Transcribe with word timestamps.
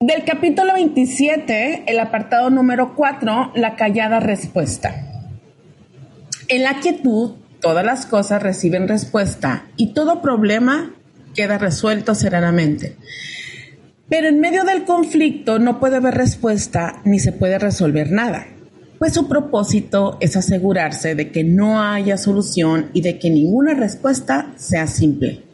Del 0.00 0.22
capítulo 0.24 0.74
27, 0.74 1.82
el 1.88 1.98
apartado 1.98 2.50
número 2.50 2.94
4, 2.94 3.50
la 3.56 3.74
callada 3.74 4.20
respuesta. 4.20 4.94
En 6.46 6.62
la 6.62 6.78
quietud, 6.78 7.32
todas 7.60 7.84
las 7.84 8.06
cosas 8.06 8.40
reciben 8.40 8.86
respuesta 8.86 9.66
y 9.76 9.94
todo 9.94 10.22
problema 10.22 10.94
queda 11.34 11.58
resuelto 11.58 12.14
serenamente. 12.14 12.94
Pero 14.08 14.28
en 14.28 14.38
medio 14.38 14.62
del 14.62 14.84
conflicto 14.84 15.58
no 15.58 15.80
puede 15.80 15.96
haber 15.96 16.14
respuesta 16.14 17.02
ni 17.04 17.18
se 17.18 17.32
puede 17.32 17.58
resolver 17.58 18.12
nada, 18.12 18.46
pues 19.00 19.14
su 19.14 19.26
propósito 19.26 20.16
es 20.20 20.36
asegurarse 20.36 21.16
de 21.16 21.32
que 21.32 21.42
no 21.42 21.82
haya 21.82 22.18
solución 22.18 22.90
y 22.92 23.00
de 23.00 23.18
que 23.18 23.30
ninguna 23.30 23.74
respuesta 23.74 24.52
sea 24.54 24.86
simple. 24.86 25.47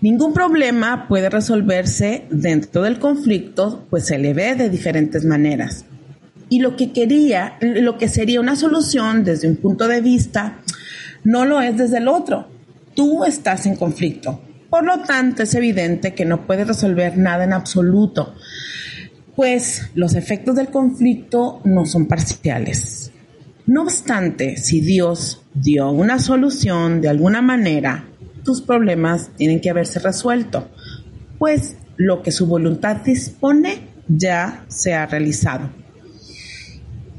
Ningún 0.00 0.32
problema 0.32 1.06
puede 1.08 1.30
resolverse 1.30 2.24
dentro 2.30 2.82
del 2.82 2.98
conflicto, 2.98 3.86
pues 3.90 4.06
se 4.06 4.18
le 4.18 4.34
ve 4.34 4.54
de 4.54 4.68
diferentes 4.68 5.24
maneras. 5.24 5.84
Y 6.48 6.60
lo 6.60 6.76
que 6.76 6.92
quería, 6.92 7.56
lo 7.60 7.96
que 7.96 8.08
sería 8.08 8.40
una 8.40 8.56
solución 8.56 9.24
desde 9.24 9.48
un 9.48 9.56
punto 9.56 9.88
de 9.88 10.00
vista, 10.00 10.58
no 11.24 11.44
lo 11.44 11.60
es 11.60 11.76
desde 11.76 11.98
el 11.98 12.08
otro. 12.08 12.48
Tú 12.94 13.24
estás 13.24 13.64
en 13.66 13.76
conflicto. 13.76 14.40
Por 14.68 14.84
lo 14.84 15.00
tanto, 15.00 15.42
es 15.42 15.54
evidente 15.54 16.14
que 16.14 16.24
no 16.24 16.46
puedes 16.46 16.66
resolver 16.66 17.16
nada 17.16 17.44
en 17.44 17.52
absoluto, 17.52 18.34
pues 19.36 19.90
los 19.94 20.14
efectos 20.14 20.56
del 20.56 20.68
conflicto 20.68 21.60
no 21.64 21.86
son 21.86 22.06
parciales. 22.06 23.12
No 23.66 23.82
obstante, 23.82 24.56
si 24.56 24.80
Dios 24.80 25.42
dio 25.54 25.90
una 25.90 26.18
solución 26.18 27.00
de 27.00 27.08
alguna 27.08 27.42
manera, 27.42 28.08
tus 28.44 28.60
problemas 28.60 29.30
tienen 29.36 29.60
que 29.60 29.70
haberse 29.70 29.98
resuelto, 29.98 30.68
pues 31.38 31.76
lo 31.96 32.22
que 32.22 32.32
su 32.32 32.46
voluntad 32.46 32.96
dispone 32.96 33.88
ya 34.08 34.64
se 34.68 34.94
ha 34.94 35.06
realizado. 35.06 35.70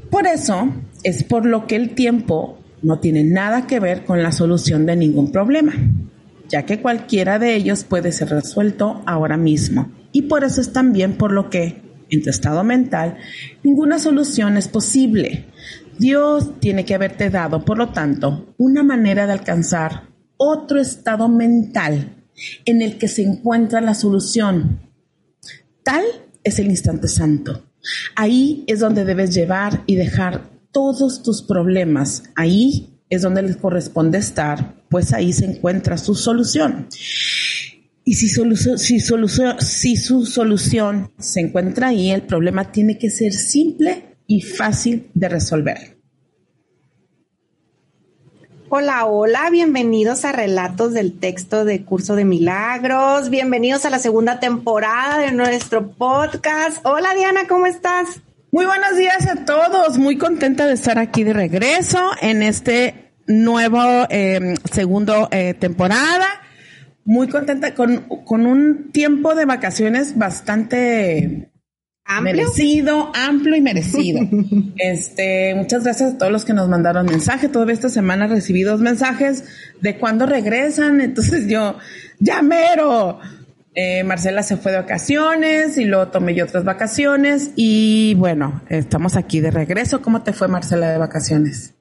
Por 0.09 0.27
eso 0.27 0.71
es 1.03 1.23
por 1.23 1.45
lo 1.45 1.65
que 1.65 1.75
el 1.75 1.95
tiempo 1.95 2.59
no 2.81 2.99
tiene 2.99 3.23
nada 3.23 3.65
que 3.65 3.80
ver 3.80 4.03
con 4.03 4.21
la 4.21 4.31
solución 4.31 4.85
de 4.85 4.95
ningún 4.95 5.31
problema, 5.31 5.73
ya 6.49 6.65
que 6.65 6.81
cualquiera 6.81 7.39
de 7.39 7.55
ellos 7.55 7.83
puede 7.83 8.11
ser 8.11 8.30
resuelto 8.30 9.02
ahora 9.05 9.37
mismo. 9.37 9.91
Y 10.11 10.23
por 10.23 10.43
eso 10.43 10.61
es 10.61 10.71
también 10.71 11.13
por 11.13 11.31
lo 11.31 11.49
que, 11.49 11.81
en 12.09 12.21
tu 12.21 12.30
estado 12.30 12.63
mental, 12.63 13.17
ninguna 13.63 13.97
solución 13.97 14.58
es 14.58 14.67
posible. 14.67 15.45
Dios 15.97 16.59
tiene 16.59 16.85
que 16.85 16.93
haberte 16.93 17.30
dado, 17.30 17.65
por 17.65 17.77
lo 17.77 17.89
tanto, 17.89 18.53
una 18.58 18.83
manera 18.83 19.25
de 19.25 19.33
alcanzar 19.33 20.12
otro 20.44 20.80
estado 20.80 21.30
mental 21.30 22.15
en 22.65 22.81
el 22.81 22.98
que 22.98 23.08
se 23.08 23.23
encuentra 23.23 23.80
la 23.80 23.93
solución. 23.93 24.81
Tal 25.83 26.04
es 26.43 26.59
el 26.59 26.67
instante 26.67 27.08
santo. 27.08 27.64
Ahí 28.15 28.64
es 28.67 28.80
donde 28.80 29.05
debes 29.05 29.33
llevar 29.33 29.83
y 29.86 29.95
dejar 29.95 30.49
todos 30.71 31.23
tus 31.23 31.42
problemas. 31.42 32.23
Ahí 32.36 32.99
es 33.09 33.21
donde 33.21 33.42
les 33.42 33.58
corresponde 33.58 34.17
estar, 34.17 34.83
pues 34.89 35.14
ahí 35.14 35.31
se 35.33 35.45
encuentra 35.45 35.98
su 35.98 36.15
solución. 36.15 36.87
Y 38.05 38.15
si, 38.15 38.27
si, 38.27 38.99
si 38.99 39.95
su 39.95 40.25
solución 40.25 41.11
se 41.20 41.39
encuentra 41.39 41.89
ahí, 41.89 42.11
el 42.11 42.23
problema 42.23 42.71
tiene 42.71 42.98
que 42.98 43.10
ser 43.10 43.31
simple 43.31 44.17
y 44.27 44.42
fácil 44.42 45.10
de 45.14 45.30
resolver. 45.30 46.02
Hola, 48.76 49.06
hola, 49.06 49.52
bienvenidos 49.52 50.26
a 50.26 50.32
Relatos 50.32 50.94
del 50.94 51.20
Texto 51.20 51.64
de 51.64 51.86
Curso 51.86 52.16
de 52.16 52.26
Milagros, 52.26 53.30
bienvenidos 53.30 53.86
a 53.86 53.92
la 53.92 54.00
segunda 54.00 54.39
temporada 54.39 55.20
de 55.20 55.32
nuestro 55.32 55.92
podcast. 55.92 56.84
Hola 56.84 57.14
Diana, 57.14 57.42
¿cómo 57.48 57.67
estás? 57.67 58.23
Muy 58.52 58.66
buenos 58.66 58.98
días 58.98 59.28
a 59.28 59.45
todos, 59.45 60.00
muy 60.00 60.17
contenta 60.17 60.66
de 60.66 60.73
estar 60.73 60.98
aquí 60.98 61.23
de 61.23 61.34
regreso 61.34 62.00
en 62.20 62.42
este 62.42 63.14
nuevo 63.28 64.08
eh, 64.10 64.56
segundo 64.72 65.28
eh, 65.30 65.54
temporada. 65.54 66.26
Muy 67.05 67.28
contenta 67.28 67.76
con, 67.76 68.08
con 68.26 68.48
un 68.48 68.92
tiempo 68.92 69.36
de 69.36 69.45
vacaciones 69.45 70.17
bastante 70.17 71.52
Merecido, 72.21 73.11
amplio 73.15 73.55
y 73.55 73.61
merecido. 73.61 74.21
este, 74.77 75.55
muchas 75.55 75.83
gracias 75.83 76.14
a 76.14 76.17
todos 76.17 76.31
los 76.31 76.45
que 76.45 76.53
nos 76.53 76.69
mandaron 76.69 77.05
mensaje. 77.05 77.49
Toda 77.49 77.71
esta 77.71 77.89
semana 77.89 78.27
recibí 78.27 78.64
dos 78.64 78.81
mensajes 78.81 79.45
de 79.81 79.97
cuándo 79.97 80.25
regresan. 80.25 81.02
Entonces 81.02 81.47
yo, 81.47 81.77
ya 82.19 82.42
mero. 82.42 83.19
Eh, 83.75 84.03
Marcela 84.03 84.43
se 84.43 84.55
fue 84.55 84.71
de 84.71 84.77
vacaciones 84.77 85.80
y 85.80 85.86
luego 85.86 86.09
tomé 86.09 86.36
yo 86.36 86.45
otras 86.45 86.63
vacaciones 86.63 87.53
y 87.55 88.13
bueno, 88.19 88.61
estamos 88.69 89.15
aquí 89.15 89.39
de 89.39 89.49
regreso. 89.49 90.03
¿Cómo 90.03 90.21
te 90.21 90.31
fue 90.31 90.47
Marcela 90.47 90.92
de 90.92 90.99
vacaciones? 90.99 91.73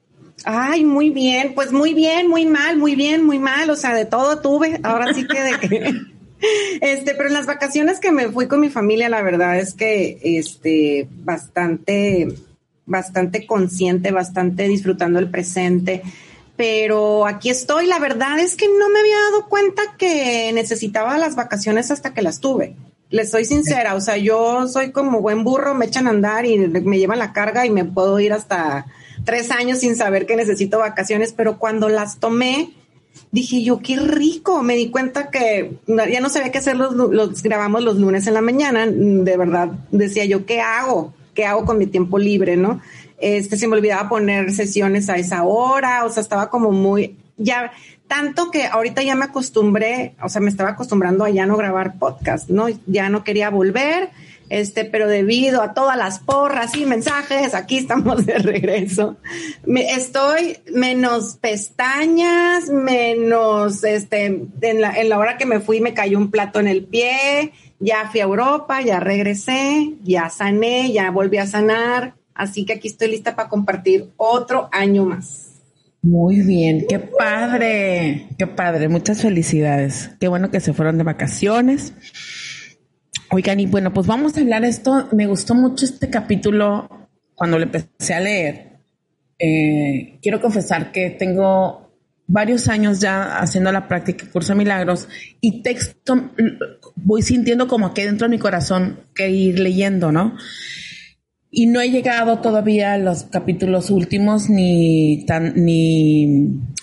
Ay, 0.43 0.83
muy 0.83 1.11
bien, 1.11 1.53
pues 1.53 1.71
muy 1.71 1.93
bien, 1.93 2.27
muy 2.27 2.47
mal, 2.47 2.77
muy 2.77 2.95
bien, 2.95 3.23
muy 3.23 3.37
mal, 3.37 3.69
o 3.69 3.75
sea, 3.75 3.93
de 3.93 4.05
todo 4.05 4.39
tuve. 4.39 4.79
Ahora 4.81 5.13
sí 5.13 5.27
que 5.27 5.41
de 5.41 5.59
que 5.59 5.93
Este, 6.81 7.15
pero 7.15 7.29
en 7.29 7.33
las 7.33 7.45
vacaciones 7.45 7.99
que 7.99 8.11
me 8.11 8.29
fui 8.29 8.47
con 8.47 8.59
mi 8.59 8.69
familia, 8.69 9.09
la 9.09 9.21
verdad 9.21 9.57
es 9.57 9.73
que, 9.73 10.19
este, 10.21 11.07
bastante, 11.23 12.35
bastante 12.85 13.45
consciente, 13.45 14.11
bastante 14.11 14.67
disfrutando 14.67 15.19
el 15.19 15.29
presente. 15.29 16.01
Pero 16.55 17.25
aquí 17.25 17.49
estoy, 17.49 17.87
la 17.87 17.99
verdad 17.99 18.39
es 18.39 18.55
que 18.55 18.67
no 18.67 18.89
me 18.89 18.99
había 18.99 19.17
dado 19.31 19.47
cuenta 19.49 19.81
que 19.97 20.51
necesitaba 20.53 21.17
las 21.17 21.35
vacaciones 21.35 21.89
hasta 21.89 22.13
que 22.13 22.21
las 22.21 22.39
tuve. 22.39 22.75
Les 23.09 23.31
soy 23.31 23.45
sincera, 23.45 23.95
o 23.95 24.01
sea, 24.01 24.17
yo 24.17 24.67
soy 24.67 24.91
como 24.91 25.21
buen 25.21 25.43
burro, 25.43 25.75
me 25.75 25.85
echan 25.85 26.07
a 26.07 26.11
andar 26.11 26.45
y 26.45 26.57
me 26.57 26.97
llevan 26.97 27.19
la 27.19 27.33
carga 27.33 27.65
y 27.65 27.69
me 27.69 27.85
puedo 27.85 28.19
ir 28.19 28.33
hasta 28.33 28.85
tres 29.23 29.51
años 29.51 29.79
sin 29.79 29.95
saber 29.95 30.25
que 30.25 30.35
necesito 30.35 30.79
vacaciones, 30.79 31.33
pero 31.33 31.57
cuando 31.57 31.89
las 31.89 32.19
tomé, 32.19 32.73
dije 33.31 33.63
yo, 33.63 33.79
qué 33.79 33.97
rico. 33.97 34.63
Me 34.63 34.75
di 34.75 34.89
cuenta 34.89 35.29
que 35.29 35.77
ya 35.87 36.21
no 36.21 36.29
sabía 36.29 36.51
qué 36.51 36.59
hacer, 36.59 36.75
los, 36.77 37.43
grabamos 37.43 37.83
los 37.83 37.97
lunes 37.97 38.27
en 38.27 38.33
la 38.33 38.41
mañana. 38.41 38.85
De 38.87 39.37
verdad, 39.37 39.71
decía 39.91 40.25
yo, 40.25 40.45
¿qué 40.45 40.61
hago? 40.61 41.13
¿Qué 41.33 41.45
hago 41.45 41.65
con 41.65 41.77
mi 41.77 41.87
tiempo 41.87 42.19
libre, 42.19 42.57
no? 42.57 42.81
Este, 43.17 43.57
se 43.57 43.67
me 43.67 43.75
olvidaba 43.75 44.09
poner 44.09 44.51
sesiones 44.51 45.09
a 45.09 45.15
esa 45.15 45.43
hora, 45.43 46.03
o 46.05 46.09
sea, 46.09 46.21
estaba 46.21 46.49
como 46.49 46.71
muy, 46.71 47.15
ya, 47.37 47.71
tanto 48.07 48.51
que 48.51 48.65
ahorita 48.65 49.01
ya 49.01 49.15
me 49.15 49.25
acostumbré, 49.25 50.13
o 50.21 50.29
sea, 50.29 50.41
me 50.41 50.49
estaba 50.49 50.71
acostumbrando 50.71 51.23
a 51.23 51.29
ya 51.29 51.45
no 51.45 51.55
grabar 51.55 51.97
podcast, 51.97 52.49
¿no? 52.49 52.67
Ya 52.85 53.09
no 53.09 53.23
quería 53.23 53.49
volver 53.49 54.09
este, 54.49 54.85
pero 54.85 55.07
debido 55.07 55.61
a 55.61 55.73
todas 55.73 55.97
las 55.97 56.19
porras 56.19 56.75
y 56.75 56.85
mensajes, 56.85 57.53
aquí 57.53 57.77
estamos 57.77 58.25
de 58.25 58.37
regreso. 58.39 59.17
Me, 59.65 59.91
estoy 59.93 60.57
menos 60.73 61.37
pestañas, 61.41 62.69
menos, 62.69 63.83
este, 63.83 64.25
en 64.25 64.81
la, 64.81 64.99
en 64.99 65.09
la 65.09 65.17
hora 65.17 65.37
que 65.37 65.45
me 65.45 65.59
fui 65.59 65.81
me 65.81 65.93
cayó 65.93 66.17
un 66.17 66.31
plato 66.31 66.59
en 66.59 66.67
el 66.67 66.83
pie, 66.85 67.51
ya 67.79 68.09
fui 68.09 68.21
a 68.21 68.23
Europa, 68.23 68.81
ya 68.81 68.99
regresé, 68.99 69.93
ya 70.03 70.29
sané, 70.29 70.91
ya 70.91 71.11
volví 71.11 71.37
a 71.37 71.47
sanar, 71.47 72.15
así 72.33 72.65
que 72.65 72.73
aquí 72.73 72.87
estoy 72.87 73.09
lista 73.09 73.35
para 73.35 73.49
compartir 73.49 74.09
otro 74.17 74.69
año 74.71 75.05
más. 75.05 75.49
Muy 76.03 76.41
bien, 76.41 76.85
qué 76.89 76.99
padre, 76.99 78.27
qué 78.37 78.45
padre, 78.45 78.89
muchas 78.89 79.21
felicidades. 79.21 80.11
Qué 80.19 80.27
bueno 80.27 80.51
que 80.51 80.59
se 80.59 80.73
fueron 80.73 80.97
de 80.97 81.05
vacaciones. 81.05 81.93
Oigan, 83.35 83.59
y 83.59 83.65
bueno, 83.65 83.91
pues 83.91 84.05
vamos 84.05 84.37
a 84.37 84.41
hablar 84.41 84.63
esto. 84.63 85.07
Me 85.11 85.25
gustó 85.25 85.55
mucho 85.55 85.85
este 85.85 86.07
capítulo 86.07 86.87
cuando 87.33 87.57
lo 87.57 87.63
empecé 87.63 88.13
a 88.13 88.19
leer. 88.19 88.73
Eh, 89.39 90.19
quiero 90.21 90.39
confesar 90.39 90.91
que 90.91 91.09
tengo 91.09 91.91
varios 92.27 92.67
años 92.67 92.99
ya 92.99 93.39
haciendo 93.39 93.71
la 93.71 93.87
práctica 93.87 94.29
curso 94.31 94.53
de 94.53 94.59
milagros 94.59 95.07
y 95.41 95.63
texto 95.63 96.31
voy 96.95 97.23
sintiendo 97.23 97.67
como 97.67 97.91
que 97.95 98.05
dentro 98.05 98.27
de 98.27 98.35
mi 98.35 98.37
corazón 98.37 98.99
que 99.15 99.31
ir 99.31 99.57
leyendo, 99.57 100.11
¿no? 100.11 100.37
Y 101.49 101.65
no 101.65 101.81
he 101.81 101.89
llegado 101.89 102.37
todavía 102.37 102.93
a 102.93 102.99
los 102.99 103.23
capítulos 103.23 103.89
últimos 103.89 104.47
ni, 104.47 105.25
tan, 105.25 105.53
ni, 105.55 106.27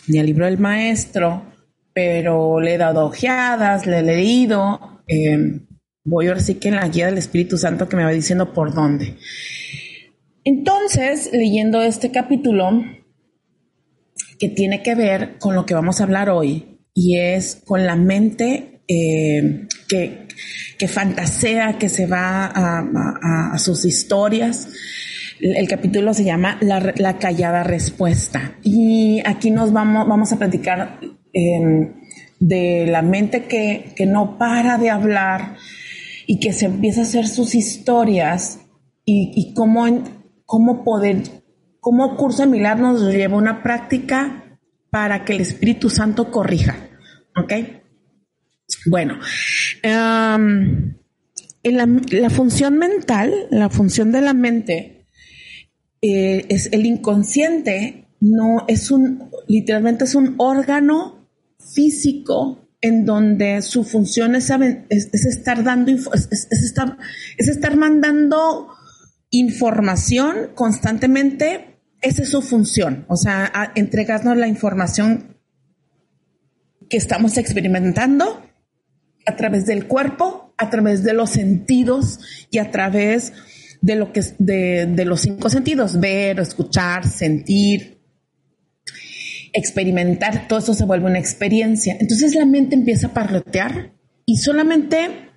ni 0.08 0.18
al 0.18 0.26
libro 0.26 0.46
del 0.46 0.58
maestro, 0.58 1.44
pero 1.92 2.58
le 2.58 2.74
he 2.74 2.78
dado 2.78 3.06
ojeadas, 3.06 3.86
le 3.86 4.00
he 4.00 4.02
leído. 4.02 5.00
Eh, 5.06 5.60
voy 6.04 6.28
ahora 6.28 6.40
sí 6.40 6.54
que 6.54 6.68
en 6.68 6.76
la 6.76 6.88
guía 6.88 7.06
del 7.06 7.18
Espíritu 7.18 7.58
Santo 7.58 7.88
que 7.88 7.96
me 7.96 8.04
va 8.04 8.10
diciendo 8.10 8.52
por 8.52 8.74
dónde. 8.74 9.16
Entonces, 10.44 11.30
leyendo 11.32 11.82
este 11.82 12.10
capítulo, 12.10 12.82
que 14.38 14.48
tiene 14.48 14.82
que 14.82 14.94
ver 14.94 15.38
con 15.38 15.54
lo 15.54 15.66
que 15.66 15.74
vamos 15.74 16.00
a 16.00 16.04
hablar 16.04 16.30
hoy, 16.30 16.78
y 16.94 17.18
es 17.18 17.62
con 17.66 17.86
la 17.86 17.94
mente 17.96 18.80
eh, 18.88 19.66
que, 19.88 20.26
que, 20.78 20.88
fantasea, 20.88 21.78
que 21.78 21.88
se 21.88 22.06
va 22.06 22.46
a, 22.46 23.58
sus 23.58 23.84
historias. 23.84 24.68
El 25.40 25.68
capítulo 25.68 26.12
se 26.12 26.24
llama 26.24 26.58
La, 26.60 27.18
callada 27.18 27.62
respuesta. 27.62 28.56
Y 28.62 29.22
aquí 29.24 29.50
nos 29.50 29.72
vamos, 29.72 30.08
vamos 30.08 30.32
a 30.32 30.38
platicar 30.38 30.98
em, 31.32 31.92
de 32.40 32.86
la 32.88 33.02
mente 33.02 33.44
que, 33.44 33.92
que 33.94 34.06
no 34.06 34.38
para 34.38 34.78
de 34.78 34.90
hablar, 34.90 35.56
y 36.30 36.38
que 36.38 36.52
se 36.52 36.66
empieza 36.66 37.00
a 37.00 37.02
hacer 37.02 37.26
sus 37.26 37.56
historias 37.56 38.60
y, 39.04 39.52
cómo, 39.52 39.84
cómo 40.46 40.84
poder, 40.84 41.24
cómo 41.80 42.16
Curso 42.16 42.42
de 42.42 42.48
Milagros 42.48 43.02
nos 43.02 43.12
lleva 43.12 43.36
una 43.36 43.64
práctica 43.64 44.56
para 44.90 45.24
que 45.24 45.32
el 45.32 45.40
Espíritu 45.40 45.90
Santo 45.90 46.30
corrija. 46.30 46.88
¿Ok? 47.36 47.52
Bueno, 48.86 49.18
en 49.82 50.94
la, 51.64 52.30
función 52.30 52.78
mental, 52.78 53.34
la 53.50 53.68
función 53.68 54.12
de 54.12 54.20
la 54.20 54.32
mente, 54.32 55.06
eh, 56.00 56.46
es 56.48 56.72
el 56.72 56.86
inconsciente, 56.86 58.06
no 58.20 58.66
es 58.68 58.92
un, 58.92 59.30
literalmente 59.48 60.04
es 60.04 60.14
un 60.14 60.36
órgano 60.38 61.28
físico 61.58 62.69
en 62.80 63.04
donde 63.04 63.60
su 63.62 63.84
función 63.84 64.34
es, 64.34 64.50
estar 64.90 65.62
dando 65.62 65.92
es, 65.92 66.48
estar, 66.50 66.96
es 67.36 67.48
estar 67.48 67.76
mandando 67.76 68.68
información 69.30 70.50
constantemente, 70.54 71.78
esa 72.00 72.22
es 72.22 72.30
su 72.30 72.40
función, 72.42 73.04
o 73.08 73.16
sea, 73.16 73.72
entregarnos 73.74 74.36
la 74.36 74.48
información 74.48 75.36
que 76.88 76.96
estamos 76.96 77.36
experimentando 77.36 78.42
a 79.26 79.36
través 79.36 79.66
del 79.66 79.86
cuerpo, 79.86 80.54
a 80.56 80.70
través 80.70 81.04
de 81.04 81.12
los 81.12 81.30
sentidos 81.30 82.20
y 82.50 82.58
a 82.58 82.70
través 82.70 83.32
de 83.82 83.94
lo 83.94 84.12
que 84.12 84.22
de 84.38 85.04
los 85.04 85.20
cinco 85.20 85.50
sentidos, 85.50 86.00
ver, 86.00 86.40
escuchar, 86.40 87.06
sentir, 87.06 87.99
experimentar, 89.52 90.48
todo 90.48 90.58
eso 90.58 90.74
se 90.74 90.84
vuelve 90.84 91.06
una 91.06 91.18
experiencia. 91.18 91.96
Entonces 91.98 92.34
la 92.34 92.46
mente 92.46 92.74
empieza 92.74 93.08
a 93.08 93.14
parlotear 93.14 93.92
y 94.26 94.38
solamente 94.38 95.30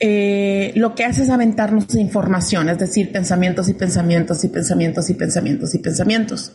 eh, 0.00 0.72
lo 0.74 0.94
que 0.94 1.04
hace 1.04 1.22
es 1.22 1.30
aventarnos 1.30 1.94
información, 1.94 2.68
es 2.68 2.78
decir, 2.78 3.12
pensamientos 3.12 3.68
y 3.68 3.74
pensamientos 3.74 4.42
y 4.42 4.48
pensamientos 4.48 5.10
y 5.10 5.14
pensamientos 5.14 5.74
y 5.74 5.78
pensamientos. 5.78 6.52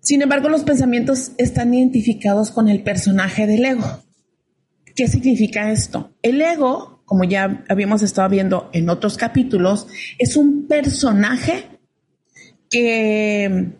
Sin 0.00 0.22
embargo, 0.22 0.48
los 0.48 0.64
pensamientos 0.64 1.32
están 1.38 1.72
identificados 1.72 2.50
con 2.50 2.68
el 2.68 2.82
personaje 2.82 3.46
del 3.46 3.64
ego. 3.64 4.02
¿Qué 4.94 5.08
significa 5.08 5.70
esto? 5.70 6.12
El 6.22 6.42
ego, 6.42 7.02
como 7.06 7.24
ya 7.24 7.64
habíamos 7.68 8.02
estado 8.02 8.28
viendo 8.28 8.68
en 8.72 8.90
otros 8.90 9.16
capítulos, 9.16 9.86
es 10.18 10.36
un 10.36 10.66
personaje 10.66 11.66
que 12.68 13.79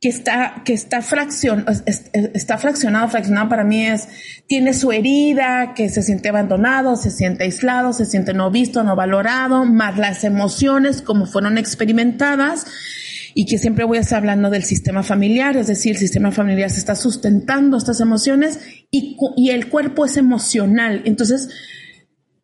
que 0.00 0.08
está, 0.08 0.62
que 0.64 0.72
está, 0.72 1.02
fracción, 1.02 1.64
está 1.86 2.56
fraccionado, 2.58 3.08
fraccionado 3.08 3.48
para 3.48 3.64
mí 3.64 3.84
es, 3.84 4.08
tiene 4.46 4.72
su 4.72 4.92
herida, 4.92 5.74
que 5.74 5.88
se 5.88 6.02
siente 6.02 6.28
abandonado, 6.28 6.96
se 6.96 7.10
siente 7.10 7.44
aislado, 7.44 7.92
se 7.92 8.06
siente 8.06 8.32
no 8.32 8.50
visto, 8.50 8.84
no 8.84 8.94
valorado, 8.94 9.64
más 9.64 9.98
las 9.98 10.22
emociones 10.22 11.02
como 11.02 11.26
fueron 11.26 11.58
experimentadas 11.58 12.66
y 13.34 13.46
que 13.46 13.58
siempre 13.58 13.84
voy 13.84 13.98
a 13.98 14.02
estar 14.02 14.18
hablando 14.18 14.50
del 14.50 14.64
sistema 14.64 15.02
familiar, 15.02 15.56
es 15.56 15.66
decir, 15.66 15.92
el 15.92 15.98
sistema 15.98 16.30
familiar 16.30 16.70
se 16.70 16.78
está 16.78 16.94
sustentando 16.94 17.76
estas 17.76 18.00
emociones 18.00 18.60
y, 18.90 19.16
y 19.36 19.50
el 19.50 19.68
cuerpo 19.68 20.06
es 20.06 20.16
emocional. 20.16 21.02
Entonces, 21.04 21.48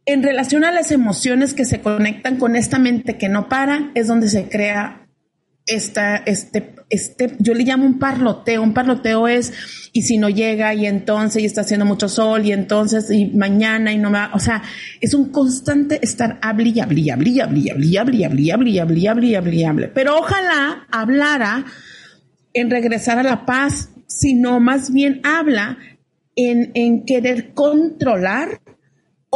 en 0.06 0.22
relación 0.22 0.64
a 0.64 0.72
las 0.72 0.90
emociones 0.92 1.54
que 1.54 1.64
se 1.64 1.80
conectan 1.80 2.36
con 2.36 2.56
esta 2.56 2.78
mente 2.78 3.16
que 3.16 3.28
no 3.28 3.48
para, 3.48 3.90
es 3.94 4.06
donde 4.06 4.28
se 4.28 4.48
crea 4.48 5.08
esta, 5.66 6.16
este, 6.16 6.73
este, 6.90 7.36
yo 7.38 7.54
le 7.54 7.64
llamo 7.64 7.86
un 7.86 7.98
parloteo. 7.98 8.62
Un 8.62 8.74
parloteo 8.74 9.28
es, 9.28 9.52
y 9.92 10.02
si 10.02 10.18
no 10.18 10.28
llega, 10.28 10.74
y 10.74 10.86
entonces, 10.86 11.42
y 11.42 11.46
está 11.46 11.62
haciendo 11.62 11.86
mucho 11.86 12.08
sol, 12.08 12.44
y 12.44 12.52
entonces, 12.52 13.10
y 13.10 13.26
mañana, 13.26 13.92
y 13.92 13.98
no 13.98 14.10
me 14.10 14.18
va, 14.18 14.30
o 14.34 14.38
sea, 14.38 14.62
es 15.00 15.14
un 15.14 15.30
constante 15.30 15.98
estar 16.02 16.38
hable 16.42 16.70
y 16.70 16.80
hable 16.80 17.00
y 17.00 17.10
hable 17.10 17.30
y 17.30 17.40
hable 17.40 17.60
y 17.60 17.96
hable 17.96 18.16
y 18.16 18.24
hable 18.24 18.70
y 18.70 19.34
hable 19.34 19.56
y 19.56 19.64
hable 19.64 19.88
Pero 19.88 20.18
ojalá 20.18 20.86
hablara 20.90 21.64
en 22.52 22.70
regresar 22.70 23.18
a 23.18 23.22
la 23.22 23.46
paz, 23.46 23.90
sino 24.06 24.60
más 24.60 24.92
bien 24.92 25.20
habla 25.24 25.78
en, 26.36 26.70
en 26.74 27.04
querer 27.04 27.52
controlar 27.54 28.60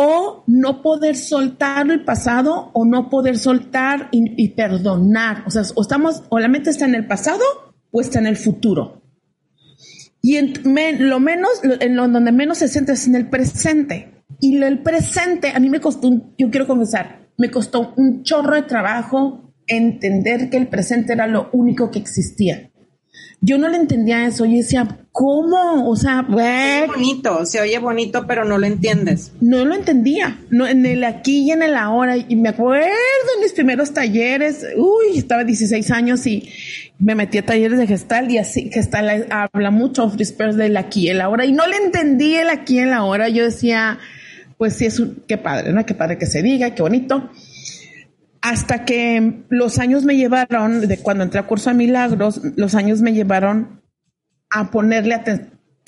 o 0.00 0.44
no 0.46 0.80
poder 0.80 1.16
soltar 1.16 1.90
el 1.90 2.04
pasado 2.04 2.70
o 2.72 2.84
no 2.84 3.10
poder 3.10 3.36
soltar 3.36 4.08
y, 4.12 4.48
perdonar. 4.50 5.42
O 5.44 5.50
sea, 5.50 5.62
o 5.74 5.82
estamos, 5.82 6.22
o 6.28 6.38
la 6.38 6.46
mente 6.46 6.70
está 6.70 6.84
en 6.84 6.94
el 6.94 7.08
pasado 7.08 7.42
o 7.90 8.00
está 8.00 8.20
en 8.20 8.28
el 8.28 8.36
futuro. 8.36 9.02
Y 10.22 10.36
en 10.36 10.52
lo 11.08 11.18
menos, 11.18 11.50
en 11.64 11.96
lo 11.96 12.06
donde 12.06 12.30
menos 12.30 12.58
se 12.58 12.68
siente 12.68 12.92
es 12.92 13.08
en 13.08 13.16
el 13.16 13.28
presente. 13.28 14.22
Y 14.40 14.56
el 14.62 14.84
presente, 14.84 15.50
a 15.50 15.58
mí 15.58 15.68
me 15.68 15.80
costó, 15.80 16.08
yo 16.38 16.48
quiero 16.48 16.68
confesar, 16.68 17.30
me 17.36 17.50
costó 17.50 17.92
un 17.96 18.22
chorro 18.22 18.54
de 18.54 18.62
trabajo 18.62 19.52
entender 19.66 20.48
que 20.48 20.58
el 20.58 20.68
presente 20.68 21.14
era 21.14 21.26
lo 21.26 21.50
único 21.52 21.90
que 21.90 21.98
existía. 21.98 22.70
Yo 23.40 23.56
no 23.56 23.68
le 23.68 23.76
entendía 23.76 24.26
eso. 24.26 24.44
Yo 24.44 24.56
decía, 24.56 24.98
¿cómo? 25.12 25.88
O 25.88 25.94
sea, 25.94 26.22
bueno. 26.22 26.92
bonito, 26.92 27.46
se 27.46 27.60
oye 27.60 27.78
bonito, 27.78 28.26
pero 28.26 28.44
no 28.44 28.58
lo 28.58 28.66
entiendes. 28.66 29.32
No 29.40 29.64
lo 29.64 29.76
entendía. 29.76 30.38
No, 30.50 30.66
en 30.66 30.84
el 30.84 31.04
aquí 31.04 31.44
y 31.44 31.52
en 31.52 31.62
el 31.62 31.76
ahora. 31.76 32.16
Y 32.16 32.34
me 32.34 32.48
acuerdo 32.48 32.86
en 33.36 33.42
mis 33.42 33.52
primeros 33.52 33.92
talleres. 33.92 34.66
Uy, 34.76 35.18
estaba 35.18 35.44
16 35.44 35.90
años 35.92 36.26
y 36.26 36.48
me 36.98 37.14
metí 37.14 37.38
a 37.38 37.46
talleres 37.46 37.78
de 37.78 37.86
gestal 37.86 38.28
y 38.28 38.38
así 38.38 38.70
gestal 38.72 39.26
habla 39.30 39.70
mucho 39.70 40.08
del 40.08 40.76
aquí 40.76 41.06
y 41.06 41.10
el 41.10 41.20
ahora. 41.20 41.46
Y 41.46 41.52
no 41.52 41.66
le 41.68 41.76
entendí 41.76 42.34
el 42.34 42.50
aquí 42.50 42.76
y 42.76 42.80
el 42.80 42.92
ahora. 42.92 43.28
Yo 43.28 43.44
decía, 43.44 44.00
pues 44.56 44.74
sí, 44.74 44.86
es 44.86 44.98
un, 44.98 45.22
qué 45.28 45.38
padre, 45.38 45.72
¿no? 45.72 45.86
Qué 45.86 45.94
padre 45.94 46.18
que 46.18 46.26
se 46.26 46.42
diga, 46.42 46.74
qué 46.74 46.82
bonito 46.82 47.30
hasta 48.48 48.86
que 48.86 49.44
los 49.50 49.78
años 49.78 50.04
me 50.04 50.16
llevaron, 50.16 50.88
de 50.88 50.98
cuando 51.02 51.22
entré 51.22 51.38
a 51.38 51.46
curso 51.46 51.68
de 51.68 51.76
milagros, 51.76 52.40
los 52.56 52.74
años 52.74 53.02
me 53.02 53.12
llevaron 53.12 53.82
a 54.48 54.70
ponerle 54.70 55.20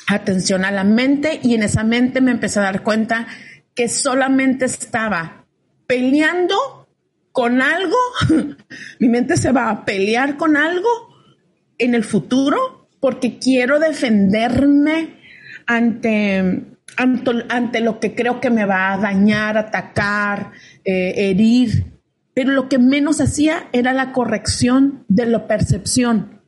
atención 0.07 0.67
a 0.67 0.71
la 0.71 0.85
mente 0.85 1.41
y 1.43 1.55
en 1.55 1.63
esa 1.63 1.85
mente 1.85 2.21
me 2.21 2.33
empecé 2.33 2.59
a 2.59 2.65
dar 2.65 2.83
cuenta 2.83 3.27
que 3.75 3.89
solamente 3.89 4.67
estaba 4.67 5.47
peleando 5.87 6.87
con 7.33 7.63
algo, 7.63 7.97
mi 8.99 9.09
mente 9.09 9.39
se 9.39 9.53
va 9.53 9.71
a 9.71 9.85
pelear 9.87 10.37
con 10.37 10.59
algo 10.59 10.91
en 11.79 11.95
el 11.95 12.05
futuro 12.05 12.91
porque 13.01 13.39
quiero 13.39 13.79
defenderme 13.79 15.17
ante, 15.65 16.67
ante, 16.99 17.81
lo 17.81 18.01
que 18.01 18.15
creo 18.15 18.39
que 18.39 18.51
me 18.51 18.67
va 18.67 18.93
a 18.93 18.99
dañar, 18.99 19.57
atacar, 19.57 20.53
eh, 20.85 21.15
herir 21.17 22.00
pero 22.35 22.53
lo 22.53 22.69
que 22.69 22.79
menos 22.79 23.21
hacía 23.21 23.69
era 23.73 23.93
la 23.93 24.13
corrección 24.13 25.05
de 25.09 25.27
la 25.27 25.47
percepción, 25.47 26.41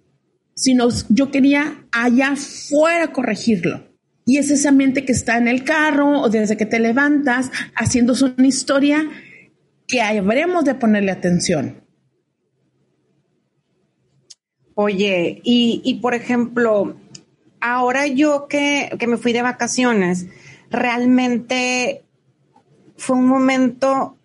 sino 0.55 0.89
yo 1.09 1.31
quería 1.31 1.87
allá 1.93 2.35
fuera 2.37 3.13
corregirlo. 3.13 3.89
Y 4.25 4.39
es 4.39 4.51
esa 4.51 4.71
mente 4.71 5.05
que 5.05 5.13
está 5.13 5.37
en 5.37 5.49
el 5.49 5.65
carro 5.65 6.21
o 6.21 6.29
desde 6.29 6.57
que 6.57 6.67
te 6.67 6.79
levantas 6.79 7.51
haciendo 7.75 8.15
una 8.23 8.47
historia 8.47 9.09
que 9.89 10.01
habremos 10.01 10.65
de 10.65 10.75
ponerle 10.75 11.11
atención. 11.11 11.83
Oye, 14.75 15.41
y, 15.43 15.83
y 15.85 15.95
por 15.95 16.15
ejemplo, 16.15 16.97
ahora 17.61 18.07
yo 18.07 18.47
que, 18.49 18.91
que 18.99 19.07
me 19.07 19.19
fui 19.19 19.33
de 19.33 19.43
vacaciones, 19.43 20.27
realmente 20.71 22.05
fue 22.97 23.17
un 23.17 23.27
momento 23.27 24.17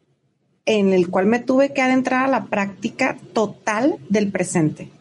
en 0.68 0.94
el 0.94 1.10
cual 1.10 1.26
me 1.26 1.40
tuve 1.40 1.74
que 1.74 1.82
adentrar 1.82 2.26
a 2.26 2.28
la 2.28 2.46
práctica 2.46 3.18
total 3.34 3.96
del 4.10 4.32
presente. 4.32 4.92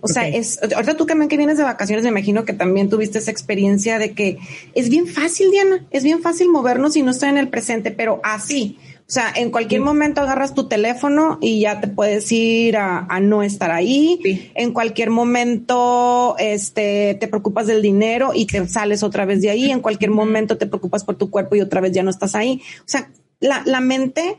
O 0.00 0.08
sea, 0.08 0.28
es, 0.28 0.60
ahorita 0.62 0.96
tú 0.96 1.04
que, 1.04 1.28
que 1.28 1.36
vienes 1.36 1.58
de 1.58 1.64
vacaciones, 1.64 2.04
me 2.04 2.10
imagino 2.10 2.44
que 2.44 2.52
también 2.52 2.88
tuviste 2.88 3.18
esa 3.18 3.32
experiencia 3.32 3.98
de 3.98 4.12
que 4.12 4.38
es 4.74 4.88
bien 4.88 5.08
fácil, 5.08 5.50
Diana, 5.50 5.84
es 5.90 6.04
bien 6.04 6.22
fácil 6.22 6.48
movernos 6.48 6.96
y 6.96 7.02
no 7.02 7.10
estar 7.10 7.28
en 7.28 7.38
el 7.38 7.48
presente, 7.48 7.90
pero 7.90 8.20
así, 8.22 8.78
O 9.00 9.10
sea, 9.10 9.32
en 9.34 9.50
cualquier 9.50 9.80
momento 9.80 10.20
agarras 10.20 10.54
tu 10.54 10.68
teléfono 10.68 11.38
y 11.40 11.60
ya 11.60 11.80
te 11.80 11.88
puedes 11.88 12.30
ir 12.30 12.76
a, 12.76 13.20
no 13.20 13.42
estar 13.42 13.70
ahí. 13.70 14.50
En 14.54 14.72
cualquier 14.72 15.10
momento, 15.10 16.36
este, 16.38 17.14
te 17.14 17.28
preocupas 17.28 17.66
del 17.66 17.82
dinero 17.82 18.32
y 18.34 18.46
te 18.46 18.66
sales 18.68 19.02
otra 19.02 19.24
vez 19.24 19.42
de 19.42 19.50
ahí. 19.50 19.70
En 19.70 19.80
cualquier 19.80 20.10
momento 20.10 20.58
te 20.58 20.66
preocupas 20.66 21.04
por 21.04 21.16
tu 21.16 21.30
cuerpo 21.30 21.54
y 21.54 21.60
otra 21.60 21.80
vez 21.80 21.92
ya 21.92 22.02
no 22.02 22.10
estás 22.10 22.34
ahí. 22.34 22.62
O 22.80 22.88
sea, 22.88 23.10
la, 23.38 23.62
la 23.64 23.80
mente 23.80 24.38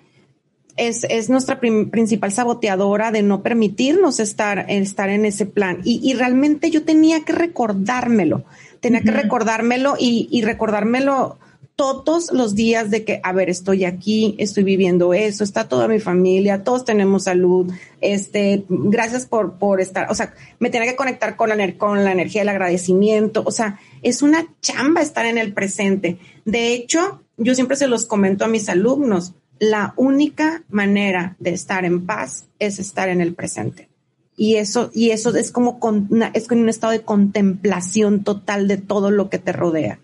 es, 0.77 1.05
es 1.09 1.29
nuestra 1.29 1.59
principal 1.59 2.31
saboteadora 2.31 3.11
de 3.11 3.23
no 3.23 3.43
permitirnos 3.43 4.19
estar, 4.19 4.65
estar 4.69 5.09
en 5.09 5.25
ese 5.25 5.45
plan. 5.45 5.81
Y, 5.83 5.99
y 6.03 6.13
realmente 6.13 6.69
yo 6.69 6.83
tenía 6.83 7.25
que 7.25 7.33
recordármelo, 7.33 8.43
tenía 8.79 9.01
que 9.01 9.11
recordármelo 9.11 9.95
y, 9.99 10.27
y 10.31 10.43
recordármelo 10.43 11.37
todos 11.77 12.31
los 12.31 12.55
días 12.55 12.89
de 12.89 13.05
que, 13.05 13.21
a 13.23 13.31
ver, 13.33 13.51
estoy 13.51 13.85
aquí, 13.85 14.35
estoy 14.39 14.63
viviendo 14.63 15.13
eso, 15.13 15.43
está 15.43 15.69
toda 15.69 15.87
mi 15.87 15.99
familia, 15.99 16.63
todos 16.63 16.85
tenemos 16.85 17.25
salud, 17.25 17.71
este, 18.01 18.65
gracias 18.67 19.27
por, 19.27 19.59
por 19.59 19.79
estar, 19.79 20.09
o 20.09 20.15
sea, 20.15 20.33
me 20.57 20.71
tenía 20.71 20.89
que 20.89 20.95
conectar 20.95 21.35
con 21.35 21.49
la, 21.49 21.77
con 21.77 22.03
la 22.03 22.11
energía 22.11 22.41
del 22.41 22.49
agradecimiento, 22.49 23.43
o 23.45 23.51
sea, 23.51 23.79
es 24.01 24.23
una 24.23 24.47
chamba 24.59 25.01
estar 25.01 25.27
en 25.27 25.37
el 25.37 25.53
presente. 25.53 26.17
De 26.45 26.73
hecho, 26.73 27.21
yo 27.37 27.53
siempre 27.53 27.77
se 27.77 27.87
los 27.87 28.07
comento 28.07 28.43
a 28.43 28.47
mis 28.47 28.69
alumnos, 28.69 29.35
la 29.59 29.93
única 29.97 30.63
manera 30.69 31.35
de 31.39 31.51
estar 31.51 31.85
en 31.85 32.05
paz 32.05 32.45
es 32.59 32.79
estar 32.79 33.09
en 33.09 33.21
el 33.21 33.33
presente. 33.33 33.89
Y 34.35 34.55
eso, 34.55 34.91
y 34.93 35.09
eso 35.09 35.35
es 35.35 35.51
como 35.51 35.79
con 35.79 36.09
es 36.33 36.47
con 36.47 36.59
un 36.59 36.69
estado 36.69 36.93
de 36.93 37.01
contemplación 37.01 38.23
total 38.23 38.67
de 38.67 38.77
todo 38.77 39.09
lo 39.09 39.29
que 39.29 39.39
te 39.39 39.51
rodea. 39.51 39.99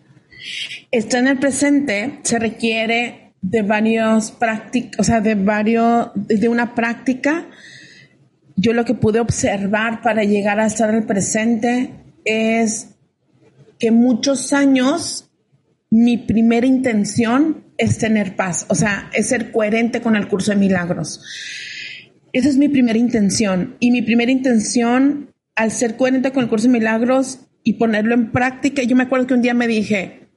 Estar 0.92 1.20
en 1.22 1.28
el 1.28 1.40
presente 1.40 2.20
se 2.24 2.40
requiere 2.40 3.34
de 3.42 3.62
varios 3.62 4.32
prácticas, 4.32 5.00
o 5.00 5.04
sea, 5.04 5.22
de 5.22 5.36
varios, 5.36 6.10
de 6.16 6.50
una 6.50 6.74
práctica. 6.74 7.46
Yo 8.56 8.74
lo 8.74 8.86
que 8.86 8.96
pude 8.96 9.20
observar 9.20 10.02
para 10.02 10.24
llegar 10.24 10.60
a 10.60 10.66
estar 10.66 10.90
en 10.90 10.96
el 10.96 11.04
presente 11.06 11.92
es 12.26 12.90
que 13.78 13.92
muchos 13.92 14.54
años 14.54 15.30
mi 15.90 16.18
primera 16.18 16.66
intención 16.66 17.63
es 17.78 17.98
tener 17.98 18.36
paz, 18.36 18.66
o 18.70 18.76
sea, 18.76 19.10
es 19.14 19.28
ser 19.28 19.52
coherente 19.52 20.02
con 20.02 20.16
el 20.16 20.28
curso 20.28 20.52
de 20.52 20.58
milagros. 20.58 21.22
Esa 22.34 22.50
es 22.50 22.58
mi 22.58 22.68
primera 22.68 22.98
intención. 22.98 23.78
Y 23.80 23.92
mi 23.92 24.02
primera 24.02 24.32
intención, 24.32 25.34
al 25.56 25.72
ser 25.72 25.96
coherente 25.96 26.32
con 26.32 26.44
el 26.44 26.50
curso 26.50 26.68
de 26.68 26.74
milagros 26.74 27.42
y 27.64 27.74
ponerlo 27.74 28.16
en 28.16 28.32
práctica, 28.32 28.82
yo 28.84 28.96
me 28.96 29.04
acuerdo 29.04 29.28
que 29.28 29.36
un 29.36 29.42
día 29.42 29.54
me 29.54 29.68
dije, 29.68 30.28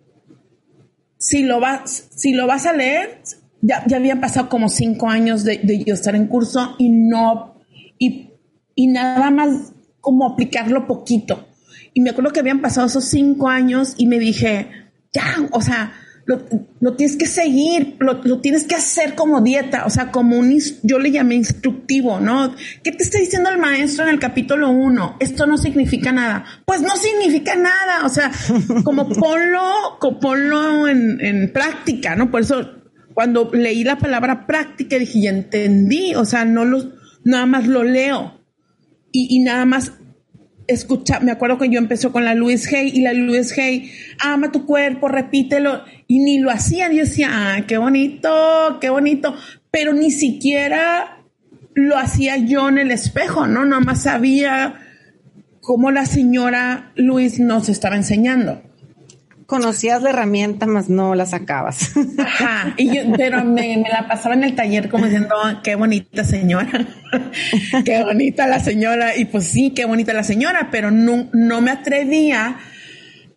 si 1.18 1.42
lo 1.42 1.58
vas, 1.58 2.08
si 2.14 2.34
lo 2.34 2.46
vas 2.46 2.66
a 2.66 2.74
leer, 2.74 3.20
ya, 3.62 3.82
ya 3.86 3.96
habían 3.96 4.20
pasado 4.20 4.48
como 4.50 4.68
cinco 4.68 5.08
años 5.08 5.42
de, 5.42 5.84
yo 5.84 5.94
estar 5.94 6.14
en 6.14 6.26
curso 6.26 6.76
y 6.78 6.90
no, 6.90 7.62
y, 7.98 8.30
y 8.74 8.86
nada 8.88 9.30
más 9.30 9.72
como 10.00 10.26
aplicarlo 10.26 10.86
poquito. 10.86 11.48
Y 11.94 12.02
me 12.02 12.10
acuerdo 12.10 12.30
que 12.32 12.40
habían 12.40 12.60
pasado 12.60 12.86
esos 12.86 13.06
cinco 13.06 13.48
años 13.48 13.94
y 13.96 14.06
me 14.06 14.18
dije, 14.18 14.68
ya, 15.14 15.48
o 15.50 15.62
sea, 15.62 15.94
lo, 16.26 16.96
tienes 16.96 17.16
que 17.16 17.26
seguir, 17.26 17.96
lo, 18.00 18.40
tienes 18.40 18.64
que 18.64 18.74
hacer 18.74 19.14
como 19.14 19.40
dieta, 19.40 19.86
o 19.86 19.90
sea, 19.90 20.10
como 20.10 20.36
un, 20.36 20.58
yo 20.82 20.98
le 20.98 21.12
llamé 21.12 21.36
instructivo, 21.36 22.18
¿no? 22.18 22.52
¿Qué 22.82 22.90
te 22.90 23.04
está 23.04 23.18
diciendo 23.18 23.48
el 23.48 23.58
maestro 23.58 24.04
en 24.04 24.10
el 24.10 24.18
capítulo 24.18 24.70
1? 24.70 25.18
Esto 25.20 25.46
no 25.46 25.56
significa 25.56 26.10
nada. 26.10 26.44
Pues 26.64 26.82
no 26.82 26.96
significa 26.96 27.54
nada, 27.54 28.04
o 28.04 28.08
sea, 28.08 28.32
como 28.82 29.08
ponlo, 29.20 29.98
ponlo 30.20 30.88
en, 30.88 31.24
en 31.24 31.52
práctica, 31.52 32.16
¿no? 32.16 32.30
Por 32.30 32.40
eso 32.40 32.72
cuando 33.14 33.48
leí 33.52 33.84
la 33.84 33.98
palabra 33.98 34.46
práctica 34.46 34.98
dije, 34.98 35.22
ya 35.22 35.30
entendí, 35.30 36.14
o 36.16 36.24
sea, 36.24 36.44
no 36.44 36.64
lo, 36.64 36.92
nada 37.24 37.46
más 37.46 37.68
lo 37.68 37.84
leo 37.84 38.40
y, 39.12 39.28
y 39.30 39.44
nada 39.44 39.64
más 39.64 39.92
escucha, 40.68 41.20
me 41.20 41.32
acuerdo 41.32 41.58
que 41.58 41.68
yo 41.68 41.78
empecé 41.78 42.10
con 42.10 42.24
la 42.24 42.34
Luis 42.34 42.72
Hay 42.72 42.88
y 42.88 43.00
la 43.00 43.12
Luis 43.12 43.56
Hay, 43.58 43.90
ama 44.20 44.52
tu 44.52 44.66
cuerpo, 44.66 45.08
repítelo, 45.08 45.82
y 46.06 46.20
ni 46.20 46.38
lo 46.38 46.50
hacían. 46.50 46.92
Yo 46.92 47.04
decía, 47.04 47.28
ah, 47.30 47.66
qué 47.66 47.78
bonito, 47.78 48.78
qué 48.80 48.90
bonito, 48.90 49.34
pero 49.70 49.92
ni 49.92 50.10
siquiera 50.10 51.22
lo 51.74 51.96
hacía 51.98 52.36
yo 52.36 52.68
en 52.68 52.78
el 52.78 52.90
espejo, 52.90 53.46
¿no? 53.46 53.64
Nada 53.64 53.80
más 53.80 54.02
sabía 54.02 54.80
cómo 55.60 55.90
la 55.90 56.06
señora 56.06 56.92
Luis 56.96 57.38
nos 57.38 57.68
estaba 57.68 57.96
enseñando 57.96 58.65
conocías 59.46 60.02
la 60.02 60.10
herramienta, 60.10 60.66
más 60.66 60.88
no 60.88 61.14
la 61.14 61.24
sacabas. 61.26 61.92
Ajá, 62.18 62.74
y 62.76 62.94
yo, 62.94 63.02
pero 63.16 63.44
me, 63.44 63.84
la 63.90 64.06
pasaba 64.08 64.34
en 64.34 64.44
el 64.44 64.54
taller 64.54 64.88
como 64.88 65.04
diciendo, 65.06 65.34
ah, 65.42 65.60
qué 65.62 65.76
bonita 65.76 66.24
señora, 66.24 66.86
qué 67.84 68.02
bonita 68.02 68.46
la 68.46 68.58
señora, 68.58 69.16
y 69.16 69.26
pues 69.26 69.46
sí, 69.46 69.70
qué 69.70 69.84
bonita 69.84 70.12
la 70.12 70.24
señora, 70.24 70.68
pero 70.70 70.90
no, 70.90 71.28
no 71.32 71.60
me 71.60 71.70
atrevía 71.70 72.58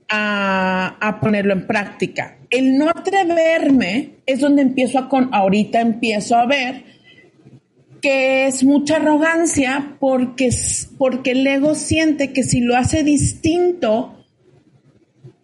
a, 0.10 0.98
a, 1.00 1.20
ponerlo 1.20 1.54
en 1.54 1.68
práctica. 1.68 2.38
El 2.50 2.78
no 2.78 2.90
atreverme 2.90 4.16
es 4.26 4.40
donde 4.40 4.64
empiezo 4.64 4.98
a, 4.98 5.08
con, 5.08 5.30
ahorita 5.32 5.80
empiezo 5.80 6.36
a 6.36 6.48
ver 6.48 6.84
que 8.02 8.48
es 8.48 8.64
mucha 8.64 8.96
arrogancia 8.96 9.96
porque, 10.00 10.50
porque 10.98 11.32
el 11.32 11.46
ego 11.46 11.76
siente 11.76 12.32
que 12.32 12.44
si 12.44 12.62
lo 12.62 12.76
hace 12.76 13.04
distinto, 13.04 14.19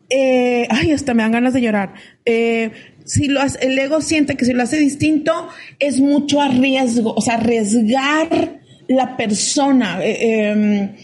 eh, 0.09 0.67
ay, 0.69 0.91
hasta 0.91 1.13
me 1.13 1.23
dan 1.23 1.31
ganas 1.31 1.53
de 1.53 1.61
llorar. 1.61 1.93
Eh, 2.25 2.71
si 3.05 3.27
lo 3.27 3.41
hace, 3.41 3.65
el 3.65 3.77
ego 3.77 4.01
siente 4.01 4.35
que 4.35 4.45
si 4.45 4.53
lo 4.53 4.63
hace 4.63 4.77
distinto 4.77 5.47
es 5.79 5.99
mucho 5.99 6.39
riesgo, 6.47 7.13
o 7.13 7.21
sea, 7.21 7.35
arriesgar 7.35 8.59
la 8.87 9.17
persona. 9.17 10.03
Eh, 10.03 10.49
em, 10.49 10.95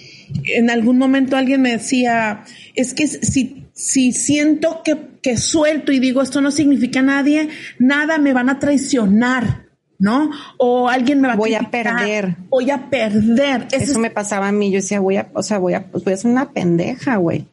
en 0.46 0.70
algún 0.70 0.98
momento 0.98 1.36
alguien 1.36 1.62
me 1.62 1.72
decía, 1.72 2.44
es 2.76 2.94
que 2.94 3.08
si, 3.08 3.68
si 3.74 4.12
siento 4.12 4.82
que, 4.84 4.98
que 5.22 5.38
suelto 5.38 5.92
y 5.92 6.00
digo 6.00 6.22
esto 6.22 6.42
no 6.42 6.52
significa 6.52 7.02
nadie, 7.02 7.50
nada 7.80 8.18
me 8.18 8.34
van 8.34 8.50
a 8.50 8.60
traicionar. 8.60 9.70
¿no? 10.00 10.32
O 10.58 10.90
alguien 10.90 11.22
me 11.22 11.28
va 11.28 11.36
a 11.36 11.38
Voy 11.38 11.54
a 11.54 11.70
perder. 11.70 12.36
Voy 12.50 12.72
a 12.72 12.90
perder. 12.90 13.68
Eso, 13.72 14.00
me 14.00 14.10
pasaba 14.10 14.48
a 14.48 14.52
mí. 14.52 14.72
Yo 14.72 14.78
decía, 14.78 15.00
voy 15.00 15.18
a, 15.18 15.30
o 15.36 15.44
sea, 15.44 15.60
voy 15.60 15.76
a, 15.76 15.92
pues 15.92 16.04
voy 16.04 16.14
a 16.14 16.18
ser 16.18 16.32
una 16.32 16.54
pendeja, 16.54 17.18
güey. 17.18 17.46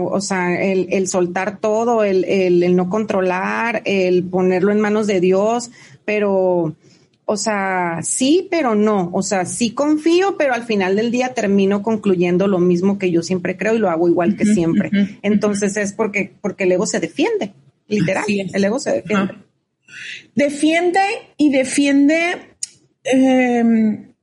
O 0.00 0.20
sea, 0.20 0.62
el, 0.62 1.08
soltar 1.08 1.58
todo, 1.58 2.04
el, 2.04 2.76
no 2.76 2.88
controlar, 2.88 3.82
el 3.84 4.24
ponerlo 4.24 4.72
en 4.72 4.80
manos 4.80 5.06
de 5.06 5.20
Dios, 5.20 5.70
pero, 6.04 6.76
o 7.24 7.36
sea, 7.36 8.00
sí, 8.02 8.46
pero 8.50 8.74
no. 8.74 9.10
O 9.12 9.22
sea, 9.22 9.44
sí 9.44 9.70
confío, 9.70 10.36
pero 10.36 10.54
al 10.54 10.64
final 10.64 10.96
del 10.96 11.10
día 11.10 11.34
termino 11.34 11.82
concluyendo 11.82 12.46
lo 12.46 12.58
mismo 12.58 12.98
que 12.98 13.10
yo 13.10 13.22
siempre 13.22 13.56
creo 13.56 13.74
y 13.74 13.78
lo 13.78 13.90
hago 13.90 14.08
igual 14.08 14.36
que 14.36 14.46
siempre. 14.46 14.90
Entonces 15.22 15.76
es 15.76 15.92
porque, 15.92 16.32
porque 16.40 16.64
el 16.64 16.72
ego 16.72 16.86
se 16.86 17.00
defiende, 17.00 17.52
literal. 17.88 18.24
El 18.28 18.64
ego 18.64 18.78
se 18.78 18.92
defiende. 18.92 19.34
Defiende 20.34 21.00
y 21.36 21.50
defiende 21.50 22.56
em, 23.04 24.14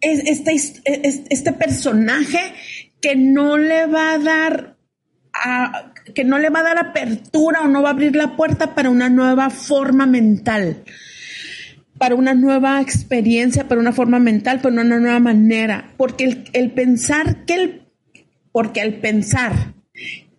este, 0.00 0.54
este 1.30 1.52
personaje 1.52 2.40
que 3.00 3.16
no 3.16 3.56
le 3.56 3.86
va 3.86 4.12
a 4.12 4.18
dar 4.18 4.76
a, 5.32 5.92
que 6.14 6.24
no 6.24 6.38
le 6.38 6.50
va 6.50 6.60
a 6.60 6.64
dar 6.64 6.78
apertura 6.78 7.62
o 7.62 7.68
no 7.68 7.82
va 7.82 7.90
a 7.90 7.92
abrir 7.92 8.16
la 8.16 8.36
puerta 8.36 8.74
para 8.74 8.90
una 8.90 9.08
nueva 9.08 9.50
forma 9.50 10.06
mental, 10.06 10.82
para 11.98 12.14
una 12.14 12.34
nueva 12.34 12.80
experiencia, 12.80 13.68
para 13.68 13.80
una 13.80 13.92
forma 13.92 14.18
mental, 14.18 14.60
para 14.60 14.74
una 14.74 14.84
nueva 14.84 15.20
manera. 15.20 15.92
Porque 15.96 16.44
el, 16.52 16.72
pensar 16.72 17.44
que 17.44 17.54
el, 17.54 17.82
porque 18.52 18.90
pensar 18.92 19.74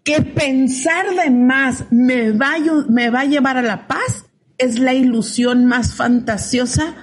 que 0.04 0.22
pensar 0.22 1.06
de 1.16 1.30
más 1.30 1.86
me 1.92 2.32
va, 2.32 2.56
me 2.90 3.10
va 3.10 3.22
a 3.22 3.26
llevar 3.26 3.58
a 3.58 3.62
la 3.62 3.88
paz 3.88 4.26
es 4.58 4.80
la 4.80 4.94
ilusión 4.94 5.66
más 5.66 5.96
fantasiosa 5.96 6.96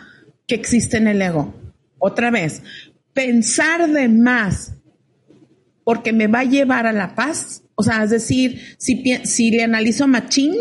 que 0.47 0.57
existe 0.57 0.97
en 0.97 1.09
el 1.09 1.23
ego. 1.23 1.55
Otra 1.99 2.31
vez, 2.31 2.63
pensar 3.13 3.89
de 3.89 4.09
más 4.09 4.78
porque 5.89 6.13
me 6.13 6.27
va 6.27 6.41
a 6.41 6.45
llevar 6.45 6.87
a 6.87 6.93
la 6.93 7.15
paz. 7.15 7.63
O 7.75 7.83
sea, 7.83 8.05
es 8.05 8.11
decir, 8.11 8.61
si, 8.77 9.03
si 9.25 9.51
le 9.51 9.63
analizo 9.63 10.07
machín, 10.07 10.55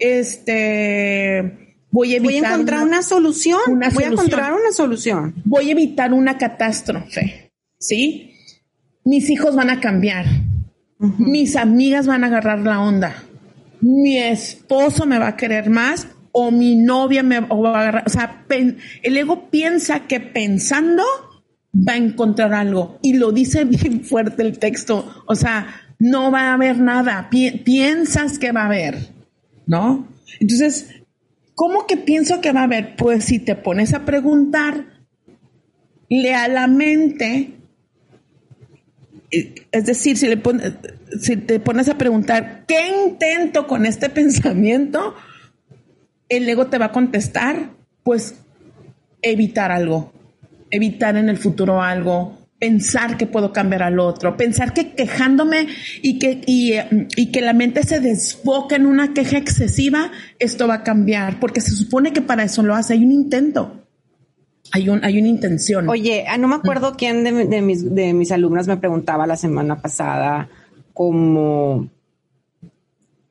este, 0.00 1.76
voy 1.92 2.14
a 2.14 2.16
evitar. 2.16 2.32
Voy 2.32 2.34
a 2.34 2.48
encontrar 2.48 2.82
una, 2.82 3.02
solución. 3.02 3.60
voy 3.94 4.02
a 4.02 4.08
encontrar 4.08 4.54
una 4.54 4.72
solución. 4.72 5.40
Voy 5.44 5.68
a 5.68 5.70
evitar 5.70 6.12
una 6.12 6.36
catástrofe. 6.36 7.52
¿Sí? 7.78 8.32
Mis 9.04 9.30
hijos 9.30 9.54
van 9.54 9.70
a 9.70 9.78
cambiar. 9.78 10.26
Mis 10.98 11.54
amigas 11.54 12.08
van 12.08 12.24
a 12.24 12.26
agarrar 12.26 12.58
la 12.58 12.80
onda. 12.80 13.22
Mi 13.80 14.18
esposo 14.18 15.06
me 15.06 15.20
va 15.20 15.28
a 15.28 15.36
querer 15.36 15.70
más 15.70 16.08
o 16.32 16.50
mi 16.50 16.74
novia 16.74 17.22
me 17.22 17.38
va 17.38 17.76
a 17.76 17.80
agarrar. 17.82 18.02
O 18.04 18.10
sea, 18.10 18.44
el 18.48 19.16
ego 19.16 19.48
piensa 19.48 20.08
que 20.08 20.18
pensando 20.18 21.04
va 21.76 21.94
a 21.94 21.96
encontrar 21.96 22.54
algo. 22.54 22.98
Y 23.02 23.14
lo 23.14 23.32
dice 23.32 23.64
bien 23.66 24.02
fuerte 24.02 24.42
el 24.42 24.58
texto. 24.58 25.24
O 25.26 25.34
sea, 25.34 25.66
no 25.98 26.30
va 26.30 26.50
a 26.50 26.54
haber 26.54 26.78
nada. 26.78 27.28
piensas 27.30 28.38
que 28.38 28.52
va 28.52 28.62
a 28.62 28.66
haber, 28.66 28.96
¿no? 29.66 30.08
Entonces, 30.40 30.90
¿Cómo 31.56 31.86
que 31.86 31.96
pienso 31.96 32.42
que 32.42 32.52
va 32.52 32.60
a 32.60 32.64
haber? 32.64 32.96
Pues 32.96 33.24
si 33.24 33.38
te 33.38 33.56
pones 33.56 33.94
a 33.94 34.04
preguntar, 34.04 34.84
le 36.10 36.30
la 36.48 36.66
mente, 36.66 37.54
es 39.30 39.86
decir, 39.86 40.18
si 40.18 41.36
te 41.36 41.58
pones 41.60 41.88
a 41.88 41.96
preguntar, 41.96 42.66
¿qué 42.68 42.88
intento 43.06 43.66
con 43.66 43.86
este 43.86 44.10
pensamiento? 44.10 45.14
El 46.28 46.46
ego 46.46 46.66
te 46.66 46.76
va 46.76 46.86
a 46.86 46.92
contestar, 46.92 47.70
pues 48.04 48.34
evitar 49.22 49.72
algo, 49.72 50.12
evitar 50.70 51.16
en 51.16 51.28
el 51.28 51.36
futuro 51.36 51.82
algo, 51.82 52.46
pensar 52.58 53.16
que 53.16 53.26
puedo 53.26 53.52
cambiar 53.52 53.82
al 53.82 53.98
otro, 53.98 54.36
pensar 54.36 54.72
que 54.72 54.92
quejándome 54.94 55.68
y 56.02 56.18
que, 56.18 56.40
y, 56.46 57.30
que 57.30 57.40
la 57.40 57.52
mente 57.52 57.82
se 57.82 58.00
desboca 58.00 58.76
en 58.76 58.86
una 58.86 59.12
queja 59.12 59.38
excesiva, 59.38 60.10
esto 60.38 60.66
va 60.66 60.74
a 60.74 60.82
cambiar, 60.82 61.38
porque 61.38 61.60
se 61.60 61.72
supone 61.72 62.12
que 62.12 62.22
para 62.22 62.44
eso 62.44 62.62
lo 62.62 62.74
hace, 62.74 62.94
hay 62.94 63.04
un 63.04 63.12
intento. 63.12 63.82
Hay, 64.72 64.88
un, 64.88 65.04
hay 65.04 65.18
una 65.18 65.28
intención. 65.28 65.88
Oye, 65.88 66.24
ah, 66.28 66.38
no 66.38 66.48
me 66.48 66.56
acuerdo 66.56 66.96
quién 66.96 67.22
de, 67.22 67.46
de, 67.46 67.62
mis, 67.62 67.94
de 67.94 68.12
mis 68.12 68.32
alumnas 68.32 68.66
me 68.66 68.76
preguntaba 68.76 69.24
la 69.24 69.36
semana 69.36 69.80
pasada 69.80 70.48
como 70.92 71.88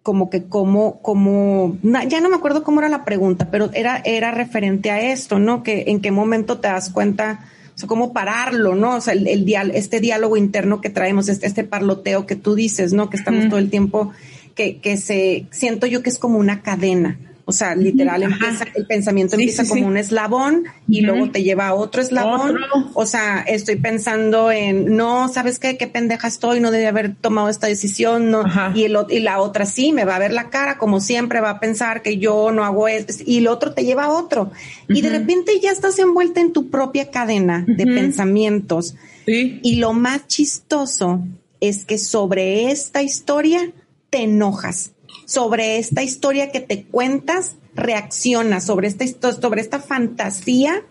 como 0.05 0.29
que 0.29 0.43
como, 0.43 1.01
como, 1.01 1.79
ya 1.81 2.21
no 2.21 2.29
me 2.29 2.35
acuerdo 2.35 2.63
cómo 2.63 2.79
era 2.79 2.89
la 2.89 3.03
pregunta, 3.05 3.49
pero 3.49 3.71
era, 3.73 4.03
era 4.05 4.29
referente 4.29 4.91
a 4.91 5.01
esto, 5.01 5.39
¿no? 5.39 5.63
Que 5.63 5.85
en 5.87 5.99
qué 5.99 6.11
momento 6.11 6.59
te 6.59 6.67
das 6.67 6.91
cuenta 6.91 7.43
o 7.73 7.77
sea, 7.79 7.87
cómo 7.87 8.13
pararlo, 8.13 8.75
¿no? 8.75 8.97
O 8.97 9.01
sea, 9.01 9.15
el, 9.15 9.27
el 9.27 9.71
este 9.73 9.99
diálogo 10.01 10.37
interno 10.37 10.79
que 10.79 10.91
traemos, 10.91 11.27
este, 11.27 11.47
este 11.47 11.63
parloteo 11.63 12.27
que 12.27 12.35
tú 12.35 12.53
dices, 12.53 12.93
¿no? 12.93 13.09
Que 13.09 13.17
estamos 13.17 13.49
todo 13.49 13.57
el 13.57 13.71
tiempo, 13.71 14.11
que, 14.53 14.77
que 14.77 14.97
se, 14.97 15.47
siento 15.49 15.87
yo 15.87 16.03
que 16.03 16.11
es 16.11 16.19
como 16.19 16.37
una 16.37 16.61
cadena. 16.61 17.17
O 17.47 17.51
sea, 17.51 17.75
literal, 17.75 18.23
empieza, 18.23 18.65
el 18.73 18.87
pensamiento 18.87 19.35
empieza 19.35 19.67
como 19.67 19.85
un 19.85 19.97
eslabón 19.97 20.63
y 20.87 21.01
luego 21.01 21.29
te 21.29 21.43
lleva 21.43 21.67
a 21.67 21.75
otro 21.75 22.01
eslabón. 22.01 22.57
O 22.95 23.05
sea, 23.05 23.41
estoy 23.41 23.75
pensando 23.75 24.51
en, 24.51 24.95
no, 24.97 25.27
¿sabes 25.29 25.59
qué? 25.59 25.77
Qué 25.77 25.85
pendeja 25.85 26.27
estoy, 26.27 26.59
no 26.59 26.71
debí 26.71 26.85
haber 26.85 27.13
tomado 27.13 27.49
esta 27.49 27.67
decisión, 27.67 28.31
no. 28.31 28.45
Y, 28.73 28.85
el, 28.85 28.97
y 29.09 29.19
la 29.19 29.39
otra 29.39 29.67
sí, 29.67 29.91
me 29.91 30.05
va 30.05 30.15
a 30.15 30.19
ver 30.19 30.33
la 30.33 30.49
cara, 30.49 30.79
como 30.79 30.99
siempre, 30.99 31.39
va 31.39 31.51
a 31.51 31.59
pensar 31.59 32.01
que 32.01 32.17
yo 32.17 32.51
no 32.51 32.65
hago 32.65 32.87
esto. 32.87 33.13
Y 33.23 33.37
el 33.37 33.47
otro 33.47 33.73
te 33.73 33.85
lleva 33.85 34.05
a 34.05 34.11
otro. 34.11 34.51
Y 34.89 35.01
de 35.01 35.09
repente 35.09 35.59
ya 35.61 35.69
estás 35.71 35.99
envuelta 35.99 36.41
en 36.41 36.51
tu 36.51 36.71
propia 36.71 37.11
cadena 37.11 37.63
de 37.67 37.85
pensamientos. 37.85 38.95
Y 39.27 39.75
lo 39.75 39.93
más 39.93 40.25
chistoso 40.27 41.23
es 41.61 41.85
que 41.85 41.99
sobre 41.99 42.71
esta 42.71 43.03
historia 43.03 43.71
te 44.15 44.23
enojas 44.23 44.93
sobre 45.25 45.77
esta 45.77 46.01
historia 46.01 46.49
que 46.49 46.61
te 46.61 46.85
cuentas, 46.85 47.57
reaccionas 47.73 48.63
sobre 48.63 48.87
esta, 48.87 49.33
sobre 49.33 49.59
esta 49.59 49.81
fantasía, 49.81 50.85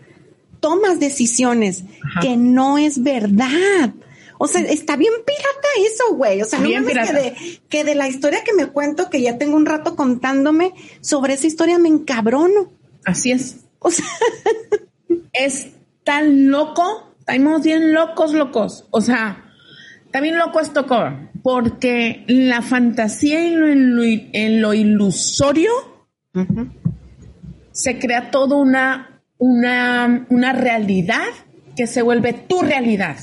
tomas 0.61 1.01
decisiones 1.01 1.85
que 2.21 2.37
no 2.37 2.77
es 2.77 3.03
verdad. 3.03 3.95
O 4.37 4.47
sea, 4.47 4.61
está 4.61 4.97
bien 4.97 5.15
pirata 5.25 5.69
eso, 5.87 6.15
güey. 6.15 6.43
O 6.43 6.45
sea, 6.45 6.59
no 6.59 6.69
me 6.69 6.93
que 6.93 7.13
de, 7.15 7.61
que 7.71 7.85
de 7.85 7.95
la 7.95 8.09
historia 8.09 8.45
que 8.45 8.53
me 8.53 8.67
cuento, 8.67 9.09
que 9.09 9.23
ya 9.23 9.39
tengo 9.39 9.57
un 9.57 9.65
rato 9.65 9.97
contándome, 9.97 10.75
sobre 11.01 11.33
esa 11.33 11.47
historia 11.47 11.79
me 11.79 11.89
encabrono. 11.89 12.73
Así 13.07 13.33
es. 13.33 13.57
O 13.79 13.91
sea, 13.91 14.05
es 15.33 15.69
tan 16.05 16.51
loco, 16.51 17.15
estamos 17.21 17.63
bien 17.63 17.95
locos, 17.95 18.35
locos. 18.35 18.85
O 18.91 19.01
sea, 19.01 19.44
también 20.15 20.39
loco 20.39 20.61
esto, 20.61 20.87
porque 21.43 22.23
la 22.29 22.63
fantasía 22.63 23.49
en 23.49 24.61
lo, 24.63 24.73
ilusorio 24.73 25.73
se 27.73 27.99
crea 27.99 28.31
toda 28.31 28.57
una, 28.57 29.21
una, 29.39 30.25
una, 30.31 30.53
realidad 30.53 31.25
que 31.75 31.89
se 31.89 32.01
vuelve 32.01 32.33
tu 32.33 32.63
realidad 32.63 33.17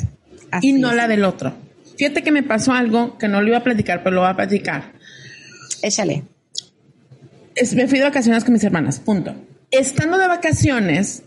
y 0.62 0.74
no 0.74 0.94
la 0.94 1.08
del 1.08 1.24
otro. 1.24 1.54
Fíjate 1.98 2.24
que 2.24 2.34
me 2.34 2.44
pasó 2.44 2.74
algo 2.74 3.18
que 3.18 3.30
no 3.30 3.42
lo 3.42 3.48
iba 3.48 3.60
a 3.60 3.64
platicar, 3.64 4.04
pero 4.04 4.16
lo 4.16 4.22
voy 4.24 4.30
a 4.30 4.36
platicar. 4.36 4.92
Échale. 5.82 6.24
me 7.74 7.88
fui 7.88 8.00
de 8.00 8.04
vacaciones 8.04 8.44
con 8.44 8.52
mis 8.52 8.66
hermanas, 8.66 9.00
punto. 9.00 9.34
Estando 9.72 10.18
de 10.18 10.28
vacaciones, 10.28 11.24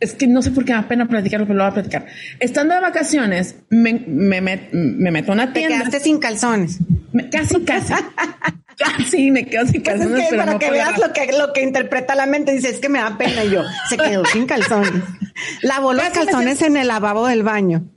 es 0.00 0.14
que 0.14 0.26
no 0.26 0.42
sé 0.42 0.50
por 0.50 0.64
qué 0.64 0.72
me 0.72 0.80
da 0.80 0.88
pena 0.88 1.08
platicarlo, 1.08 1.46
pero 1.46 1.58
lo 1.58 1.64
voy 1.64 1.70
a 1.70 1.74
platicar. 1.74 2.06
Estando 2.40 2.74
de 2.74 2.80
vacaciones, 2.80 3.56
me, 3.70 3.92
me, 4.06 4.40
me, 4.40 5.10
meto 5.10 5.32
a 5.32 5.34
una 5.34 5.52
tienda. 5.52 5.76
Te 5.76 5.84
quedaste 5.84 6.00
sin 6.00 6.18
calzones. 6.18 6.78
casi, 7.30 7.60
casi. 7.64 7.94
casi 8.78 9.30
me 9.30 9.46
quedo 9.46 9.66
sin 9.66 9.82
pues 9.82 9.98
calzones. 9.98 10.34
para 10.34 10.58
que 10.58 10.70
veas 10.70 10.98
lo 10.98 11.12
que, 11.12 11.32
lo 11.36 11.52
que 11.52 11.62
interpreta 11.62 12.14
la 12.14 12.26
mente, 12.26 12.52
dice, 12.52 12.70
es 12.70 12.78
que 12.78 12.88
me 12.88 12.98
da 12.98 13.18
pena 13.18 13.44
y 13.44 13.50
yo, 13.50 13.62
se 13.88 13.96
quedó 13.96 14.24
sin 14.26 14.46
calzones. 14.46 15.02
Lavó 15.62 15.92
los 15.92 16.08
calzones 16.10 16.62
en 16.62 16.76
el 16.76 16.88
lavabo 16.88 17.26
del 17.26 17.42
baño. 17.42 17.88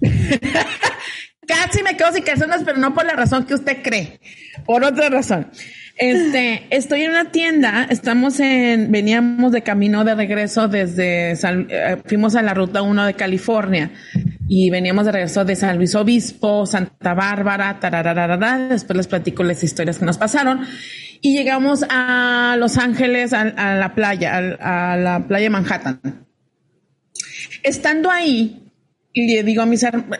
casi 1.46 1.82
me 1.82 1.96
quedo 1.96 2.12
sin 2.12 2.22
calzones, 2.22 2.62
pero 2.64 2.78
no 2.78 2.94
por 2.94 3.04
la 3.04 3.14
razón 3.14 3.44
que 3.44 3.54
usted 3.54 3.82
cree, 3.82 4.20
por 4.66 4.84
otra 4.84 5.08
razón. 5.08 5.50
Este, 6.00 6.66
estoy 6.70 7.02
en 7.02 7.10
una 7.10 7.30
tienda, 7.30 7.86
estamos 7.90 8.40
en, 8.40 8.90
veníamos 8.90 9.52
de 9.52 9.60
camino 9.60 10.02
de 10.02 10.14
regreso 10.14 10.66
desde, 10.66 11.32
eh, 11.32 11.96
fuimos 12.06 12.34
a 12.36 12.40
la 12.40 12.54
ruta 12.54 12.80
1 12.80 13.04
de 13.04 13.12
California 13.12 13.90
y 14.48 14.70
veníamos 14.70 15.04
de 15.04 15.12
regreso 15.12 15.44
de 15.44 15.56
San 15.56 15.76
Luis 15.76 15.94
Obispo, 15.94 16.64
Santa 16.64 17.12
Bárbara, 17.12 17.78
tarararara, 17.80 18.68
después 18.68 18.96
les 18.96 19.08
platico 19.08 19.42
las 19.42 19.62
historias 19.62 19.98
que 19.98 20.06
nos 20.06 20.16
pasaron 20.16 20.60
y 21.20 21.36
llegamos 21.36 21.84
a 21.90 22.56
Los 22.58 22.78
Ángeles, 22.78 23.34
a, 23.34 23.44
la 23.74 23.94
playa, 23.94 24.38
a, 24.38 24.96
la 24.96 25.26
playa 25.28 25.50
Manhattan. 25.50 26.00
Estando 27.62 28.10
ahí, 28.10 28.72
y 29.12 29.34
le 29.34 29.42
digo 29.42 29.60
a 29.60 29.66
mis 29.66 29.82
hermanos, 29.82 30.18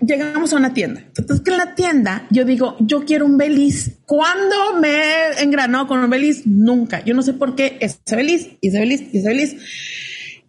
llegamos 0.00 0.52
a 0.52 0.56
una 0.56 0.74
tienda. 0.74 1.02
Entonces, 1.16 1.40
que 1.40 1.50
en 1.50 1.56
la 1.56 1.74
tienda 1.74 2.26
yo 2.30 2.44
digo, 2.44 2.76
yo 2.80 3.04
quiero 3.04 3.26
un 3.26 3.36
Beliz. 3.36 3.98
¿Cuándo 4.06 4.78
me 4.80 4.88
he 4.88 5.42
engranado 5.42 5.86
con 5.86 5.98
un 5.98 6.10
Beliz? 6.10 6.46
Nunca. 6.46 7.04
Yo 7.04 7.14
no 7.14 7.22
sé 7.22 7.32
por 7.34 7.54
qué 7.54 7.78
ese 7.80 8.16
Beliz, 8.16 8.48
y 8.60 8.68
ese 8.68 8.78
Beliz, 8.80 9.02
y 9.12 9.18
ese 9.18 9.28
Beliz. 9.28 9.56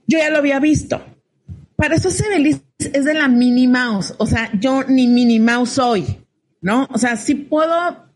Yo 0.07 0.17
ya 0.19 0.29
lo 0.29 0.37
había 0.37 0.59
visto. 0.59 1.03
Para 1.75 1.95
eso 1.95 2.09
ese 2.09 2.27
Beliz 2.27 2.61
es 2.77 3.05
de 3.05 3.13
la 3.13 3.27
Minnie 3.27 3.67
Mouse. 3.67 4.13
O 4.17 4.25
sea, 4.25 4.51
yo 4.59 4.83
ni 4.83 5.07
Minnie 5.07 5.39
Mouse 5.39 5.71
soy, 5.71 6.05
¿no? 6.61 6.87
O 6.91 6.97
sea, 6.97 7.15
sí 7.17 7.35
puedo 7.35 8.09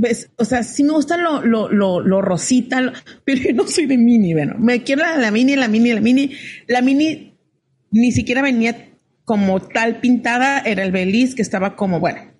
¿Ves? 0.00 0.30
O 0.36 0.44
sea, 0.44 0.62
sí 0.62 0.84
me 0.84 0.92
gusta 0.92 1.16
lo, 1.16 1.44
lo, 1.44 1.68
lo, 1.68 2.00
lo 2.00 2.22
rosita, 2.22 2.92
pero 3.24 3.42
yo 3.42 3.52
no 3.52 3.66
soy 3.66 3.86
de 3.86 3.98
mini, 3.98 4.32
bueno, 4.32 4.54
me 4.56 4.84
quiero 4.84 5.02
la, 5.02 5.16
la, 5.16 5.32
mini, 5.32 5.56
la 5.56 5.66
mini, 5.66 5.92
la 5.92 6.00
mini, 6.00 6.30
la 6.68 6.82
mini 6.82 7.34
ni 7.90 8.12
siquiera 8.12 8.42
venía 8.42 8.76
como 9.28 9.60
tal 9.60 10.00
pintada 10.00 10.60
era 10.60 10.82
el 10.82 10.90
beliz 10.90 11.34
que 11.34 11.42
estaba 11.42 11.76
como, 11.76 12.00
bueno. 12.00 12.32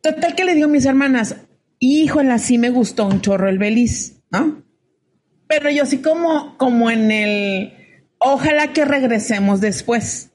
Total 0.00 0.34
que 0.34 0.44
le 0.44 0.54
digo 0.54 0.64
a 0.64 0.70
mis 0.70 0.86
hermanas, 0.86 1.36
híjole, 1.78 2.32
así 2.32 2.56
me 2.56 2.70
gustó 2.70 3.06
un 3.06 3.20
chorro 3.20 3.50
el 3.50 3.58
beliz, 3.58 4.22
¿no? 4.30 4.62
Pero 5.46 5.70
yo 5.70 5.82
así 5.82 5.98
como, 5.98 6.56
como 6.56 6.90
en 6.90 7.10
el, 7.10 7.74
ojalá 8.16 8.72
que 8.72 8.86
regresemos 8.86 9.60
después. 9.60 10.30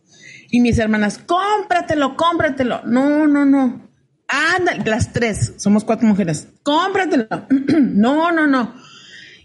Y 0.51 0.61
mis 0.61 0.77
hermanas, 0.77 1.17
cómpratelo, 1.17 2.15
cómpratelo. 2.15 2.83
No, 2.85 3.25
no, 3.25 3.45
no. 3.45 3.89
Anda, 4.27 4.75
las 4.85 5.11
tres, 5.13 5.55
somos 5.57 5.83
cuatro 5.83 6.07
mujeres. 6.07 6.47
Cómpratelo. 6.61 7.27
no, 7.81 8.31
no, 8.31 8.45
no. 8.45 8.75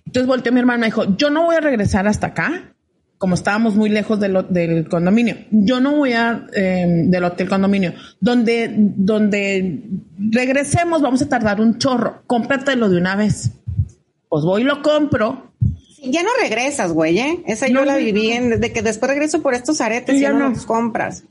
Entonces 0.05 0.27
volteó 0.27 0.53
mi 0.53 0.61
hermana 0.61 0.87
y 0.87 0.91
dijo, 0.91 1.17
yo 1.17 1.31
no 1.31 1.45
voy 1.45 1.57
a 1.57 1.61
regresar 1.61 2.07
hasta 2.07 2.27
acá 2.27 2.74
como 3.19 3.35
estábamos 3.35 3.75
muy 3.75 3.89
lejos 3.89 4.21
del 4.21 4.89
condominio, 4.89 5.37
yo 5.51 5.81
no 5.81 5.97
voy 5.97 6.13
a 6.13 6.47
em, 6.53 7.11
del 7.11 7.25
hotel 7.25 7.49
condominio, 7.49 7.95
donde, 8.21 8.71
donde 8.77 9.83
regresemos 10.19 11.01
vamos 11.01 11.23
a 11.23 11.29
tardar 11.29 11.61
un 11.61 11.79
chorro, 11.79 12.23
cómpratelo 12.27 12.89
de 12.89 12.99
una 12.99 13.17
vez. 13.17 13.53
Pues 14.29 14.45
voy 14.45 14.63
y 14.63 14.65
lo 14.65 14.83
compro. 14.83 15.53
ya 16.03 16.23
no 16.23 16.29
regresas, 16.41 16.93
güey, 16.93 17.19
¿eh? 17.19 17.43
Esa 17.47 17.69
yo 17.69 17.85
la 17.85 17.97
viví 17.97 18.33
en, 18.33 18.61
de 18.61 18.73
que 18.73 18.83
después 18.83 19.11
regreso 19.11 19.43
por 19.43 19.55
estos 19.55 19.81
aretes 19.81 20.17
y 20.17 20.21
ya 20.21 20.33
no 20.33 20.51
los 20.51 20.67
compras. 20.67 21.25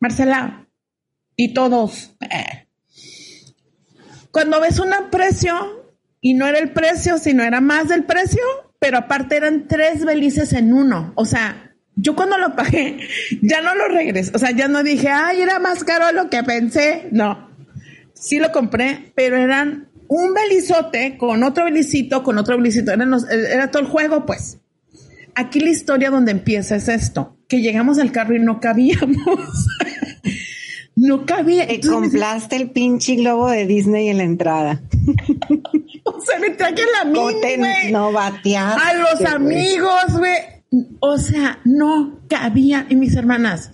Marcela, 0.00 0.66
y 1.36 1.54
todos. 1.54 2.14
Eh. 2.20 2.68
Cuando 4.30 4.60
ves 4.60 4.78
un 4.78 4.90
precio 5.10 5.86
y 6.20 6.34
no 6.34 6.46
era 6.46 6.58
el 6.58 6.72
precio, 6.72 7.18
sino 7.18 7.42
era 7.42 7.60
más 7.60 7.88
del 7.88 8.04
precio, 8.04 8.42
pero 8.82 8.98
aparte 8.98 9.36
eran 9.36 9.68
tres 9.68 10.04
belices 10.04 10.52
en 10.52 10.72
uno. 10.72 11.12
O 11.14 11.24
sea, 11.24 11.72
yo 11.94 12.16
cuando 12.16 12.36
lo 12.36 12.56
pagué, 12.56 12.98
ya 13.40 13.60
no 13.60 13.76
lo 13.76 13.86
regresé. 13.86 14.32
O 14.34 14.40
sea, 14.40 14.50
ya 14.50 14.66
no 14.66 14.82
dije, 14.82 15.08
ay, 15.08 15.40
era 15.40 15.60
más 15.60 15.84
caro 15.84 16.10
lo 16.10 16.28
que 16.28 16.42
pensé. 16.42 17.06
No, 17.12 17.48
sí 18.12 18.40
lo 18.40 18.50
compré, 18.50 19.12
pero 19.14 19.36
eran 19.36 19.88
un 20.08 20.34
belizote 20.34 21.16
con 21.16 21.44
otro 21.44 21.66
belicito, 21.66 22.24
con 22.24 22.38
otro 22.38 22.56
belicito. 22.56 22.90
era 22.90 23.70
todo 23.70 23.82
el 23.84 23.88
juego, 23.88 24.26
pues. 24.26 24.58
Aquí 25.36 25.60
la 25.60 25.70
historia 25.70 26.10
donde 26.10 26.32
empieza 26.32 26.74
es 26.74 26.88
esto, 26.88 27.36
que 27.46 27.60
llegamos 27.60 28.00
al 28.00 28.10
carro 28.10 28.34
y 28.34 28.40
no 28.40 28.58
cabíamos. 28.58 29.68
no 30.96 31.24
cabía. 31.24 31.68
Te 31.68 31.80
compraste 31.80 32.56
el 32.56 32.72
pinche 32.72 33.14
globo 33.14 33.48
de 33.48 33.64
Disney 33.64 34.08
en 34.08 34.18
la 34.18 34.24
entrada. 34.24 34.82
Se 36.32 36.40
me 36.40 36.50
traje 36.50 36.82
la 36.98 37.04
mini, 37.04 37.92
No 37.92 38.12
bateas. 38.12 38.76
A 38.80 38.94
los 38.94 39.24
amigos, 39.24 40.18
güey. 40.18 40.36
O 41.00 41.18
sea, 41.18 41.58
no 41.64 42.20
cabía. 42.28 42.86
Y 42.88 42.96
mis 42.96 43.14
hermanas, 43.16 43.72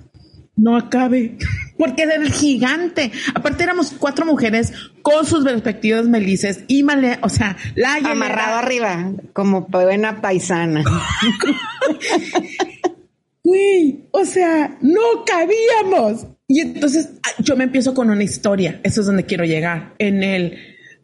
no 0.57 0.77
acabe. 0.77 1.39
Porque 1.79 2.03
era 2.03 2.17
el 2.17 2.33
gigante. 2.33 3.13
Aparte 3.35 3.63
éramos 3.63 3.95
cuatro 3.97 4.27
mujeres 4.27 4.73
con 5.03 5.25
sus 5.25 5.45
respectivos 5.45 6.09
melices 6.09 6.65
y 6.67 6.83
male, 6.83 7.19
o 7.23 7.29
sea, 7.29 7.57
la 7.77 7.95
amarrado 7.95 8.57
arriba, 8.57 9.13
como 9.33 9.63
buena 9.63 10.21
paisana. 10.21 10.83
Uy, 13.45 14.09
o 14.11 14.25
sea, 14.25 14.77
no 14.83 15.25
cabíamos. 15.25 16.27
Y 16.49 16.61
entonces 16.61 17.11
yo 17.39 17.57
me 17.57 17.65
empiezo 17.65 17.95
con 17.95 18.11
una 18.11 18.25
historia. 18.25 18.81
Eso 18.83 19.01
es 19.01 19.07
donde 19.07 19.25
quiero 19.25 19.45
llegar. 19.45 19.95
En 19.99 20.25
el 20.25 20.59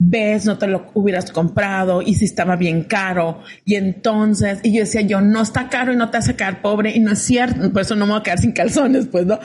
ves, 0.07 0.45
no 0.45 0.59
te 0.59 0.67
lo 0.67 0.91
hubieras 0.95 1.31
comprado 1.33 2.03
y 2.03 2.15
si 2.15 2.27
estaba 2.27 2.57
bien 2.57 2.85
caro. 2.85 3.41
Y 3.65 3.77
entonces, 3.77 4.61
y 4.63 4.75
yo 4.75 4.81
decía, 4.81 5.01
yo 5.01 5.21
no 5.21 5.43
está 5.43 5.69
caro 5.69 5.93
y 5.93 5.97
no 5.97 6.11
te 6.11 6.19
hace 6.19 6.37
quedar 6.37 6.61
pobre 6.61 6.95
y 6.95 7.01
no 7.01 7.13
es 7.13 7.21
cierto. 7.21 7.73
Por 7.73 7.83
eso 7.83 7.97
no 7.97 8.07
me 8.07 8.13
voy 8.13 8.21
a 8.21 8.23
quedar 8.23 8.39
sin 8.39 8.53
calzones, 8.53 9.07
pues 9.07 9.27
no. 9.27 9.39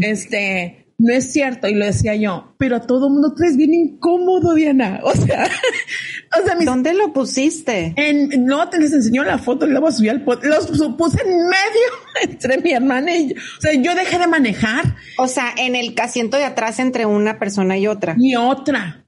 Este, 0.00 0.94
no 0.98 1.12
es 1.12 1.30
cierto. 1.32 1.68
Y 1.68 1.74
lo 1.74 1.84
decía 1.84 2.14
yo, 2.14 2.54
pero 2.58 2.80
todo 2.80 3.08
el 3.08 3.12
mundo 3.12 3.34
traes 3.34 3.56
bien 3.56 3.74
incómodo, 3.74 4.54
Diana. 4.54 5.00
O 5.12 5.12
sea, 5.14 5.44
o 5.44 6.46
sea, 6.46 6.56
¿dónde 6.64 6.94
lo 6.94 7.12
pusiste? 7.12 7.92
En, 7.96 8.46
no, 8.46 8.70
te 8.70 8.78
les 8.78 8.92
enseñó 8.92 9.22
la 9.24 9.36
foto 9.36 9.66
y 9.66 9.70
luego 9.70 9.92
subí 9.92 10.08
al 10.08 10.22
pot. 10.22 10.42
Los 10.42 10.66
puse 10.96 11.20
en 11.22 11.36
medio 11.36 11.88
entre 12.22 12.58
mi 12.58 12.72
hermana 12.72 13.14
y 13.14 13.28
yo. 13.28 13.34
O 13.34 13.60
sea, 13.60 13.74
yo 13.74 13.94
dejé 13.94 14.18
de 14.18 14.26
manejar. 14.26 14.96
O 15.18 15.28
sea, 15.28 15.52
en 15.58 15.76
el 15.76 15.94
asiento 16.00 16.38
de 16.38 16.44
atrás 16.44 16.78
entre 16.78 17.04
una 17.04 17.38
persona 17.38 17.76
y 17.76 17.86
otra. 17.86 18.16
Y 18.18 18.36
otra. 18.36 19.01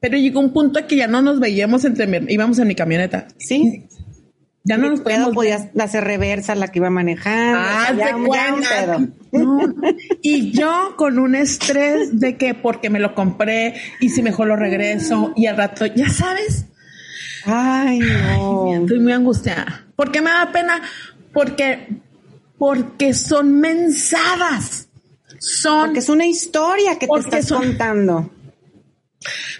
Pero 0.00 0.18
llegó 0.18 0.40
un 0.40 0.52
punto 0.52 0.86
que 0.86 0.96
ya 0.96 1.06
no 1.06 1.22
nos 1.22 1.40
veíamos 1.40 1.84
entre 1.84 2.24
íbamos 2.28 2.58
en 2.58 2.68
mi 2.68 2.74
camioneta. 2.74 3.28
Sí. 3.38 3.86
Ya 4.68 4.76
no 4.76 4.90
nos 4.90 5.00
podíamos. 5.00 5.32
podías 5.32 5.68
hacer 5.78 6.02
reversa 6.02 6.56
la 6.56 6.68
que 6.68 6.80
iba 6.80 6.90
manejando. 6.90 7.60
Ah, 7.60 7.92
ya, 7.96 8.98
Y 10.22 10.50
yo 10.50 10.94
con 10.96 11.20
un 11.20 11.36
estrés 11.36 12.18
de 12.18 12.36
que 12.36 12.54
porque 12.54 12.90
me 12.90 12.98
lo 12.98 13.14
compré 13.14 13.74
y 14.00 14.08
si 14.08 14.22
mejor 14.22 14.48
lo 14.48 14.56
regreso 14.56 15.32
y 15.36 15.46
al 15.46 15.56
rato, 15.56 15.86
ya 15.86 16.08
sabes. 16.08 16.66
Ay, 17.44 18.00
no. 18.00 18.74
estoy 18.74 18.98
muy 18.98 19.12
angustiada. 19.12 19.86
¿Por 19.94 20.10
qué 20.10 20.20
me 20.20 20.30
da 20.30 20.50
pena? 20.50 20.82
Porque, 21.32 21.86
porque 22.58 23.14
son 23.14 23.60
mensadas. 23.60 24.88
Son. 25.38 25.86
Porque 25.86 26.00
es 26.00 26.08
una 26.08 26.26
historia 26.26 26.98
que 26.98 27.06
te 27.06 27.18
estás 27.20 27.52
contando 27.52 28.32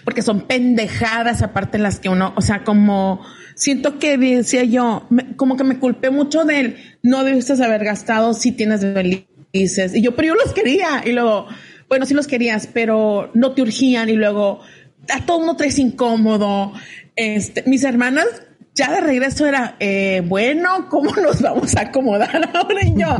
porque 0.03 0.21
son 0.21 0.41
pendejadas 0.41 1.41
aparte 1.41 1.77
las 1.77 1.99
que 1.99 2.09
uno, 2.09 2.33
o 2.35 2.41
sea, 2.41 2.63
como 2.63 3.21
siento 3.57 3.99
que 3.99 4.17
decía 4.17 4.63
yo, 4.63 5.07
como 5.35 5.57
que 5.57 5.63
me 5.63 5.79
culpé 5.79 6.09
mucho 6.11 6.45
de 6.45 6.59
él, 6.59 6.77
no 7.01 7.23
debiste 7.23 7.61
haber 7.63 7.83
gastado 7.83 8.33
si 8.33 8.51
tienes 8.51 8.81
felices. 8.81 9.95
Y 9.95 10.01
yo, 10.01 10.15
pero 10.15 10.29
yo 10.29 10.35
los 10.35 10.53
quería. 10.53 11.03
Y 11.05 11.11
luego, 11.11 11.47
bueno, 11.89 12.05
sí 12.05 12.13
los 12.13 12.27
querías, 12.27 12.67
pero 12.67 13.31
no 13.33 13.53
te 13.53 13.63
urgían. 13.63 14.09
Y 14.09 14.13
luego, 14.13 14.61
a 15.09 15.25
todo 15.25 15.39
mundo 15.39 15.55
traes 15.55 15.79
incómodo. 15.79 16.73
Este, 17.15 17.63
mis 17.65 17.83
hermanas 17.83 18.27
ya 18.75 18.91
de 18.91 19.01
regreso 19.01 19.47
era, 19.47 19.75
eh, 19.79 20.21
bueno, 20.23 20.87
¿cómo 20.87 21.11
nos 21.15 21.41
vamos 21.41 21.75
a 21.75 21.81
acomodar 21.81 22.49
ahora? 22.53 22.83
Y 22.83 22.91
yo, 22.91 23.17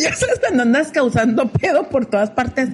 ya 0.00 0.14
sabes, 0.16 0.40
andas 0.58 0.90
causando 0.90 1.48
pedo 1.48 1.88
por 1.88 2.06
todas 2.06 2.30
partes 2.30 2.70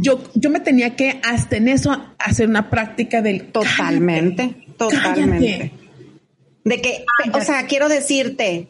yo, 0.00 0.22
yo 0.34 0.50
me 0.50 0.60
tenía 0.60 0.96
que 0.96 1.20
hasta 1.24 1.56
en 1.56 1.68
eso 1.68 2.14
hacer 2.18 2.48
una 2.48 2.70
práctica 2.70 3.22
del 3.22 3.50
totalmente, 3.50 4.66
totalmente. 4.76 5.72
De 6.64 6.80
que, 6.80 7.04
o 7.32 7.40
sea, 7.40 7.66
quiero 7.66 7.88
decirte, 7.88 8.68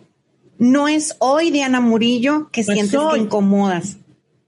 no 0.59 0.89
es 0.89 1.17
hoy 1.19 1.51
Diana 1.51 1.81
Murillo 1.81 2.49
que 2.51 2.65
sientes 2.65 2.99
que 3.13 3.19
incomodas. 3.19 3.97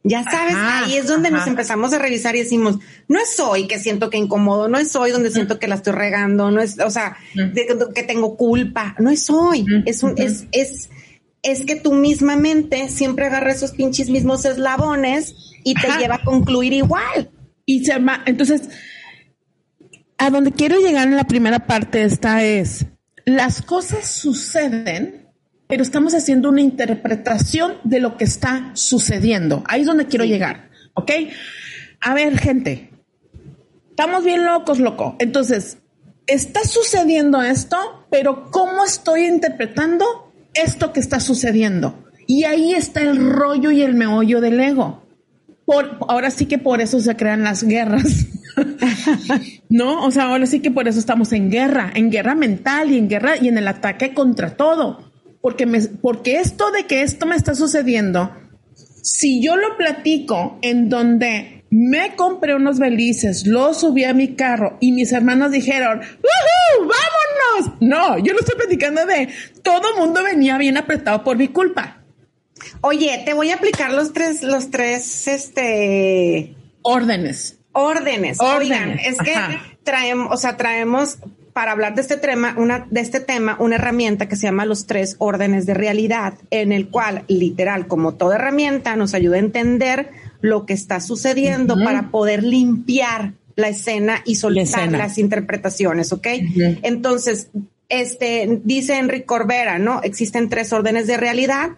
Ya 0.03 0.25
sabes, 0.25 0.55
ahí 0.57 0.97
es 0.97 1.07
donde 1.09 1.31
nos 1.31 1.47
empezamos 1.47 1.93
a 1.93 1.99
revisar 1.99 2.35
y 2.35 2.39
decimos, 2.39 2.79
no 3.07 3.21
es 3.21 3.39
hoy 3.39 3.67
que 3.67 3.79
siento 3.79 4.09
que 4.09 4.17
incomodo, 4.17 4.67
no 4.67 4.79
es 4.79 4.97
hoy 4.97 5.11
donde 5.11 5.31
siento 5.31 5.59
que 5.59 5.69
la 5.69 5.75
estoy 5.75 5.93
regando, 5.93 6.51
no 6.51 6.63
es, 6.63 6.79
o 6.79 6.89
sea, 6.89 7.19
que 7.35 8.03
tengo 8.05 8.37
culpa, 8.37 8.95
no 8.99 9.11
es 9.11 9.29
hoy, 9.29 9.67
es 9.85 10.03
un, 10.03 10.15
es, 10.17 10.47
es, 10.53 10.89
es 11.43 11.65
que 11.65 11.77
tu 11.77 11.93
misma 11.93 12.37
mente 12.37 12.89
siempre 12.89 13.27
agarra 13.27 13.53
esos 13.53 13.73
pinches 13.73 14.11
mismos 14.11 14.45
eslabones 14.45 15.35
y 15.65 15.75
te 15.75 15.89
lleva 15.99 16.17
a 16.17 16.25
concluir 16.25 16.73
igual. 16.73 17.31
Y 17.65 17.85
se 17.85 17.95
entonces, 18.27 18.69
a 20.19 20.31
donde 20.31 20.53
quiero 20.53 20.79
llegar 20.79 21.09
en 21.09 21.17
la 21.17 21.25
primera 21.25 21.67
parte 21.67 22.03
esta 22.03 22.45
es, 22.45 22.87
las 23.25 23.63
cosas 23.63 24.07
suceden, 24.07 25.29
pero 25.67 25.83
estamos 25.83 26.15
haciendo 26.15 26.49
una 26.49 26.61
interpretación 26.61 27.77
de 27.85 28.01
lo 28.01 28.17
que 28.17 28.25
está 28.25 28.73
sucediendo. 28.75 29.63
Ahí 29.67 29.83
es 29.83 29.87
donde 29.87 30.07
quiero 30.07 30.25
llegar, 30.25 30.71
¿ok? 30.95 31.11
A 32.01 32.15
ver, 32.15 32.39
gente, 32.39 32.91
estamos 33.91 34.25
bien 34.25 34.45
locos, 34.45 34.79
loco. 34.79 35.17
Entonces, 35.21 35.79
está 36.27 36.65
sucediendo 36.65 37.43
esto, 37.43 38.07
pero 38.11 38.51
¿cómo 38.51 38.85
estoy 38.85 39.27
interpretando 39.27 40.30
esto 40.55 40.93
que 40.93 41.01
está 41.01 41.21
sucediendo? 41.21 42.05
Y 42.27 42.45
ahí 42.45 42.75
está 42.75 43.03
el 43.03 43.17
rollo 43.31 43.71
y 43.71 43.83
el 43.83 43.95
meollo 43.95 44.41
del 44.41 44.61
ego 44.61 45.03
ahora 46.09 46.31
sí 46.31 46.47
que 46.47 46.59
por 46.59 46.81
eso 46.81 47.01
se 47.01 47.17
crean 47.17 47.43
las 47.43 47.63
guerras. 47.63 48.27
no, 49.69 50.05
o 50.05 50.11
sea, 50.11 50.25
ahora 50.25 50.47
sí 50.47 50.61
que 50.61 50.71
por 50.71 50.89
eso 50.89 50.99
estamos 50.99 51.33
en 51.33 51.51
guerra, 51.51 51.91
en 51.95 52.11
guerra 52.11 52.35
mental 52.35 52.91
y 52.91 52.99
en 52.99 53.09
guerra 53.09 53.37
y 53.37 53.49
en 53.49 53.59
el 53.59 53.69
ataque 53.69 54.15
contra 54.15 54.57
todo. 54.57 55.11
Porque 55.41 55.67
me, 55.67 55.81
porque 55.81 56.37
esto 56.37 56.71
de 56.71 56.85
que 56.85 57.03
esto 57.03 57.27
me 57.27 57.37
está 57.37 57.55
sucediendo, 57.55 58.31
si 59.03 59.43
yo 59.43 59.57
lo 59.57 59.77
platico 59.77 60.59
en 60.63 60.89
donde 60.89 61.60
me 61.71 62.17
compré 62.17 62.55
unos 62.57 62.79
belices, 62.79 63.47
los 63.47 63.81
subí 63.81 64.05
a 64.05 64.13
mi 64.13 64.35
carro 64.35 64.77
y 64.81 64.93
mis 64.93 65.13
hermanos 65.13 65.53
dijeron, 65.53 66.01
¡Vámonos! 66.79 67.77
No, 67.81 68.19
yo 68.19 68.33
lo 68.33 68.41
estoy 68.41 68.57
platicando 68.57 69.07
de 69.07 69.29
todo 69.63 69.97
mundo 69.97 70.23
venía 70.23 70.59
bien 70.59 70.77
apretado 70.77 71.23
por 71.23 71.37
mi 71.37 71.49
culpa. 71.49 71.99
Oye, 72.81 73.23
te 73.25 73.35
voy 73.35 73.51
a 73.51 73.55
aplicar 73.55 73.93
los 73.93 74.13
tres, 74.13 74.43
los 74.43 74.71
tres, 74.71 75.29
este... 75.29 76.55
Órdenes. 76.83 77.59
Órdenes. 77.73 78.41
Oigan, 78.41 78.99
es 78.99 79.17
que 79.19 79.35
traemos, 79.85 80.33
o 80.33 80.37
sea, 80.37 80.57
traemos 80.57 81.19
para 81.53 81.73
hablar 81.73 81.95
de 81.95 82.03
este 82.03 82.17
tema, 82.17 82.55
una, 82.57 82.87
de 82.91 83.01
este 83.01 83.21
tema, 83.21 83.57
una 83.61 83.77
herramienta 83.77 84.29
que 84.29 84.37
se 84.37 84.47
llama 84.47 84.65
los 84.67 84.87
tres 84.87 85.17
órdenes 85.19 85.67
de 85.67 85.75
realidad, 85.75 86.35
en 86.51 86.73
el 86.73 86.89
cual, 86.89 87.25
literal, 87.29 87.87
como 87.87 88.15
toda 88.15 88.37
herramienta, 88.37 88.97
nos 88.97 89.15
ayuda 89.15 89.37
a 89.37 89.41
entender 89.41 90.11
lo 90.41 90.67
que 90.67 90.73
está 90.73 91.01
sucediendo 91.01 91.77
para 91.83 92.11
poder 92.11 92.43
limpiar 92.43 93.35
la 93.57 93.69
escena 93.69 94.23
y 94.25 94.37
soltar 94.37 94.91
las 94.93 95.19
interpretaciones, 95.19 96.13
¿ok? 96.13 96.27
Entonces, 96.83 97.49
este, 97.89 98.61
dice 98.65 98.99
Enrique 98.99 99.27
Corbera, 99.27 99.79
¿no? 99.79 100.01
Existen 100.03 100.49
tres 100.49 100.73
órdenes 100.73 101.07
de 101.07 101.17
realidad 101.17 101.71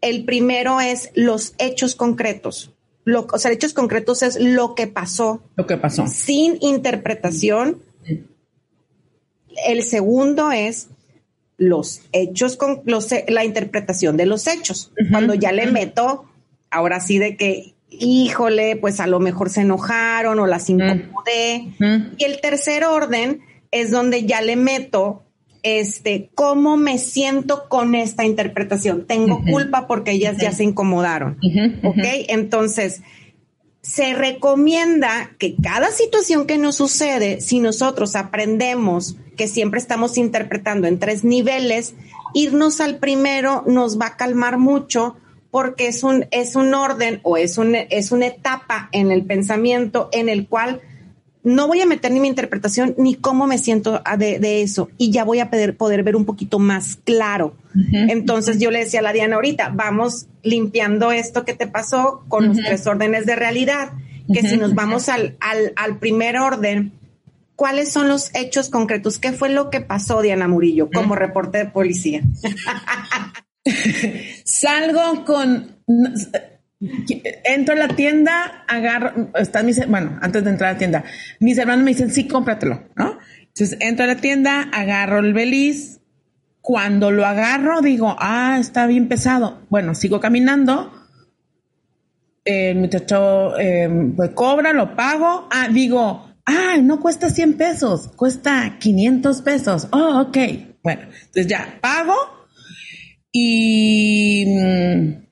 el 0.00 0.24
primero 0.24 0.80
es 0.80 1.10
los 1.14 1.54
hechos 1.58 1.94
concretos. 1.94 2.72
Lo, 3.04 3.26
o 3.32 3.38
sea, 3.38 3.50
hechos 3.50 3.72
concretos 3.72 4.22
es 4.22 4.38
lo 4.40 4.74
que 4.74 4.86
pasó. 4.86 5.42
Lo 5.56 5.66
que 5.66 5.76
pasó. 5.76 6.06
Sin 6.06 6.58
interpretación. 6.60 7.78
El 9.66 9.82
segundo 9.82 10.52
es 10.52 10.88
los 11.56 12.02
hechos 12.12 12.56
con 12.56 12.80
los, 12.86 13.08
la 13.28 13.44
interpretación 13.44 14.16
de 14.16 14.26
los 14.26 14.46
hechos. 14.46 14.92
Cuando 15.10 15.34
ya 15.34 15.52
le 15.52 15.66
meto, 15.66 16.24
ahora 16.70 17.00
sí 17.00 17.18
de 17.18 17.36
que, 17.36 17.74
híjole, 17.90 18.76
pues 18.76 18.98
a 18.98 19.06
lo 19.06 19.20
mejor 19.20 19.50
se 19.50 19.60
enojaron 19.60 20.38
o 20.38 20.46
las 20.46 20.70
incomodé. 20.70 21.68
Y 22.16 22.24
el 22.24 22.40
tercer 22.40 22.84
orden 22.84 23.42
es 23.70 23.90
donde 23.90 24.24
ya 24.24 24.40
le 24.40 24.56
meto 24.56 25.22
este, 25.62 26.30
cómo 26.34 26.76
me 26.76 26.98
siento 26.98 27.68
con 27.68 27.94
esta 27.94 28.24
interpretación. 28.24 29.06
Tengo 29.06 29.42
culpa 29.44 29.86
porque 29.86 30.12
ellas 30.12 30.38
ya 30.38 30.52
se 30.52 30.64
incomodaron. 30.64 31.38
¿Ok? 31.84 32.04
Entonces, 32.28 33.02
se 33.82 34.14
recomienda 34.14 35.32
que 35.38 35.56
cada 35.56 35.90
situación 35.90 36.46
que 36.46 36.58
nos 36.58 36.76
sucede, 36.76 37.40
si 37.40 37.60
nosotros 37.60 38.16
aprendemos 38.16 39.16
que 39.40 39.48
siempre 39.48 39.80
estamos 39.80 40.18
interpretando 40.18 40.86
en 40.86 40.98
tres 40.98 41.24
niveles, 41.24 41.94
irnos 42.34 42.78
al 42.82 42.98
primero 42.98 43.64
nos 43.66 43.98
va 43.98 44.08
a 44.08 44.16
calmar 44.18 44.58
mucho 44.58 45.16
porque 45.50 45.88
es 45.88 46.02
un, 46.02 46.26
es 46.30 46.56
un 46.56 46.74
orden 46.74 47.20
o 47.22 47.38
es, 47.38 47.56
un, 47.56 47.74
es 47.74 48.12
una 48.12 48.26
etapa 48.26 48.90
en 48.92 49.10
el 49.10 49.24
pensamiento 49.24 50.10
en 50.12 50.28
el 50.28 50.46
cual 50.46 50.82
no 51.42 51.68
voy 51.68 51.80
a 51.80 51.86
meter 51.86 52.12
ni 52.12 52.20
mi 52.20 52.28
interpretación 52.28 52.94
ni 52.98 53.14
cómo 53.14 53.46
me 53.46 53.56
siento 53.56 54.02
de, 54.18 54.60
eso 54.60 54.90
y 54.98 55.10
ya 55.10 55.24
voy 55.24 55.38
a 55.38 55.48
poder, 55.48 55.74
poder 55.74 56.02
ver 56.02 56.16
un 56.16 56.26
poquito 56.26 56.58
más 56.58 56.98
claro. 57.02 57.56
Entonces 57.92 58.58
yo 58.58 58.70
le 58.70 58.80
decía 58.80 59.00
a 59.00 59.04
la 59.04 59.14
Diana 59.14 59.36
ahorita, 59.36 59.70
vamos 59.74 60.26
limpiando 60.42 61.12
esto 61.12 61.46
que 61.46 61.54
te 61.54 61.66
pasó 61.66 62.26
con 62.28 62.48
los 62.48 62.58
tres 62.58 62.86
órdenes 62.86 63.24
de 63.24 63.36
realidad, 63.36 63.92
que 64.30 64.42
si 64.42 64.58
nos 64.58 64.74
vamos 64.74 65.08
al, 65.08 65.38
al, 65.40 65.72
al 65.76 65.98
primer 65.98 66.36
orden, 66.36 66.92
¿cuáles 67.60 67.92
son 67.92 68.08
los 68.08 68.34
hechos 68.34 68.70
concretos? 68.70 69.18
¿Qué 69.18 69.32
fue 69.32 69.50
lo 69.50 69.68
que 69.68 69.82
pasó, 69.82 70.22
Diana 70.22 70.48
Murillo, 70.48 70.88
como 70.90 71.14
reporte 71.14 71.58
de 71.58 71.66
policía? 71.66 72.22
Salgo 74.46 75.26
con 75.26 75.76
entro 77.44 77.74
a 77.74 77.76
la 77.76 77.88
tienda, 77.88 78.64
agarro, 78.66 79.28
están 79.34 79.66
mis, 79.66 79.86
bueno, 79.86 80.18
antes 80.22 80.42
de 80.42 80.48
entrar 80.48 80.70
a 80.70 80.72
la 80.72 80.78
tienda, 80.78 81.04
mis 81.38 81.58
hermanos 81.58 81.84
me 81.84 81.90
dicen, 81.90 82.10
sí, 82.10 82.26
cómpratelo, 82.26 82.88
¿no? 82.96 83.18
Entonces 83.48 83.76
entro 83.80 84.04
a 84.04 84.08
la 84.08 84.16
tienda, 84.16 84.62
agarro 84.72 85.18
el 85.18 85.34
beliz, 85.34 86.00
cuando 86.62 87.10
lo 87.10 87.26
agarro 87.26 87.82
digo, 87.82 88.16
ah, 88.20 88.56
está 88.58 88.86
bien 88.86 89.06
pesado. 89.06 89.66
Bueno, 89.68 89.94
sigo 89.94 90.18
caminando, 90.18 90.94
el 92.42 92.78
muchacho 92.78 93.58
eh, 93.60 94.14
pues 94.16 94.30
cobra, 94.30 94.72
lo 94.72 94.96
pago, 94.96 95.46
ah, 95.50 95.68
digo, 95.70 96.29
ah, 96.50 96.78
no 96.82 97.00
cuesta 97.00 97.30
100 97.30 97.54
pesos, 97.54 98.08
cuesta 98.16 98.78
500 98.78 99.42
pesos. 99.42 99.88
Oh, 99.92 100.20
ok. 100.20 100.38
Bueno, 100.82 101.02
entonces 101.02 101.46
ya 101.46 101.78
pago 101.80 102.14
y 103.32 104.44
mm, 104.46 105.26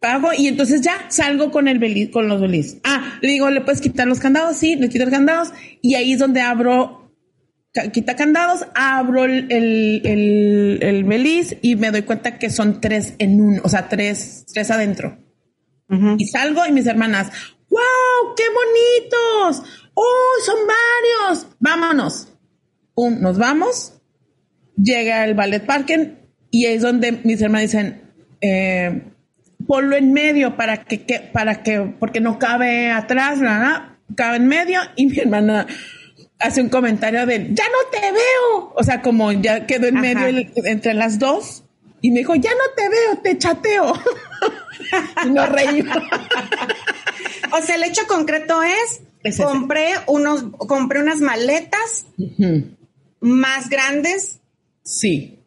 pago 0.00 0.30
y 0.36 0.48
entonces 0.48 0.80
ya 0.80 1.06
salgo 1.08 1.50
con 1.50 1.68
el 1.68 2.10
con 2.10 2.28
los 2.28 2.40
beliz. 2.40 2.78
Ah, 2.84 3.18
le 3.20 3.32
digo, 3.32 3.50
¿le 3.50 3.60
puedes 3.60 3.80
quitar 3.80 4.06
los 4.06 4.20
candados? 4.20 4.56
Sí, 4.56 4.76
le 4.76 4.88
quito 4.88 5.04
los 5.04 5.12
candados 5.12 5.52
y 5.82 5.94
ahí 5.94 6.12
es 6.12 6.18
donde 6.18 6.40
abro, 6.40 7.12
quita 7.92 8.16
candados, 8.16 8.66
abro 8.74 9.24
el, 9.24 9.50
el, 9.50 10.78
el, 10.80 11.04
beliz 11.04 11.56
y 11.62 11.76
me 11.76 11.90
doy 11.90 12.02
cuenta 12.02 12.38
que 12.38 12.50
son 12.50 12.80
tres 12.80 13.14
en 13.18 13.40
uno, 13.40 13.60
o 13.64 13.68
sea, 13.68 13.88
tres, 13.88 14.46
tres 14.52 14.70
adentro. 14.70 15.18
Y 16.18 16.26
salgo 16.26 16.66
y 16.66 16.72
mis 16.72 16.86
hermanas, 16.86 17.30
¡wow! 17.70 18.34
¡Qué 18.36 18.42
bonitos! 18.50 19.62
¡Oh, 19.94 20.32
son 20.44 20.56
varios! 20.66 21.46
Vámonos. 21.58 22.28
Un, 22.94 23.20
nos 23.20 23.38
vamos. 23.38 23.94
Llega 24.76 25.24
el 25.24 25.34
ballet 25.34 25.64
parking 25.64 26.16
y 26.50 26.66
es 26.66 26.82
donde 26.82 27.12
mis 27.24 27.40
hermanas 27.40 27.72
dicen, 27.72 28.12
eh, 28.40 29.02
ponlo 29.66 29.96
en 29.96 30.12
medio 30.12 30.56
para 30.56 30.84
que, 30.84 30.98
para 31.32 31.62
que, 31.62 31.94
porque 31.98 32.20
no 32.20 32.38
cabe 32.38 32.90
atrás, 32.90 33.38
nada, 33.38 33.98
cabe 34.16 34.36
en 34.36 34.46
medio 34.46 34.80
y 34.96 35.06
mi 35.06 35.18
hermana 35.18 35.66
hace 36.38 36.60
un 36.60 36.68
comentario 36.68 37.26
de, 37.26 37.48
ya 37.52 37.64
no 37.64 37.90
te 37.90 38.12
veo. 38.12 38.72
O 38.76 38.82
sea, 38.82 39.00
como 39.00 39.32
ya 39.32 39.66
quedó 39.66 39.86
en 39.86 40.00
medio 40.00 40.46
entre 40.56 40.94
las 40.94 41.18
dos 41.18 41.64
y 42.00 42.10
me 42.10 42.18
dijo, 42.18 42.34
ya 42.34 42.50
no 42.50 42.74
te 42.76 42.88
veo, 42.88 43.18
te 43.22 43.38
chateo. 43.38 43.94
y 45.24 45.30
nos 45.30 45.48
reímos. 45.48 45.96
o 47.52 47.62
sea, 47.62 47.76
el 47.76 47.84
hecho 47.84 48.02
concreto 48.06 48.62
es, 48.62 49.00
compré 49.32 49.94
unos, 50.06 50.44
compré 50.56 51.00
unas 51.00 51.20
maletas 51.20 52.06
más 53.20 53.68
grandes. 53.68 54.40
Sí. 54.82 55.40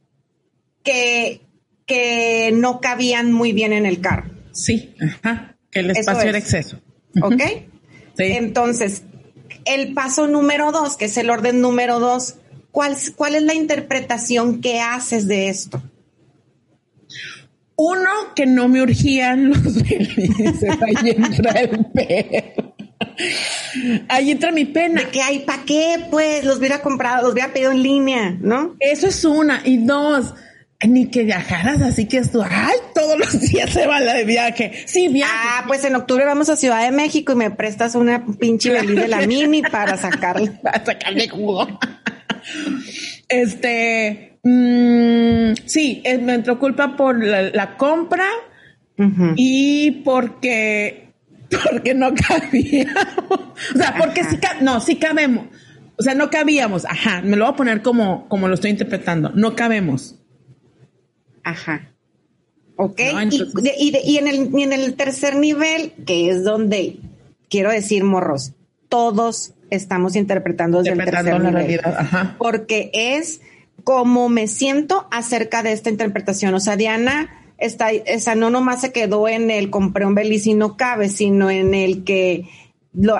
Que, 0.84 1.42
que 1.86 2.52
no 2.54 2.82
cabían 2.82 3.32
muy 3.32 3.52
bien 3.52 3.74
en 3.74 3.86
el 3.86 4.02
carro. 4.02 4.32
Sí, 4.52 4.96
ajá, 5.00 5.56
que 5.70 5.80
el 5.80 5.92
espacio 5.92 6.30
era 6.30 6.38
exceso. 6.38 6.82
¿Ok? 7.22 7.42
Sí. 8.18 8.24
Entonces, 8.24 9.04
el 9.66 9.94
paso 9.94 10.28
número 10.28 10.72
dos, 10.72 10.98
que 10.98 11.06
es 11.06 11.18
el 11.18 11.30
orden 11.30 11.62
número 11.62 12.00
dos, 12.00 12.36
¿cuál, 12.72 12.96
¿cuál 13.16 13.36
es 13.36 13.44
la 13.44 13.54
interpretación 13.54 14.62
que 14.62 14.80
haces 14.80 15.28
de 15.28 15.50
esto? 15.50 15.84
Uno, 17.76 18.10
que 18.36 18.48
no 18.48 18.68
me 18.68 18.82
urgían 18.82 19.50
los 19.50 19.84
felices, 19.88 20.64
ahí 20.82 21.12
entra 21.12 21.52
el 21.60 21.86
perro. 21.86 22.64
Ahí 24.10 24.32
entra 24.32 24.52
mi 24.52 24.66
pena. 24.66 25.02
De 25.02 25.10
que 25.10 25.22
hay, 25.22 25.40
¿para 25.40 25.64
qué? 25.64 26.06
Pues 26.10 26.44
los 26.44 26.58
hubiera 26.58 26.82
comprado, 26.82 27.24
los 27.24 27.34
hubiera 27.34 27.54
pedido 27.54 27.72
en 27.72 27.84
línea, 27.84 28.38
¿no? 28.40 28.76
Eso 28.80 29.08
es 29.08 29.24
una. 29.26 29.62
Y 29.66 29.78
dos, 29.78 30.34
ni 30.86 31.08
que 31.08 31.24
viajaras, 31.24 31.82
así 31.82 32.08
que 32.08 32.18
esto, 32.18 32.46
ay, 32.48 32.76
todos 32.94 33.18
los 33.18 33.40
días 33.50 33.72
se 33.72 33.88
va 33.88 34.00
la 34.00 34.14
de 34.14 34.26
viaje. 34.26 34.84
Sí, 34.86 35.08
viaje. 35.08 35.34
Ah, 35.36 35.64
pues 35.68 35.84
en 35.86 35.96
octubre 35.96 36.26
vamos 36.26 36.50
a 36.50 36.56
Ciudad 36.56 36.84
de 36.84 36.92
México 36.92 37.34
y 37.34 37.36
me 37.36 37.52
prestas 37.52 37.96
una 37.96 38.26
pinche 38.26 38.72
beliz 38.72 38.96
de 38.96 39.08
la 39.08 39.26
mini 39.26 39.64
para 39.64 39.98
sacarle. 39.98 40.52
para 40.62 40.86
sacarle 40.86 41.28
jugo. 41.28 41.68
este, 43.28 44.40
mmm, 44.44 45.54
sí, 45.66 46.02
eh, 46.06 46.20
me 46.20 46.36
entró 46.36 46.60
culpa 46.60 46.96
por 46.96 47.24
la, 47.24 47.78
compra 47.78 48.28
y 49.36 49.92
porque, 50.04 51.07
porque 51.50 51.94
no 51.94 52.14
cabíamos. 52.14 53.30
o 53.30 53.78
sea, 53.78 53.96
porque 53.98 54.24
sí, 54.24 54.38
no, 54.62 54.80
sí 54.80 54.98
cabemos. 54.98 55.48
O 55.98 56.04
sea, 56.04 56.14
no 56.14 56.30
cabíamos. 56.30 56.86
Ajá, 56.86 57.22
me 57.22 57.38
lo 57.38 57.46
voy 57.46 57.54
a 57.54 57.58
poner 57.58 57.82
como, 57.82 58.28
como 58.30 58.48
lo 58.48 58.54
estoy 58.54 58.72
interpretando. 58.72 59.32
No 59.34 59.56
cabemos. 59.56 60.16
Ajá. 61.44 61.92
Ok. 62.76 63.00
y, 63.80 64.18
en 64.18 64.28
el, 64.28 64.52
en 64.54 64.74
el 64.74 64.94
tercer 64.96 65.36
nivel, 65.36 65.94
que 66.06 66.30
es 66.30 66.44
donde 66.44 67.00
quiero 67.50 67.72
decir, 67.72 68.04
morros, 68.04 68.54
todos 68.90 69.54
estamos 69.70 70.16
interpretando 70.16 70.80
desde 70.80 70.92
el 70.92 71.06
tercer 71.06 71.42
la 71.42 71.52
nivel. 71.52 71.82
Ajá. 71.84 72.36
Porque 72.38 72.92
es 72.94 73.42
como 73.84 74.30
me 74.30 74.48
siento 74.48 75.08
acerca 75.12 75.64
de 75.64 75.72
esta 75.72 75.90
interpretación. 75.90 76.54
O 76.54 76.60
sea, 76.60 76.76
Diana 76.76 77.47
está, 77.58 77.92
esa 77.92 78.36
no 78.36 78.50
nomás 78.50 78.82
se 78.82 78.92
quedó 78.92 79.28
en 79.28 79.52
el 79.52 79.70
compré 79.70 80.06
un 80.06 80.18
y 80.18 80.54
no 80.54 80.78
cabe, 80.78 81.10
sino 81.10 81.50
en 81.50 81.74
el 81.74 82.04
que 82.04 82.50
lo, 82.94 83.20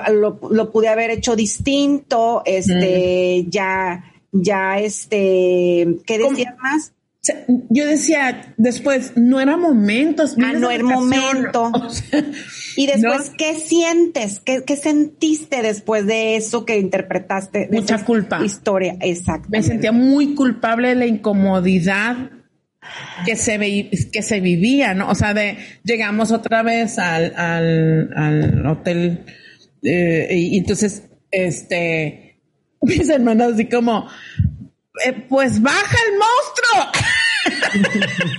lo, 0.50 0.72
pude 0.72 0.88
haber 0.88 1.10
hecho 1.10 1.36
distinto, 1.36 2.42
este, 2.44 3.46
ya, 3.48 4.04
ya, 4.32 4.78
este, 4.78 5.98
¿qué 6.06 6.18
decías 6.18 6.56
más? 6.60 6.92
yo 7.68 7.86
decía 7.86 8.54
después, 8.56 9.12
no 9.16 9.40
era 9.40 9.56
momento. 9.56 10.24
Ah, 10.42 10.52
no 10.52 10.70
era 10.70 10.84
momento. 10.84 11.70
y 12.76 12.86
después, 12.86 13.32
¿qué 13.36 13.54
sientes? 13.54 14.40
¿Qué, 14.40 14.76
sentiste 14.76 15.62
después 15.62 16.06
de 16.06 16.36
eso 16.36 16.64
que 16.64 16.78
interpretaste? 16.78 17.68
Mucha 17.70 18.04
culpa. 18.04 18.44
Historia, 18.44 18.96
exacto. 19.00 19.48
Me 19.50 19.62
sentía 19.62 19.92
muy 19.92 20.34
culpable 20.34 20.88
de 20.88 20.94
la 20.94 21.06
incomodidad 21.06 22.30
que 23.24 23.36
se, 23.36 23.58
que 24.12 24.22
se 24.22 24.40
vivía, 24.40 24.94
¿no? 24.94 25.08
O 25.10 25.14
sea, 25.14 25.32
de 25.34 25.58
llegamos 25.84 26.32
otra 26.32 26.62
vez 26.62 26.98
al, 26.98 27.34
al, 27.36 28.66
hotel 28.66 29.24
eh, 29.82 30.28
y, 30.30 30.58
entonces, 30.58 31.04
este, 31.30 32.40
mis 32.82 33.08
hermanas 33.08 33.54
así 33.54 33.66
como, 33.66 34.08
eh, 35.04 35.12
pues 35.28 35.60
baja 35.60 35.96
el 36.06 36.12
monstruo. 36.18 36.86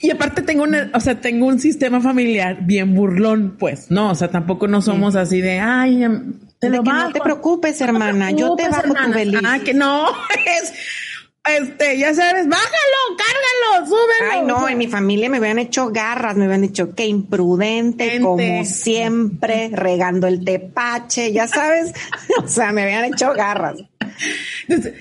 y 0.00 0.10
aparte 0.10 0.42
tengo 0.42 0.64
una, 0.64 0.90
o 0.94 1.00
sea, 1.00 1.20
tengo 1.20 1.46
un 1.46 1.58
sistema 1.58 2.00
familiar 2.00 2.58
bien 2.62 2.94
burlón, 2.94 3.56
pues, 3.58 3.90
no, 3.90 4.10
o 4.10 4.14
sea, 4.14 4.30
tampoco 4.30 4.68
no 4.68 4.82
somos 4.82 5.16
así 5.16 5.40
de, 5.40 5.60
ay, 5.60 6.04
em, 6.04 6.34
te 6.58 6.68
lo 6.70 6.82
No 6.82 7.12
te 7.12 7.20
preocupes, 7.20 7.80
hermana, 7.80 8.32
yo 8.32 8.56
te 8.56 8.68
bajo 8.68 8.92
tu 8.92 9.12
feliz. 9.12 9.40
Ah, 9.44 9.60
que 9.64 9.74
no, 9.74 10.08
es, 10.62 10.74
este, 11.48 11.98
ya 11.98 12.14
sabes, 12.14 12.48
bájalo, 12.48 13.16
cárgalo, 13.16 13.86
súbelo. 13.86 14.32
Ay, 14.32 14.42
no, 14.42 14.68
en 14.68 14.78
mi 14.78 14.86
familia 14.86 15.28
me 15.28 15.38
habían 15.38 15.58
hecho 15.58 15.88
garras, 15.88 16.36
me 16.36 16.44
habían 16.44 16.62
dicho 16.62 16.94
que 16.94 17.06
imprudente, 17.06 18.20
como 18.20 18.64
siempre, 18.64 19.70
regando 19.72 20.26
el 20.26 20.44
tepache, 20.44 21.32
ya 21.32 21.48
sabes, 21.48 21.92
o 22.44 22.48
sea, 22.48 22.72
me 22.72 22.82
habían 22.82 23.04
hecho 23.04 23.32
garras. 23.32 23.76
Entonces, 24.66 24.94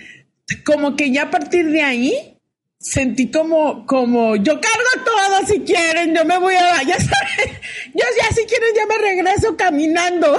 como 0.65 0.95
que 0.95 1.11
ya 1.11 1.23
a 1.23 1.31
partir 1.31 1.69
de 1.69 1.81
ahí 1.81 2.37
sentí 2.79 3.29
como, 3.31 3.85
como, 3.85 4.35
yo 4.35 4.59
cargo 4.61 5.03
todo 5.03 5.45
si 5.45 5.61
quieren, 5.61 6.15
yo 6.15 6.23
me 6.25 6.37
voy 6.37 6.55
a, 6.55 6.83
ya 6.83 6.95
saben, 6.95 7.59
yo 7.93 8.05
ya 8.21 8.35
si 8.35 8.45
quieren 8.45 8.69
ya 8.75 8.85
me 8.85 8.97
regreso 8.97 9.57
caminando. 9.57 10.37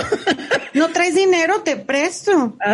No 0.74 0.88
traes 0.90 1.14
dinero, 1.14 1.62
te 1.62 1.76
presto. 1.76 2.56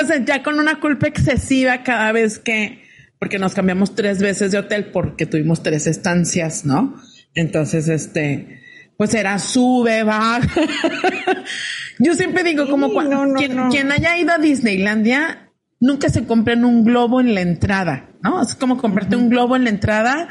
O 0.00 0.06
sea, 0.06 0.24
ya 0.24 0.42
con 0.42 0.58
una 0.58 0.80
culpa 0.80 1.08
excesiva 1.08 1.82
cada 1.82 2.12
vez 2.12 2.38
que, 2.38 2.82
porque 3.18 3.38
nos 3.38 3.54
cambiamos 3.54 3.94
tres 3.94 4.20
veces 4.20 4.52
de 4.52 4.58
hotel 4.58 4.86
porque 4.92 5.26
tuvimos 5.26 5.62
tres 5.62 5.86
estancias, 5.86 6.64
¿no? 6.64 6.96
Entonces, 7.34 7.88
este, 7.88 8.60
pues 8.96 9.14
era 9.14 9.38
sube, 9.38 10.02
baja. 10.02 10.46
Yo 11.98 12.14
siempre 12.14 12.44
digo, 12.44 12.68
como 12.68 12.92
cuando 12.92 13.34
quien, 13.70 13.92
haya 13.92 14.18
ido 14.18 14.32
a 14.32 14.38
Disneylandia, 14.38 15.52
nunca 15.80 16.08
se 16.08 16.26
compren 16.26 16.64
un 16.64 16.84
globo 16.84 17.20
en 17.20 17.34
la 17.34 17.40
entrada, 17.40 18.10
¿no? 18.22 18.42
Es 18.42 18.54
como 18.54 18.78
comprarte 18.78 19.16
un 19.16 19.28
globo 19.28 19.56
en 19.56 19.64
la 19.64 19.70
entrada 19.70 20.28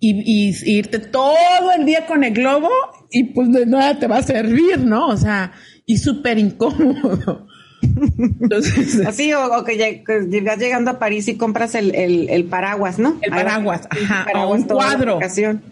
y, 0.00 0.52
irte 0.64 0.98
todo 0.98 1.72
el 1.76 1.84
día 1.84 2.06
con 2.06 2.24
el 2.24 2.34
globo 2.34 2.70
y 3.10 3.24
pues 3.34 3.52
de 3.52 3.66
nada 3.66 3.98
te 3.98 4.06
va 4.06 4.18
a 4.18 4.22
servir, 4.22 4.78
¿no? 4.78 5.08
O 5.08 5.16
sea, 5.16 5.52
y 5.86 5.98
súper 5.98 6.38
incómodo. 6.38 7.46
Entonces, 7.80 9.00
Así, 9.06 9.32
o, 9.32 9.64
que 9.64 9.76
llegas 9.76 10.58
llegando 10.58 10.90
a 10.90 10.98
París 10.98 11.28
y 11.28 11.36
compras 11.36 11.74
el, 11.74 11.94
el, 11.94 12.44
paraguas, 12.44 12.98
¿no? 12.98 13.18
El 13.20 13.30
paraguas, 13.30 13.88
ajá, 13.90 14.46
un 14.46 14.62
cuadro. 14.64 15.20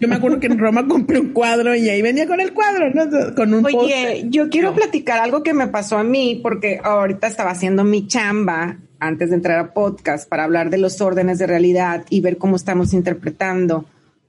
Yo 0.00 0.08
me 0.08 0.16
acuerdo 0.16 0.40
que 0.40 0.46
en 0.46 0.58
Roma 0.58 0.86
compré 0.88 1.18
un 1.18 1.32
cuadro 1.32 1.74
y 1.74 1.88
ahí 1.88 2.02
venía 2.02 2.26
con 2.26 2.40
el 2.40 2.52
cuadro, 2.52 2.90
¿no? 2.92 3.34
Con 3.34 3.54
un 3.54 3.66
Oye, 3.66 4.26
yo 4.28 4.48
quiero 4.48 4.74
platicar 4.74 5.18
algo 5.18 5.42
que 5.42 5.54
me 5.54 5.66
pasó 5.68 5.98
a 5.98 6.04
mí, 6.04 6.40
porque 6.42 6.80
ahorita 6.82 7.26
estaba 7.26 7.50
haciendo 7.50 7.84
mi 7.84 8.06
chamba 8.06 8.78
antes 8.98 9.30
de 9.30 9.36
entrar 9.36 9.58
a 9.58 9.72
podcast 9.74 10.28
para 10.28 10.44
hablar 10.44 10.70
de 10.70 10.78
los 10.78 11.00
órdenes 11.00 11.38
de 11.38 11.46
realidad 11.46 12.04
y 12.08 12.20
ver 12.20 12.38
cómo 12.38 12.56
estamos 12.56 12.92
interpretando 12.92 13.84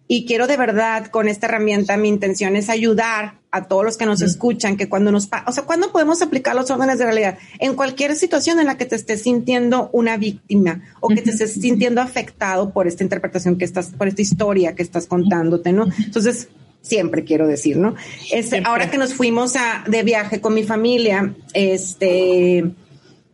y 0.08 0.26
quiero 0.26 0.48
de 0.48 0.58
verdad 0.58 1.08
con 1.08 1.28
esta 1.28 1.48
herramienta, 1.48 1.98
mi 1.98 2.08
intención 2.08 2.56
es 2.56 2.70
ayudar 2.70 3.40
a 3.52 3.68
todos 3.68 3.84
los 3.84 3.98
que 3.98 4.06
nos 4.06 4.22
escuchan, 4.22 4.78
que 4.78 4.88
cuando 4.88 5.12
nos, 5.12 5.30
o 5.46 5.52
sea, 5.52 5.64
¿cuándo 5.64 5.92
podemos 5.92 6.22
aplicar 6.22 6.56
los 6.56 6.70
órdenes 6.70 6.98
de 7.00 7.06
realidad? 7.06 7.38
En 7.60 7.76
cualquier 7.76 8.16
situación 8.16 8.60
en 8.60 8.68
la 8.68 8.78
que 8.78 8.86
te 8.86 8.96
estés 8.96 9.24
sintiendo 9.24 9.90
una 9.92 10.18
víctima 10.18 10.84
o 11.02 11.10
que 11.10 11.22
te 11.22 11.32
estés 11.32 11.54
sintiendo 11.54 12.02
afectado 12.02 12.72
por 12.72 12.88
esta 12.88 13.04
interpretación 13.04 13.58
que 13.58 13.66
estás, 13.66 13.88
por 13.90 14.08
esta 14.08 14.22
historia 14.22 14.76
que 14.76 14.84
estás 14.84 15.08
contándote, 15.08 15.74
¿no? 15.74 15.88
Entonces, 15.98 16.50
siempre 16.82 17.24
quiero 17.24 17.48
decir, 17.48 17.78
¿no? 17.78 17.96
Este, 18.32 18.62
ahora 18.64 18.90
que 18.90 18.98
nos 18.98 19.14
fuimos 19.14 19.56
a, 19.56 19.84
de 19.88 20.04
viaje 20.04 20.40
con 20.40 20.54
mi 20.54 20.64
familia, 20.64 21.36
este, 21.54 22.64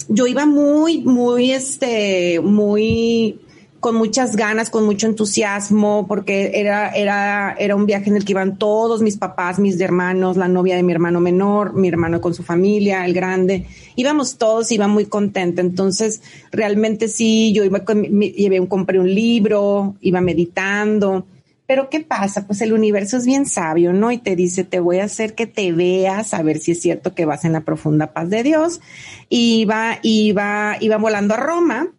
yo 0.08 0.28
iba 0.28 0.46
muy, 0.46 1.00
muy, 1.00 1.52
este, 1.52 2.40
muy 2.40 3.40
con 3.84 3.96
muchas 3.98 4.38
ganas, 4.38 4.70
con 4.70 4.86
mucho 4.86 5.08
entusiasmo, 5.08 6.08
porque 6.08 6.52
era, 6.54 6.90
era, 6.92 7.54
era 7.60 7.76
un 7.76 7.86
viaje 7.86 8.10
en 8.10 8.16
el 8.16 8.24
que 8.24 8.32
iban 8.32 8.58
todos 8.58 9.02
mis 9.02 9.18
papás, 9.18 9.60
mis 9.60 9.78
hermanos, 9.82 10.38
la 10.38 10.48
novia 10.48 10.78
de 10.78 10.84
mi 10.84 10.94
hermano 10.94 11.20
menor, 11.20 11.74
mi 11.74 11.90
hermano 11.90 12.22
con 12.22 12.34
su 12.34 12.44
familia, 12.44 13.06
el 13.06 13.14
grande. 13.14 13.68
Íbamos 13.98 14.38
todos, 14.38 14.72
iba 14.72 14.88
muy 14.88 15.08
contenta. 15.08 15.62
Entonces, 15.62 16.22
realmente 16.50 17.10
sí, 17.10 17.52
yo 17.52 17.66
iba 17.66 17.84
con, 17.84 18.04
llevé 18.04 18.62
un, 18.62 18.68
compré 18.68 19.02
un 19.02 19.14
libro, 19.14 19.96
iba 20.00 20.22
meditando. 20.22 21.26
Pero 21.68 21.90
¿qué 21.90 22.00
pasa? 22.00 22.48
Pues 22.48 22.62
el 22.62 22.72
universo 22.72 23.18
es 23.18 23.26
bien 23.26 23.46
sabio, 23.46 23.92
¿no? 23.92 24.14
Y 24.14 24.18
te 24.18 24.38
dice, 24.38 24.64
te 24.64 24.80
voy 24.80 25.00
a 25.00 25.04
hacer 25.04 25.36
que 25.36 25.46
te 25.46 25.74
veas, 25.74 26.34
a 26.34 26.42
ver 26.42 26.60
si 26.60 26.72
es 26.72 26.80
cierto 26.80 27.14
que 27.14 27.26
vas 27.26 27.44
en 27.44 27.52
la 27.52 27.66
profunda 27.66 28.14
paz 28.14 28.30
de 28.30 28.44
Dios. 28.44 28.80
Iba, 29.28 30.00
iba, 30.04 30.78
iba 30.80 30.98
volando 30.98 31.34
a 31.34 31.38
Roma 31.38 31.92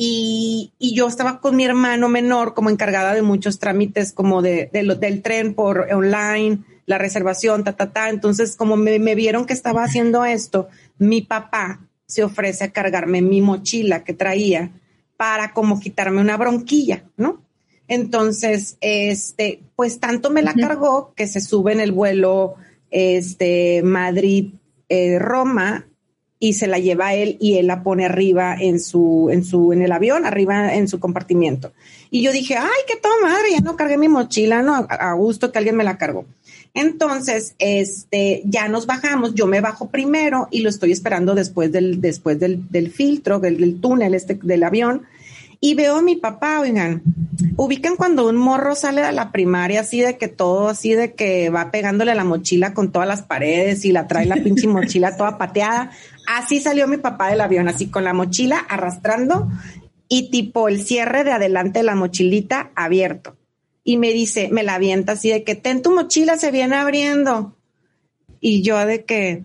y, 0.00 0.72
y, 0.78 0.94
yo 0.94 1.08
estaba 1.08 1.40
con 1.40 1.56
mi 1.56 1.64
hermano 1.64 2.08
menor 2.08 2.54
como 2.54 2.70
encargada 2.70 3.14
de 3.14 3.22
muchos 3.22 3.58
trámites 3.58 4.12
como 4.12 4.42
de, 4.42 4.70
de 4.72 4.84
del 4.94 5.22
tren 5.22 5.54
por 5.54 5.88
online, 5.92 6.60
la 6.86 6.98
reservación, 6.98 7.64
ta, 7.64 7.72
ta, 7.72 7.92
ta. 7.92 8.08
Entonces, 8.08 8.54
como 8.54 8.76
me, 8.76 9.00
me, 9.00 9.16
vieron 9.16 9.44
que 9.44 9.54
estaba 9.54 9.82
haciendo 9.82 10.24
esto, 10.24 10.68
mi 10.98 11.22
papá 11.22 11.80
se 12.06 12.22
ofrece 12.22 12.62
a 12.62 12.70
cargarme 12.70 13.22
mi 13.22 13.42
mochila 13.42 14.04
que 14.04 14.14
traía 14.14 14.70
para 15.16 15.52
como 15.52 15.80
quitarme 15.80 16.20
una 16.20 16.36
bronquilla, 16.36 17.02
¿no? 17.16 17.42
Entonces, 17.88 18.78
este, 18.80 19.64
pues 19.74 19.98
tanto 19.98 20.30
me 20.30 20.42
la 20.42 20.54
cargó 20.54 21.12
que 21.16 21.26
se 21.26 21.40
sube 21.40 21.72
en 21.72 21.80
el 21.80 21.90
vuelo, 21.90 22.54
este, 22.92 23.82
Madrid, 23.82 24.52
eh, 24.88 25.18
Roma, 25.18 25.88
y 26.40 26.54
se 26.54 26.66
la 26.66 26.78
lleva 26.78 27.14
él 27.14 27.36
y 27.40 27.58
él 27.58 27.66
la 27.66 27.82
pone 27.82 28.04
arriba 28.04 28.56
en 28.58 28.78
su, 28.80 29.28
en 29.30 29.44
su, 29.44 29.72
en 29.72 29.82
el 29.82 29.92
avión, 29.92 30.24
arriba 30.24 30.74
en 30.74 30.88
su 30.88 31.00
compartimiento. 31.00 31.72
Y 32.10 32.22
yo 32.22 32.32
dije, 32.32 32.56
ay, 32.56 32.80
qué 32.86 32.94
toma 32.96 33.34
madre, 33.34 33.50
ya 33.52 33.60
no 33.60 33.76
cargué 33.76 33.98
mi 33.98 34.08
mochila, 34.08 34.62
no, 34.62 34.86
a 34.88 35.12
gusto 35.14 35.50
que 35.50 35.58
alguien 35.58 35.76
me 35.76 35.84
la 35.84 35.98
cargó. 35.98 36.24
Entonces, 36.74 37.54
este, 37.58 38.42
ya 38.44 38.68
nos 38.68 38.86
bajamos, 38.86 39.34
yo 39.34 39.46
me 39.46 39.60
bajo 39.60 39.88
primero 39.88 40.48
y 40.50 40.60
lo 40.60 40.68
estoy 40.68 40.92
esperando 40.92 41.34
después 41.34 41.72
del, 41.72 42.00
después 42.00 42.38
del, 42.38 42.68
del 42.70 42.92
filtro, 42.92 43.40
del, 43.40 43.58
del 43.58 43.80
túnel 43.80 44.14
este 44.14 44.38
del 44.40 44.62
avión 44.62 45.06
y 45.60 45.74
veo 45.74 45.96
a 45.96 46.02
mi 46.02 46.14
papá, 46.14 46.60
oigan, 46.60 47.02
ubican 47.56 47.96
cuando 47.96 48.28
un 48.28 48.36
morro 48.36 48.76
sale 48.76 49.02
de 49.02 49.10
la 49.10 49.32
primaria 49.32 49.80
así 49.80 50.00
de 50.00 50.16
que 50.16 50.28
todo, 50.28 50.68
así 50.68 50.94
de 50.94 51.14
que 51.14 51.50
va 51.50 51.72
pegándole 51.72 52.14
la 52.14 52.22
mochila 52.22 52.74
con 52.74 52.92
todas 52.92 53.08
las 53.08 53.22
paredes 53.22 53.84
y 53.84 53.90
la 53.90 54.06
trae 54.06 54.26
la 54.26 54.36
pinche 54.36 54.68
mochila 54.68 55.16
toda 55.16 55.36
pateada. 55.36 55.90
Así 56.28 56.60
salió 56.60 56.86
mi 56.86 56.98
papá 56.98 57.30
del 57.30 57.40
avión, 57.40 57.68
así 57.68 57.88
con 57.88 58.04
la 58.04 58.12
mochila 58.12 58.58
arrastrando 58.58 59.48
y 60.08 60.30
tipo 60.30 60.68
el 60.68 60.84
cierre 60.84 61.24
de 61.24 61.32
adelante 61.32 61.78
de 61.78 61.84
la 61.84 61.94
mochilita 61.94 62.70
abierto. 62.74 63.38
Y 63.82 63.96
me 63.96 64.12
dice, 64.12 64.50
me 64.52 64.62
la 64.62 64.74
avienta 64.74 65.12
así 65.12 65.30
de 65.30 65.42
que 65.42 65.54
ten 65.54 65.80
tu 65.80 65.90
mochila, 65.90 66.36
se 66.36 66.50
viene 66.50 66.76
abriendo. 66.76 67.56
Y 68.40 68.60
yo 68.60 68.84
de 68.84 69.06
que 69.06 69.44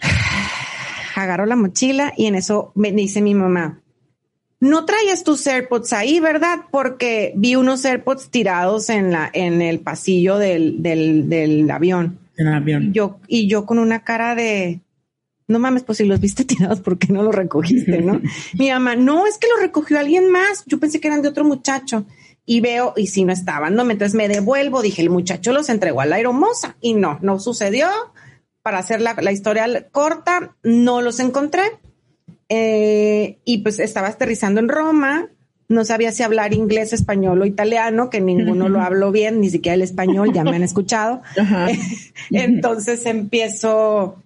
agarro 1.14 1.46
la 1.46 1.54
mochila 1.54 2.12
y 2.16 2.26
en 2.26 2.34
eso 2.34 2.72
me 2.74 2.90
dice 2.90 3.22
mi 3.22 3.34
mamá, 3.36 3.80
no 4.58 4.84
traías 4.84 5.22
tus 5.22 5.46
AirPods 5.46 5.92
ahí, 5.92 6.18
¿verdad? 6.18 6.62
Porque 6.72 7.34
vi 7.36 7.54
unos 7.54 7.84
AirPods 7.84 8.30
tirados 8.30 8.90
en 8.90 9.12
la, 9.12 9.30
en 9.32 9.62
el 9.62 9.78
pasillo 9.78 10.38
del, 10.38 10.82
del, 10.82 11.28
del 11.28 11.70
avión. 11.70 12.18
En 12.36 12.48
el 12.48 12.54
avión. 12.54 12.92
Yo, 12.92 13.20
y 13.28 13.46
yo 13.46 13.64
con 13.64 13.78
una 13.78 14.02
cara 14.02 14.34
de, 14.34 14.80
no 15.48 15.58
mames, 15.58 15.84
pues 15.84 15.98
si 15.98 16.04
los 16.04 16.20
viste 16.20 16.44
tirados, 16.46 16.80
¿por 16.80 16.98
qué 16.98 17.12
no 17.12 17.22
los 17.22 17.34
recogiste, 17.34 18.00
no? 18.00 18.20
Mi 18.58 18.70
mamá, 18.70 18.96
no, 18.96 19.26
es 19.26 19.38
que 19.38 19.48
los 19.48 19.60
recogió 19.60 19.98
alguien 19.98 20.30
más. 20.30 20.64
Yo 20.66 20.78
pensé 20.78 21.00
que 21.00 21.08
eran 21.08 21.22
de 21.22 21.28
otro 21.28 21.44
muchacho. 21.44 22.06
Y 22.48 22.60
veo, 22.60 22.92
y 22.96 23.08
si 23.08 23.24
no 23.24 23.32
estaban, 23.32 23.74
no, 23.74 23.82
entonces 23.82 24.14
me 24.14 24.28
devuelvo, 24.28 24.80
dije, 24.80 25.02
el 25.02 25.10
muchacho 25.10 25.52
los 25.52 25.68
entregó 25.68 26.00
a 26.00 26.06
la 26.06 26.16
aeromoza. 26.16 26.76
Y 26.80 26.94
no, 26.94 27.18
no 27.22 27.40
sucedió. 27.40 27.88
Para 28.62 28.78
hacer 28.78 29.00
la, 29.00 29.14
la 29.14 29.32
historia 29.32 29.88
corta, 29.90 30.56
no 30.62 31.00
los 31.00 31.20
encontré. 31.20 31.62
Eh, 32.48 33.38
y 33.44 33.58
pues 33.58 33.80
estaba 33.80 34.08
aterrizando 34.08 34.60
en 34.60 34.68
Roma, 34.68 35.28
no 35.68 35.84
sabía 35.84 36.12
si 36.12 36.22
hablar 36.22 36.54
inglés, 36.54 36.92
español 36.92 37.42
o 37.42 37.46
italiano, 37.46 38.08
que 38.08 38.20
ninguno 38.20 38.68
lo 38.68 38.80
habló 38.80 39.10
bien, 39.10 39.40
ni 39.40 39.50
siquiera 39.50 39.74
el 39.74 39.82
español, 39.82 40.32
ya 40.32 40.44
me 40.44 40.54
han 40.54 40.62
escuchado. 40.64 41.22
Entonces 42.30 43.04
empiezo, 43.06 44.22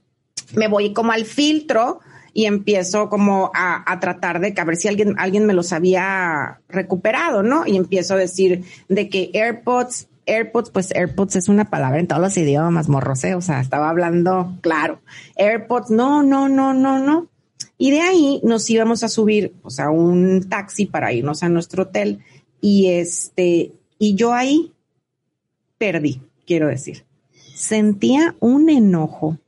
me 0.55 0.69
voy 0.69 0.93
como 0.93 1.13
al 1.13 1.25
filtro 1.25 2.01
y 2.33 2.47
empiezo 2.47 3.09
como 3.09 3.51
a, 3.55 3.91
a, 3.91 4.01
tratar 4.01 4.41
de 4.41 4.55
que 4.55 4.61
a 4.61 4.65
ver 4.65 4.77
si 4.77 4.89
alguien, 4.89 5.15
alguien 5.19 5.47
me 5.47 5.55
los 5.55 5.73
había 5.73 6.61
recuperado, 6.69 7.43
¿no? 7.43 7.67
Y 7.67 7.77
empiezo 7.77 8.15
a 8.15 8.19
decir 8.19 8.65
de 8.89 9.09
que 9.09 9.31
AirPods, 9.35 10.09
AirPods, 10.27 10.71
pues 10.71 10.93
AirPods 10.93 11.37
es 11.37 11.49
una 11.49 11.71
palabra 11.71 11.99
en 11.99 12.07
todos 12.07 12.23
los 12.23 12.37
idiomas, 12.37 12.89
morrose, 12.89 13.35
o 13.35 13.41
sea, 13.41 13.61
estaba 13.61 13.91
hablando 13.91 14.57
claro. 14.61 15.01
AirPods, 15.37 15.91
no, 15.91 16.23
no, 16.23 16.49
no, 16.49 16.73
no, 16.73 16.99
no. 16.99 17.29
Y 17.79 17.91
de 17.91 18.01
ahí 18.01 18.41
nos 18.45 18.69
íbamos 18.69 19.03
a 19.03 19.09
subir, 19.09 19.55
o 19.63 19.71
sea, 19.71 19.91
un 19.91 20.49
taxi 20.49 20.87
para 20.87 21.13
irnos 21.13 21.43
a 21.43 21.49
nuestro 21.49 21.85
hotel. 21.85 22.21
Y 22.61 22.89
este, 22.89 23.73
y 23.99 24.15
yo 24.15 24.35
ahí 24.35 24.73
perdí, 25.79 26.21
quiero 26.47 26.69
decir. 26.69 27.07
Sentía 27.55 28.37
un 28.39 28.69
enojo, 28.69 29.39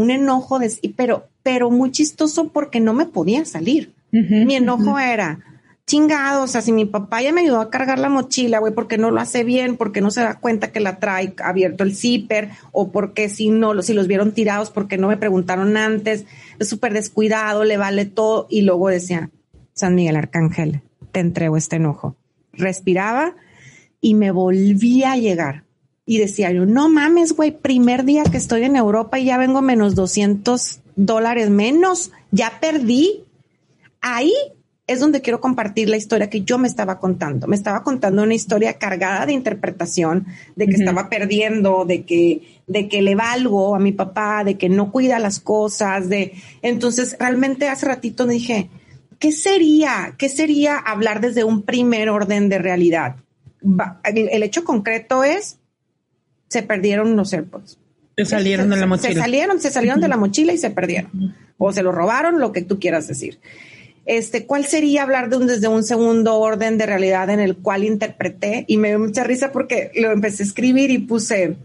un 0.00 0.10
enojo 0.10 0.58
de, 0.58 0.72
pero, 0.96 1.28
pero 1.42 1.70
muy 1.70 1.90
chistoso 1.90 2.48
porque 2.48 2.80
no 2.80 2.94
me 2.94 3.06
podía 3.06 3.44
salir. 3.44 3.92
Mi 4.12 4.56
enojo 4.56 4.98
era, 4.98 5.38
chingado, 5.86 6.44
o 6.44 6.46
sea, 6.46 6.62
si 6.62 6.72
mi 6.72 6.84
papá 6.84 7.20
ya 7.20 7.32
me 7.32 7.42
ayudó 7.42 7.60
a 7.60 7.70
cargar 7.70 7.98
la 7.98 8.08
mochila, 8.08 8.58
güey, 8.58 8.72
porque 8.72 8.96
no 8.96 9.10
lo 9.10 9.20
hace 9.20 9.44
bien, 9.44 9.76
porque 9.76 10.00
no 10.00 10.10
se 10.10 10.20
da 10.20 10.38
cuenta 10.38 10.72
que 10.72 10.80
la 10.80 10.98
trae 10.98 11.34
abierto 11.42 11.84
el 11.84 11.94
zipper, 11.94 12.50
o 12.72 12.90
porque 12.90 13.28
si 13.28 13.50
no, 13.50 13.82
si 13.82 13.92
los 13.92 14.06
vieron 14.06 14.32
tirados, 14.32 14.70
porque 14.70 14.98
no 14.98 15.08
me 15.08 15.16
preguntaron 15.16 15.76
antes, 15.76 16.26
es 16.58 16.68
súper 16.68 16.92
descuidado, 16.92 17.64
le 17.64 17.76
vale 17.76 18.04
todo, 18.04 18.46
y 18.50 18.62
luego 18.62 18.88
decía, 18.88 19.30
San 19.72 19.94
Miguel 19.94 20.16
Arcángel, 20.16 20.82
te 21.12 21.20
entrego 21.20 21.56
este 21.56 21.76
enojo. 21.76 22.16
Respiraba 22.52 23.34
y 24.00 24.14
me 24.14 24.30
volvía 24.30 25.12
a 25.12 25.16
llegar. 25.16 25.64
Y 26.10 26.18
decía 26.18 26.50
yo, 26.50 26.66
no 26.66 26.88
mames, 26.88 27.34
güey, 27.34 27.52
primer 27.52 28.04
día 28.04 28.24
que 28.24 28.36
estoy 28.36 28.64
en 28.64 28.74
Europa 28.74 29.20
y 29.20 29.26
ya 29.26 29.38
vengo 29.38 29.62
menos 29.62 29.94
200 29.94 30.80
dólares 30.96 31.50
menos, 31.50 32.10
ya 32.32 32.58
perdí. 32.60 33.22
Ahí 34.00 34.34
es 34.88 34.98
donde 34.98 35.20
quiero 35.20 35.40
compartir 35.40 35.88
la 35.88 35.96
historia 35.96 36.28
que 36.28 36.40
yo 36.40 36.58
me 36.58 36.66
estaba 36.66 36.98
contando. 36.98 37.46
Me 37.46 37.54
estaba 37.54 37.84
contando 37.84 38.24
una 38.24 38.34
historia 38.34 38.72
cargada 38.72 39.24
de 39.24 39.34
interpretación, 39.34 40.26
de 40.56 40.66
que 40.66 40.74
estaba 40.74 41.08
perdiendo, 41.08 41.84
de 41.84 42.02
que, 42.02 42.60
de 42.66 42.88
que 42.88 43.02
le 43.02 43.14
valgo 43.14 43.76
a 43.76 43.78
mi 43.78 43.92
papá, 43.92 44.42
de 44.42 44.58
que 44.58 44.68
no 44.68 44.90
cuida 44.90 45.20
las 45.20 45.38
cosas, 45.38 46.08
de, 46.08 46.32
entonces 46.60 47.16
realmente 47.20 47.68
hace 47.68 47.86
ratito 47.86 48.26
me 48.26 48.32
dije, 48.32 48.68
¿qué 49.20 49.30
sería? 49.30 50.16
¿Qué 50.18 50.28
sería 50.28 50.76
hablar 50.76 51.20
desde 51.20 51.44
un 51.44 51.62
primer 51.62 52.08
orden 52.08 52.48
de 52.48 52.58
realidad? 52.58 53.14
El, 54.02 54.42
hecho 54.42 54.64
concreto 54.64 55.22
es, 55.22 55.59
se 56.50 56.62
perdieron 56.62 57.16
los 57.16 57.32
AirPods. 57.32 57.78
Se 58.18 58.26
salieron 58.26 58.68
de 58.68 58.76
la 58.76 58.86
mochila. 58.86 59.14
Se 59.14 59.18
salieron, 59.18 59.60
se 59.60 59.70
salieron 59.70 60.00
de 60.00 60.08
la 60.08 60.16
mochila 60.18 60.52
y 60.52 60.58
se 60.58 60.70
perdieron. 60.70 61.34
O 61.56 61.72
se 61.72 61.82
lo 61.82 61.92
robaron, 61.92 62.38
lo 62.38 62.52
que 62.52 62.60
tú 62.60 62.78
quieras 62.78 63.08
decir. 63.08 63.38
Este, 64.04 64.44
¿cuál 64.44 64.66
sería 64.66 65.04
hablar 65.04 65.30
de 65.30 65.36
un, 65.36 65.46
desde 65.46 65.68
un 65.68 65.84
segundo 65.84 66.38
orden 66.38 66.76
de 66.76 66.86
realidad 66.86 67.30
en 67.30 67.38
el 67.40 67.56
cual 67.56 67.84
interpreté? 67.84 68.64
Y 68.66 68.76
me 68.76 68.88
dio 68.88 68.98
mucha 68.98 69.24
risa 69.24 69.52
porque 69.52 69.92
lo 69.94 70.10
empecé 70.10 70.42
a 70.42 70.46
escribir 70.46 70.90
y 70.90 70.98
puse 70.98 71.56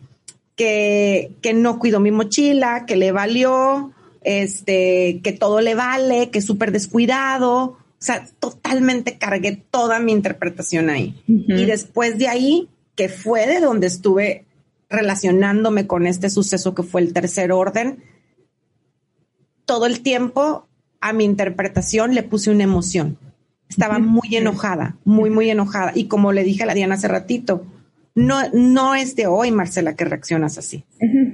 que, 0.55 1.31
que 1.41 1.53
no 1.53 1.79
cuidó 1.79 1.99
mi 1.99 2.11
mochila, 2.11 2.85
que 2.85 2.95
le 2.95 3.11
valió, 3.11 3.91
este, 4.21 5.19
que 5.23 5.31
todo 5.31 5.61
le 5.61 5.73
vale, 5.73 6.29
que 6.29 6.39
es 6.39 6.45
súper 6.45 6.71
descuidado. 6.71 7.63
O 7.63 8.05
sea, 8.05 8.27
totalmente 8.39 9.17
cargué 9.17 9.59
toda 9.71 9.99
mi 9.99 10.11
interpretación 10.11 10.91
ahí. 10.91 11.15
Y 11.27 11.65
después 11.65 12.19
de 12.19 12.27
ahí, 12.27 12.69
que 12.95 13.09
fue 13.09 13.47
de 13.47 13.59
donde 13.59 13.87
estuve 13.87 14.44
relacionándome 14.89 15.87
con 15.87 16.07
este 16.07 16.29
suceso 16.29 16.75
que 16.75 16.83
fue 16.83 17.01
el 17.01 17.13
tercer 17.13 17.51
orden, 17.51 18.03
todo 19.65 19.85
el 19.85 20.01
tiempo 20.01 20.67
a 21.01 21.13
mi 21.13 21.23
interpretación 21.23 22.15
le 22.15 22.23
puse 22.23 22.51
una 22.51 22.63
emoción. 22.63 23.17
Estaba 23.69 23.99
muy 23.99 24.35
enojada, 24.35 24.95
muy, 25.05 25.29
muy 25.29 25.49
enojada. 25.49 25.91
Y 25.95 26.05
como 26.05 26.31
le 26.31 26.43
dije 26.43 26.63
a 26.63 26.65
la 26.65 26.73
Diana 26.73 26.95
hace 26.95 27.07
ratito, 27.07 27.65
no, 28.13 28.37
no 28.53 28.95
es 28.95 29.15
de 29.15 29.27
hoy, 29.27 29.51
Marcela, 29.51 29.95
que 29.95 30.05
reaccionas 30.05 30.57
así. 30.57 30.85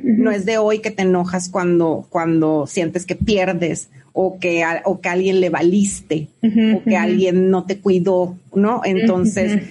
No 0.03 0.31
es 0.31 0.45
de 0.45 0.57
hoy 0.57 0.79
que 0.79 0.91
te 0.91 1.03
enojas 1.03 1.49
cuando, 1.49 2.07
cuando 2.09 2.65
sientes 2.67 3.05
que 3.05 3.15
pierdes 3.15 3.89
o 4.13 4.39
que, 4.39 4.63
o 4.85 4.99
que 4.99 5.09
alguien 5.09 5.41
le 5.41 5.49
valiste 5.49 6.29
o 6.41 6.83
que 6.83 6.97
alguien 6.97 7.49
no 7.51 7.65
te 7.65 7.79
cuidó, 7.79 8.35
¿no? 8.55 8.81
Entonces, 8.83 9.61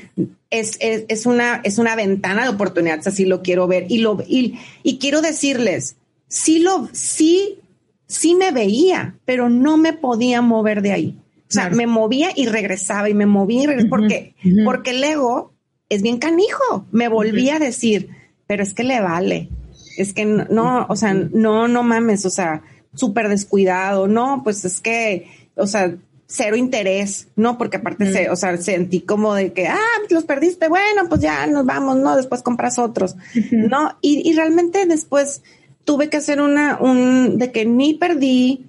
es, 0.51 0.76
es, 0.80 1.05
es, 1.09 1.26
una, 1.26 1.61
es 1.64 1.78
una 1.78 1.96
ventana 1.96 2.42
de 2.42 2.51
oportunidades, 2.51 3.07
así 3.07 3.24
lo 3.24 3.42
quiero 3.42 3.66
ver. 3.66 3.86
Y, 3.88 3.98
lo, 3.98 4.22
y, 4.26 4.59
y 4.82 4.98
quiero 4.98 5.22
decirles, 5.22 5.96
sí, 6.28 6.59
lo, 6.59 6.88
sí, 6.92 7.59
sí 8.07 8.34
me 8.34 8.51
veía, 8.51 9.16
pero 9.24 9.48
no 9.48 9.76
me 9.76 9.92
podía 9.92 10.42
mover 10.42 10.82
de 10.82 10.92
ahí. 10.92 11.18
O 11.48 11.53
sea, 11.53 11.68
me 11.68 11.88
movía 11.88 12.30
y 12.34 12.46
regresaba 12.46 13.09
y 13.09 13.14
me 13.14 13.26
movía 13.26 13.64
y 13.64 13.66
regresaba, 13.66 13.90
porque, 13.90 14.34
porque 14.64 14.90
el 14.90 15.03
ego 15.03 15.53
es 15.88 16.01
bien 16.01 16.18
canijo. 16.18 16.86
Me 16.92 17.09
volví 17.09 17.51
a 17.51 17.59
decir, 17.59 18.09
pero 18.46 18.62
es 18.62 18.72
que 18.72 18.84
le 18.84 19.01
vale. 19.01 19.48
Es 19.96 20.12
que 20.12 20.24
no, 20.24 20.86
o 20.88 20.94
sea, 20.94 21.12
no, 21.12 21.66
no 21.66 21.82
mames, 21.82 22.24
o 22.24 22.30
sea, 22.30 22.62
súper 22.94 23.28
descuidado. 23.28 24.07
No, 24.07 24.42
pues 24.44 24.64
es 24.64 24.80
que, 24.80 25.26
o 25.57 25.66
sea, 25.66 25.92
cero 26.30 26.56
interés, 26.56 27.26
¿no? 27.34 27.58
Porque 27.58 27.78
aparte, 27.78 28.12
se, 28.12 28.30
o 28.30 28.36
sea, 28.36 28.56
sentí 28.56 29.00
como 29.00 29.34
de 29.34 29.52
que, 29.52 29.66
ah, 29.66 29.78
los 30.10 30.24
perdiste, 30.24 30.68
bueno, 30.68 31.08
pues 31.08 31.20
ya 31.20 31.46
nos 31.48 31.66
vamos, 31.66 31.96
¿no? 31.96 32.16
Después 32.16 32.42
compras 32.42 32.78
otros, 32.78 33.16
¿no? 33.50 33.96
Y, 34.00 34.28
y 34.28 34.32
realmente 34.34 34.86
después 34.86 35.42
tuve 35.84 36.08
que 36.08 36.18
hacer 36.18 36.40
una, 36.40 36.78
un, 36.80 37.36
de 37.36 37.50
que 37.50 37.66
ni 37.66 37.94
perdí, 37.94 38.66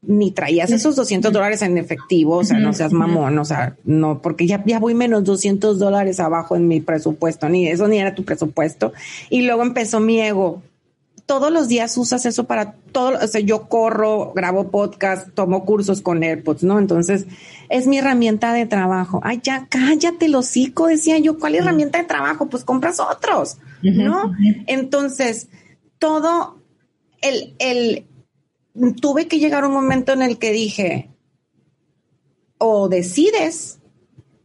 ni 0.00 0.30
traías 0.30 0.70
esos 0.70 0.96
200 0.96 1.30
dólares 1.30 1.60
en 1.60 1.76
efectivo, 1.76 2.38
o 2.38 2.44
sea, 2.44 2.58
no 2.58 2.72
seas 2.72 2.92
mamón, 2.92 3.38
o 3.38 3.44
sea, 3.44 3.76
no, 3.84 4.22
porque 4.22 4.46
ya, 4.46 4.62
ya 4.64 4.78
voy 4.78 4.94
menos 4.94 5.24
200 5.24 5.78
dólares 5.78 6.20
abajo 6.20 6.56
en 6.56 6.68
mi 6.68 6.80
presupuesto, 6.80 7.50
ni 7.50 7.68
eso 7.68 7.86
ni 7.86 7.98
era 7.98 8.14
tu 8.14 8.24
presupuesto. 8.24 8.94
Y 9.28 9.42
luego 9.42 9.62
empezó 9.62 10.00
mi 10.00 10.20
ego. 10.20 10.62
Todos 11.26 11.50
los 11.50 11.68
días 11.68 11.96
usas 11.96 12.26
eso 12.26 12.44
para 12.44 12.72
todo, 12.92 13.18
o 13.22 13.26
sea, 13.26 13.40
yo 13.40 13.68
corro, 13.68 14.32
grabo 14.34 14.70
podcast, 14.70 15.28
tomo 15.34 15.64
cursos 15.64 16.02
con 16.02 16.22
AirPods, 16.22 16.64
¿no? 16.64 16.78
Entonces, 16.78 17.26
es 17.70 17.86
mi 17.86 17.98
herramienta 17.98 18.52
de 18.52 18.66
trabajo. 18.66 19.20
Ay, 19.22 19.40
ya 19.42 19.66
cállate, 19.68 20.26
el 20.26 20.34
hocico, 20.34 20.86
decía 20.86 21.18
yo, 21.18 21.38
¿cuál 21.38 21.54
herramienta 21.54 21.98
de 21.98 22.04
trabajo? 22.04 22.48
Pues 22.48 22.64
compras 22.64 23.00
otros, 23.00 23.56
¿no? 23.82 24.32
Entonces, 24.66 25.48
todo 25.98 26.60
el, 27.22 27.54
el, 27.58 28.06
tuve 29.00 29.26
que 29.26 29.38
llegar 29.38 29.64
a 29.64 29.68
un 29.68 29.74
momento 29.74 30.12
en 30.12 30.22
el 30.22 30.38
que 30.38 30.52
dije, 30.52 31.10
o 32.58 32.88
decides 32.88 33.78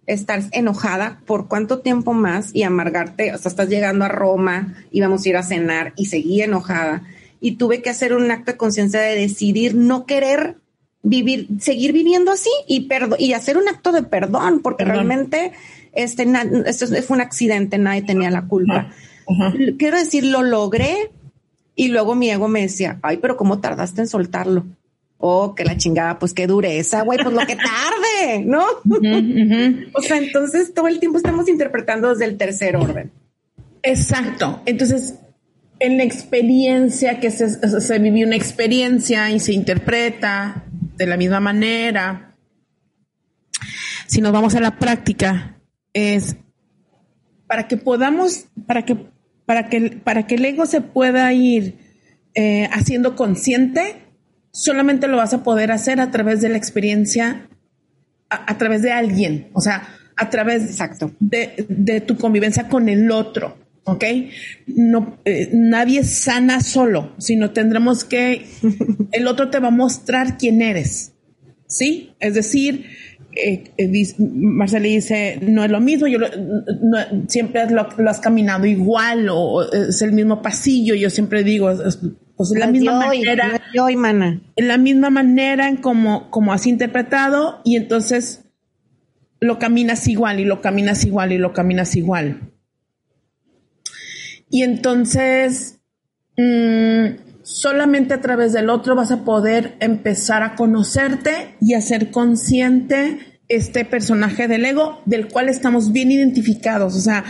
estar 0.09 0.43
enojada 0.51 1.21
por 1.25 1.47
cuánto 1.47 1.79
tiempo 1.79 2.13
más 2.13 2.49
y 2.53 2.63
amargarte, 2.63 3.33
o 3.33 3.37
sea, 3.37 3.49
estás 3.49 3.69
llegando 3.69 4.05
a 4.05 4.09
Roma, 4.09 4.75
íbamos 4.91 5.25
a 5.25 5.29
ir 5.29 5.37
a 5.37 5.43
cenar 5.43 5.93
y 5.95 6.07
seguí 6.07 6.41
enojada. 6.41 7.03
Y 7.39 7.53
tuve 7.53 7.81
que 7.81 7.89
hacer 7.89 8.13
un 8.13 8.29
acto 8.31 8.51
de 8.51 8.57
conciencia 8.57 8.99
de 8.99 9.15
decidir 9.15 9.75
no 9.75 10.05
querer 10.05 10.57
vivir, 11.03 11.47
seguir 11.59 11.93
viviendo 11.93 12.31
así 12.31 12.49
y, 12.67 12.89
y 13.19 13.33
hacer 13.33 13.57
un 13.57 13.69
acto 13.69 13.91
de 13.91 14.03
perdón, 14.03 14.61
porque 14.61 14.83
realmente 14.83 15.53
este, 15.93 16.25
fue 17.03 17.15
un 17.15 17.21
accidente, 17.21 17.77
nadie 17.77 18.01
tenía 18.01 18.31
la 18.31 18.47
culpa. 18.47 18.91
Quiero 19.77 19.97
decir, 19.97 20.25
lo 20.25 20.41
logré, 20.41 21.11
y 21.75 21.87
luego 21.87 22.13
mi 22.13 22.29
ego 22.29 22.49
me 22.49 22.61
decía, 22.61 22.99
ay, 23.03 23.17
pero 23.17 23.37
¿cómo 23.37 23.61
tardaste 23.61 24.01
en 24.01 24.07
soltarlo? 24.07 24.65
Oh, 25.21 25.53
que 25.53 25.65
la 25.65 25.75
chingada, 25.75 26.17
pues 26.17 26.33
qué 26.33 26.47
dureza, 26.47 27.01
güey, 27.01 27.19
pues 27.21 27.35
lo 27.35 27.45
que 27.45 27.57
tarde, 27.57 28.45
¿no? 28.45 28.65
o 29.93 30.01
sea, 30.01 30.17
entonces 30.17 30.73
todo 30.73 30.87
el 30.87 30.99
tiempo 30.99 31.17
estamos 31.17 31.49
interpretando 31.49 32.09
desde 32.09 32.23
el 32.23 32.37
tercer 32.37 32.77
orden. 32.77 33.11
Exacto. 33.83 34.61
Entonces, 34.65 35.15
en 35.79 35.97
la 35.97 36.03
experiencia 36.03 37.19
que 37.19 37.31
se, 37.31 37.49
se 37.49 37.99
vivió 37.99 38.25
una 38.25 38.37
experiencia 38.37 39.29
y 39.29 39.41
se 39.41 39.51
interpreta 39.51 40.63
de 40.95 41.05
la 41.05 41.17
misma 41.17 41.39
manera. 41.39 42.35
Si 44.07 44.21
nos 44.21 44.31
vamos 44.31 44.55
a 44.55 44.61
la 44.61 44.79
práctica, 44.79 45.57
es 45.93 46.37
para 47.45 47.67
que 47.67 47.77
podamos, 47.77 48.45
para 48.65 48.85
que 48.85 48.97
para 49.49 49.67
que, 49.67 49.99
para 50.03 50.27
que 50.27 50.35
el 50.35 50.45
ego 50.45 50.67
se 50.67 50.79
pueda 50.79 51.33
ir 51.33 51.79
eh, 52.35 52.69
haciendo 52.71 53.15
consciente, 53.15 53.95
solamente 54.59 55.07
lo 55.07 55.17
vas 55.17 55.33
a 55.33 55.41
poder 55.41 55.71
hacer 55.71 56.01
a 56.01 56.11
través 56.11 56.41
de 56.41 56.49
la 56.49 56.57
experiencia, 56.57 57.47
a, 58.29 58.57
través 58.57 58.81
de 58.81 58.91
alguien, 58.91 59.47
o 59.53 59.61
sea, 59.61 59.87
a 60.17 60.29
través 60.29 60.63
Exacto. 60.63 61.13
De, 61.19 62.03
tu 62.05 62.17
convivencia 62.17 62.67
con 62.67 62.89
el 62.89 63.09
otro. 63.09 63.57
¿ok? 63.85 64.03
No, 64.67 65.17
eh, 65.25 65.49
nadie 65.53 66.03
sana 66.03 66.61
solo, 66.61 67.15
sino 67.17 67.51
tendremos 67.51 68.03
que, 68.03 68.45
el 69.11 69.27
otro 69.27 69.49
te 69.49 69.59
va 69.59 69.69
a 69.69 69.71
mostrar 69.71 70.37
quién 70.37 70.61
eres, 70.61 71.13
¿sí? 71.65 72.11
Es 72.19 72.33
decir, 72.33 72.85
eh, 73.35 73.63
eh 73.77 74.15
Marcela 74.19 74.85
dice, 74.85 75.39
no 75.41 75.63
es 75.63 75.71
lo 75.71 75.79
mismo, 75.79 76.05
yo 76.05 76.19
siempre 77.27 77.67
lo, 77.71 77.87
has 78.07 78.19
caminado 78.19 78.65
igual 78.65 79.29
o 79.31 79.71
es 79.71 80.01
el 80.01 80.11
mismo 80.11 80.41
pasillo, 80.41 80.93
yo 80.93 81.09
siempre 81.09 81.43
digo, 81.43 81.71
es, 81.71 81.97
pues 82.39 82.51
la 82.51 82.67
misma 82.67 82.93
manera, 83.05 83.61
en 84.55 84.67
la 84.69 84.77
misma 84.77 85.09
manera 85.09 85.67
en 85.67 85.75
como, 85.75 86.31
como 86.31 86.53
has 86.53 86.67
interpretado 86.67 87.59
y 87.65 87.75
entonces 87.75 88.45
lo 89.41 89.59
caminas 89.59 90.07
igual 90.07 90.39
y 90.39 90.45
lo 90.45 90.61
caminas 90.61 91.03
igual 91.03 91.33
y 91.33 91.37
lo 91.37 91.51
caminas 91.51 91.97
igual. 91.97 92.53
Y 94.49 94.63
entonces, 94.63 95.81
mmm, 96.37 97.07
solamente 97.43 98.13
a 98.13 98.21
través 98.21 98.53
del 98.53 98.69
otro 98.69 98.95
vas 98.95 99.11
a 99.11 99.25
poder 99.25 99.75
empezar 99.81 100.41
a 100.41 100.55
conocerte 100.55 101.57
y 101.59 101.73
a 101.73 101.81
ser 101.81 102.09
consciente 102.09 103.41
este 103.49 103.83
personaje 103.83 104.47
del 104.47 104.63
ego 104.63 105.01
del 105.03 105.27
cual 105.27 105.49
estamos 105.49 105.91
bien 105.91 106.09
identificados. 106.09 106.95
O 106.95 107.01
sea, 107.01 107.25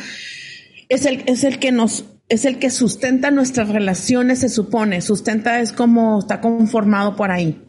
es 0.88 1.08
el, 1.08 1.24
es 1.26 1.44
el 1.44 1.58
que 1.58 1.72
nos, 1.72 2.06
es 2.30 2.46
el 2.46 2.60
que 2.60 2.70
sustenta 2.70 3.32
nuestras 3.32 3.70
relaciones, 3.70 4.40
se 4.40 4.50
supone. 4.50 5.02
Sustenta 5.02 5.60
es 5.60 5.74
como 5.74 6.20
está 6.20 6.40
conformado 6.40 7.16
por 7.16 7.32
ahí. 7.32 7.62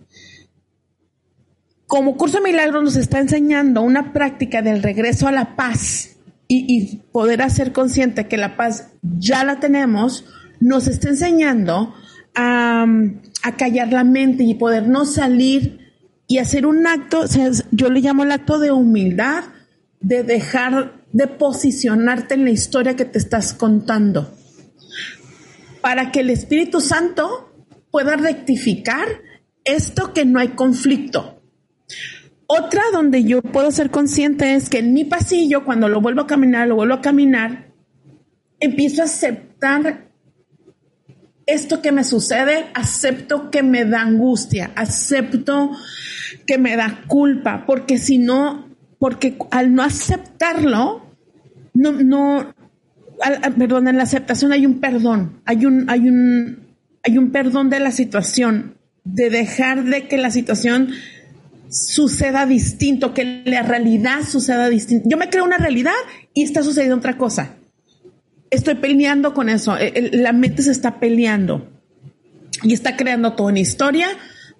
Como 1.86 2.16
Curso 2.16 2.36
de 2.38 2.44
Milagros 2.44 2.84
nos 2.84 2.96
está 2.96 3.18
enseñando 3.18 3.82
una 3.82 4.12
práctica 4.12 4.62
del 4.62 4.82
regreso 4.82 5.26
a 5.26 5.32
la 5.32 5.56
paz 5.56 6.16
y, 6.46 6.98
poder 7.12 7.42
hacer 7.42 7.72
consciente 7.72 8.26
que 8.26 8.36
la 8.36 8.56
paz 8.56 8.88
ya 9.02 9.44
la 9.44 9.61
tenemos, 9.61 10.24
nos 10.61 10.88
está 10.88 11.08
enseñando 11.08 11.94
a, 12.34 12.86
callar 13.56 13.92
la 13.92 14.04
mente 14.04 14.44
y 14.44 14.54
poder 14.54 14.88
no 14.88 15.04
salir 15.04 15.92
y 16.26 16.38
hacer 16.38 16.66
un 16.66 16.86
acto, 16.86 17.24
yo 17.72 17.88
le 17.88 18.00
llamo 18.00 18.24
el 18.24 18.32
acto 18.32 18.58
de 18.58 18.70
humildad, 18.70 19.44
de 20.00 20.22
dejar 20.22 21.00
de 21.12 21.26
posicionarte 21.26 22.34
en 22.34 22.44
la 22.44 22.50
historia 22.50 22.94
que 22.94 23.04
te 23.04 23.18
estás 23.18 23.52
contando, 23.52 24.32
para 25.81 26.12
que 26.12 26.20
el 26.20 26.31
Espíritu 26.31 26.81
Santo 26.81 27.53
pueda 27.91 28.16
rectificar 28.16 29.09
esto 29.64 30.12
que 30.12 30.24
no 30.24 30.39
hay 30.39 30.49
conflicto. 30.49 31.43
Otra 32.47 32.83
donde 32.93 33.24
yo 33.24 33.43
puedo 33.43 33.70
ser 33.70 33.91
consciente 33.91 34.55
es 34.55 34.68
que 34.68 34.78
en 34.78 34.93
mi 34.93 35.05
pasillo, 35.05 35.64
cuando 35.64 35.89
lo 35.89 36.01
vuelvo 36.01 36.22
a 36.22 36.26
caminar, 36.26 36.66
lo 36.66 36.76
vuelvo 36.76 36.95
a 36.95 37.01
caminar, 37.01 37.72
empiezo 38.59 39.03
a 39.03 39.05
aceptar 39.05 40.11
esto 41.47 41.83
que 41.83 41.93
me 41.93 42.05
sucede, 42.05 42.66
acepto 42.74 43.51
que 43.51 43.62
me 43.62 43.85
da 43.85 44.03
angustia, 44.03 44.72
acepto 44.76 45.70
que 46.47 46.59
me 46.59 46.76
da 46.76 47.03
culpa, 47.07 47.64
porque 47.66 47.99
si 47.99 48.18
no, 48.18 48.68
porque 48.99 49.37
al 49.51 49.74
no 49.74 49.83
aceptarlo, 49.83 51.16
no, 51.74 51.93
no, 51.93 52.55
perdón, 53.57 53.89
en 53.89 53.97
la 53.97 54.05
aceptación 54.05 54.53
hay 54.53 54.66
un 54.66 54.81
perdón, 54.81 55.41
hay 55.45 55.66
un, 55.66 55.89
hay 55.89 56.09
un, 56.09 56.66
hay 57.03 57.18
un 57.18 57.31
perdón 57.31 57.71
de 57.71 57.81
la 57.81 57.91
situación, 57.91 58.77
de 59.05 59.31
dejar 59.31 59.85
de 59.85 60.09
que 60.09 60.18
la 60.18 60.31
situación 60.31 60.91
suceda 61.68 62.47
distinto, 62.47 63.14
que 63.14 63.43
la 63.45 63.62
realidad 63.62 64.23
suceda 64.29 64.68
distinto. 64.68 65.09
Yo 65.09 65.16
me 65.16 65.31
creo 65.31 65.45
una 65.45 65.59
realidad 65.59 65.93
y 66.35 66.43
está 66.43 66.62
sucediendo 66.62 66.97
otra 66.97 67.16
cosa 67.16 67.57
estoy 68.51 68.75
peleando 68.75 69.33
con 69.33 69.49
eso. 69.49 69.77
La 70.12 70.33
mente 70.33 70.62
se 70.62 70.73
está 70.73 70.99
peleando 71.01 71.68
y 72.62 72.75
está 72.75 72.97
creando 72.97 73.33
toda 73.35 73.51
una 73.51 73.61
historia 73.61 74.09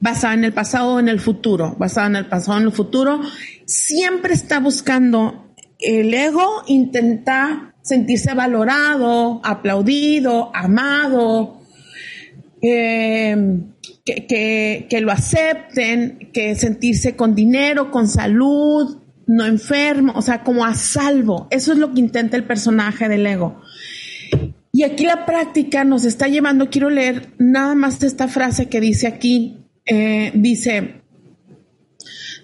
basada 0.01 0.35
en 0.35 0.45
el 0.45 0.53
pasado 0.53 0.95
o 0.95 1.01
en 1.01 1.09
el 1.09 1.21
futuro, 1.21 1.77
basada 1.79 2.07
en 2.07 2.17
el 2.17 2.27
pasado 2.27 2.57
o 2.57 2.61
en 2.61 2.67
el 2.67 2.73
futuro, 2.73 3.21
siempre 3.67 4.33
está 4.33 4.59
buscando 4.59 5.53
el 5.79 6.15
ego, 6.15 6.63
intenta 6.67 7.70
sentirse 7.83 8.35
valorado, 8.35 9.41
aplaudido, 9.45 10.51
amado, 10.55 11.61
eh, 12.63 13.37
que, 14.05 14.87
que, 14.89 15.01
lo 15.01 15.13
acepten, 15.13 16.31
que 16.33 16.55
sentirse 16.55 17.17
con 17.17 17.35
dinero, 17.35 17.91
con 17.91 18.09
salud, 18.09 18.99
no 19.27 19.47
enfermo, 19.47 20.13
o 20.17 20.23
sea, 20.23 20.43
como 20.43 20.65
a 20.65 20.75
salvo. 20.75 21.47
Eso 21.51 21.73
es 21.73 21.79
lo 21.79 21.95
que 21.95 22.01
intenta 22.01 22.37
el 22.37 22.45
personaje 22.45 23.09
del 23.09 23.27
ego. 23.27 23.61
Y 24.73 24.83
aquí 24.85 25.05
la 25.05 25.27
práctica 25.27 25.85
nos 25.85 26.05
está 26.05 26.29
llevando, 26.29 26.71
quiero 26.71 26.91
leer 26.91 27.31
nada 27.39 27.75
más 27.75 28.03
esta 28.03 28.29
frase 28.29 28.69
que 28.69 28.81
dice 28.81 29.07
aquí, 29.07 29.67
eh, 29.85 30.31
dice, 30.35 31.00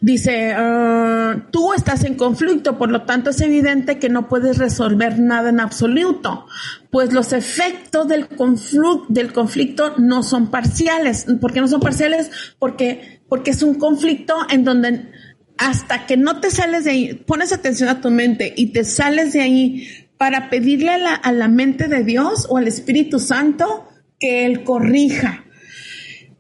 dice, 0.01 0.53
ah, 0.57 1.47
tú 1.51 1.73
estás 1.73 2.05
en 2.05 2.15
conflicto, 2.15 2.79
por 2.79 2.91
lo 2.91 3.03
tanto 3.03 3.31
es 3.31 3.41
evidente 3.41 3.99
que 3.99 4.09
no 4.09 4.29
puedes 4.29 4.59
resolver 4.59 5.19
nada 5.19 5.51
en 5.51 5.61
absoluto, 5.61 6.47
pues 6.91 7.13
los 7.13 7.33
efectos 7.33 8.09
del, 8.09 8.29
conflicto, 8.29 9.07
del 9.09 9.33
conflicto 9.33 9.95
no 9.99 10.23
son 10.23 10.51
parciales. 10.51 11.27
¿Por 11.41 11.53
qué 11.53 11.61
no 11.61 11.69
son 11.69 11.81
parciales? 11.81 12.31
Porque, 12.59 13.23
porque 13.29 13.51
es 13.51 13.63
un 13.63 13.75
conflicto 13.75 14.35
en 14.51 14.65
donde 14.65 15.11
hasta 15.59 16.07
que 16.07 16.17
no 16.17 16.41
te 16.41 16.51
sales 16.51 16.85
de 16.85 16.91
ahí, 16.91 17.15
pones 17.15 17.53
atención 17.53 17.89
a 17.89 18.01
tu 18.01 18.11
mente 18.11 18.53
y 18.57 18.73
te 18.73 18.85
sales 18.85 19.33
de 19.33 19.41
ahí 19.41 19.89
para 20.19 20.51
pedirle 20.51 20.91
a 20.91 20.99
la, 20.99 21.15
a 21.15 21.33
la 21.33 21.49
mente 21.49 21.89
de 21.89 22.05
Dios 22.05 22.47
o 22.49 22.59
al 22.59 22.69
Espíritu 22.69 23.19
Santo 23.19 23.89
que 24.19 24.47
Él 24.47 24.65
corrija. 24.65 25.46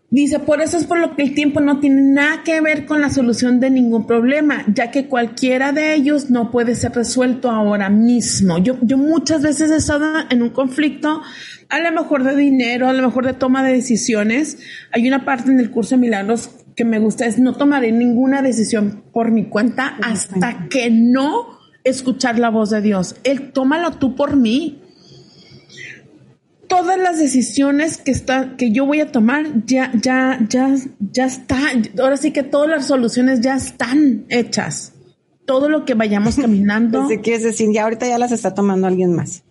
Dice, 0.08 0.38
por 0.38 0.60
eso 0.60 0.76
es 0.76 0.84
por 0.84 0.98
lo 0.98 1.16
que 1.16 1.22
el 1.24 1.34
tiempo 1.34 1.60
no 1.60 1.80
tiene 1.80 2.00
nada 2.00 2.42
que 2.44 2.60
ver 2.60 2.86
con 2.86 3.00
la 3.00 3.10
solución 3.10 3.58
de 3.58 3.70
ningún 3.70 4.06
problema, 4.06 4.64
ya 4.72 4.92
que 4.92 5.08
cualquiera 5.08 5.72
de 5.72 5.94
ellos 5.94 6.30
no 6.30 6.52
puede 6.52 6.76
ser 6.76 6.92
resuelto 6.92 7.50
ahora 7.50 7.90
mismo. 7.90 8.58
Yo, 8.58 8.78
yo 8.82 8.98
muchas 8.98 9.42
veces 9.42 9.70
he 9.70 9.76
estado 9.76 10.06
en 10.30 10.42
un 10.42 10.50
conflicto, 10.50 11.22
a 11.68 11.80
lo 11.80 11.90
mejor 11.90 12.22
de 12.22 12.36
dinero, 12.36 12.88
a 12.88 12.92
lo 12.92 13.02
mejor 13.02 13.26
de 13.26 13.34
toma 13.34 13.64
de 13.64 13.72
decisiones. 13.72 14.58
Hay 14.92 15.08
una 15.08 15.24
parte 15.24 15.50
en 15.50 15.58
el 15.58 15.72
curso 15.72 15.96
de 15.96 16.02
milagros 16.02 16.50
que 16.76 16.84
me 16.84 17.00
gusta, 17.00 17.26
es 17.26 17.38
no 17.38 17.54
tomaré 17.54 17.90
ninguna 17.90 18.42
decisión 18.42 19.02
por 19.12 19.32
mi 19.32 19.48
cuenta 19.48 19.96
hasta 20.02 20.68
que 20.68 20.90
no 20.90 21.58
escuchar 21.82 22.38
la 22.38 22.50
voz 22.50 22.70
de 22.70 22.80
Dios. 22.80 23.16
Él, 23.24 23.50
tómalo 23.52 23.92
tú 23.92 24.14
por 24.14 24.36
mí. 24.36 24.82
Todas 26.68 26.98
las 26.98 27.18
decisiones 27.18 27.98
que 27.98 28.10
está, 28.10 28.56
que 28.56 28.72
yo 28.72 28.86
voy 28.86 29.00
a 29.00 29.12
tomar, 29.12 29.64
ya, 29.66 29.92
ya, 30.00 30.38
ya, 30.48 30.74
ya 31.12 31.26
está. 31.26 31.58
Ahora 32.00 32.16
sí 32.16 32.32
que 32.32 32.42
todas 32.42 32.68
las 32.68 32.86
soluciones 32.86 33.40
ya 33.40 33.56
están 33.56 34.26
hechas. 34.28 34.92
Todo 35.44 35.68
lo 35.68 35.84
que 35.84 35.94
vayamos 35.94 36.36
caminando. 36.40 37.08
¿Qué 37.22 37.38
decir? 37.38 37.70
Ya 37.72 37.84
ahorita 37.84 38.06
ya 38.06 38.18
las 38.18 38.32
está 38.32 38.54
tomando 38.54 38.86
alguien 38.86 39.14
más. 39.14 39.42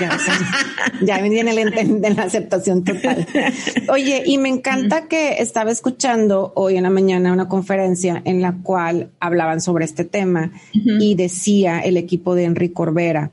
Ya, 0.00 0.18
ya 1.02 1.22
viene 1.22 1.52
el 1.52 2.00
de 2.00 2.10
la 2.10 2.22
aceptación 2.22 2.82
total. 2.82 3.26
Oye, 3.88 4.22
y 4.26 4.38
me 4.38 4.48
encanta 4.48 5.06
que 5.06 5.34
estaba 5.38 5.70
escuchando 5.70 6.52
hoy 6.56 6.76
en 6.76 6.82
la 6.82 6.90
mañana 6.90 7.32
una 7.32 7.48
conferencia 7.48 8.20
en 8.24 8.42
la 8.42 8.56
cual 8.62 9.10
hablaban 9.20 9.60
sobre 9.60 9.84
este 9.84 10.04
tema 10.04 10.52
y 10.72 11.14
decía 11.14 11.80
el 11.80 11.96
equipo 11.96 12.34
de 12.34 12.44
Enrique 12.44 12.74
Corbera, 12.74 13.30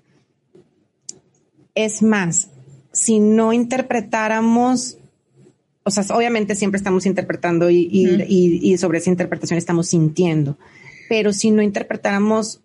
es 1.74 2.02
más, 2.02 2.50
si 2.98 3.20
no 3.20 3.54
interpretáramos, 3.54 4.98
o 5.84 5.92
sea, 5.92 6.04
obviamente 6.16 6.56
siempre 6.56 6.78
estamos 6.78 7.06
interpretando 7.06 7.70
y, 7.70 7.88
y 7.88 8.78
sobre 8.78 8.98
esa 8.98 9.12
interpretación 9.12 9.58
estamos 9.58 9.88
sintiendo, 9.88 10.58
pero 11.08 11.32
si 11.32 11.52
no 11.52 11.62
interpretáramos 11.62 12.62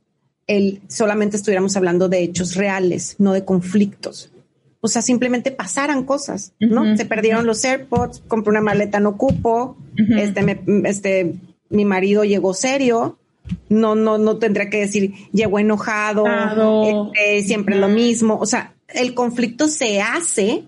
el 0.46 0.80
solamente 0.88 1.36
estuviéramos 1.36 1.76
hablando 1.76 2.08
de 2.08 2.22
hechos 2.22 2.56
reales, 2.56 3.16
no 3.18 3.32
de 3.32 3.44
conflictos. 3.44 4.32
O 4.80 4.88
sea, 4.88 5.00
simplemente 5.00 5.52
pasaran 5.52 6.04
cosas, 6.04 6.54
¿no? 6.58 6.96
Se 6.96 7.04
perdieron 7.04 7.46
los 7.46 7.64
AirPods, 7.64 8.22
compré 8.26 8.50
una 8.50 8.60
maleta, 8.60 8.98
no 8.98 9.16
cupo, 9.16 9.76
este, 9.96 10.60
este, 10.84 11.34
mi 11.68 11.84
marido 11.84 12.24
llegó 12.24 12.52
serio, 12.52 13.16
no, 13.68 13.94
no, 13.94 14.18
no 14.18 14.38
tendría 14.38 14.70
que 14.70 14.80
decir 14.80 15.12
llegó 15.32 15.60
enojado, 15.60 16.24
este, 17.14 17.46
siempre 17.46 17.76
lo 17.76 17.88
mismo. 17.88 18.38
O 18.40 18.46
sea, 18.46 18.74
el 18.94 19.14
conflicto 19.14 19.68
se 19.68 20.00
hace 20.00 20.64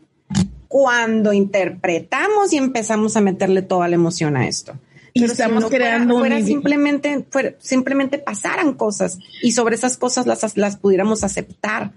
cuando 0.68 1.32
interpretamos 1.32 2.52
y 2.52 2.56
empezamos 2.56 3.16
a 3.16 3.20
meterle 3.20 3.62
toda 3.62 3.88
la 3.88 3.94
emoción 3.94 4.36
a 4.36 4.48
esto. 4.48 4.78
Y 5.12 5.22
estamos 5.24 5.66
creando 5.66 6.18
fuera, 6.18 6.42
simplemente 6.42 7.24
simplemente 7.60 8.18
pasaran 8.18 8.74
cosas 8.74 9.18
y 9.40 9.52
sobre 9.52 9.76
esas 9.76 9.96
cosas 9.96 10.26
las, 10.26 10.56
las 10.56 10.76
pudiéramos 10.76 11.22
aceptar. 11.22 11.92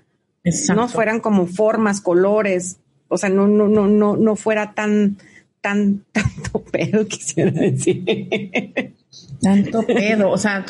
No 0.76 0.88
fueran 0.88 1.20
como 1.20 1.48
formas 1.48 2.00
colores 2.00 2.78
o 3.10 3.18
sea 3.18 3.30
no 3.30 3.48
no 3.48 3.68
no 3.68 3.88
no 3.88 4.16
no 4.16 4.36
fuera 4.36 4.74
tan 4.74 5.18
tan 5.62 6.06
tanto 6.12 6.64
pedo 6.64 7.08
quisiera 7.08 7.52
decir. 7.52 8.94
Tanto 9.42 9.86
pedo 9.86 10.30
o 10.30 10.38
sea 10.38 10.66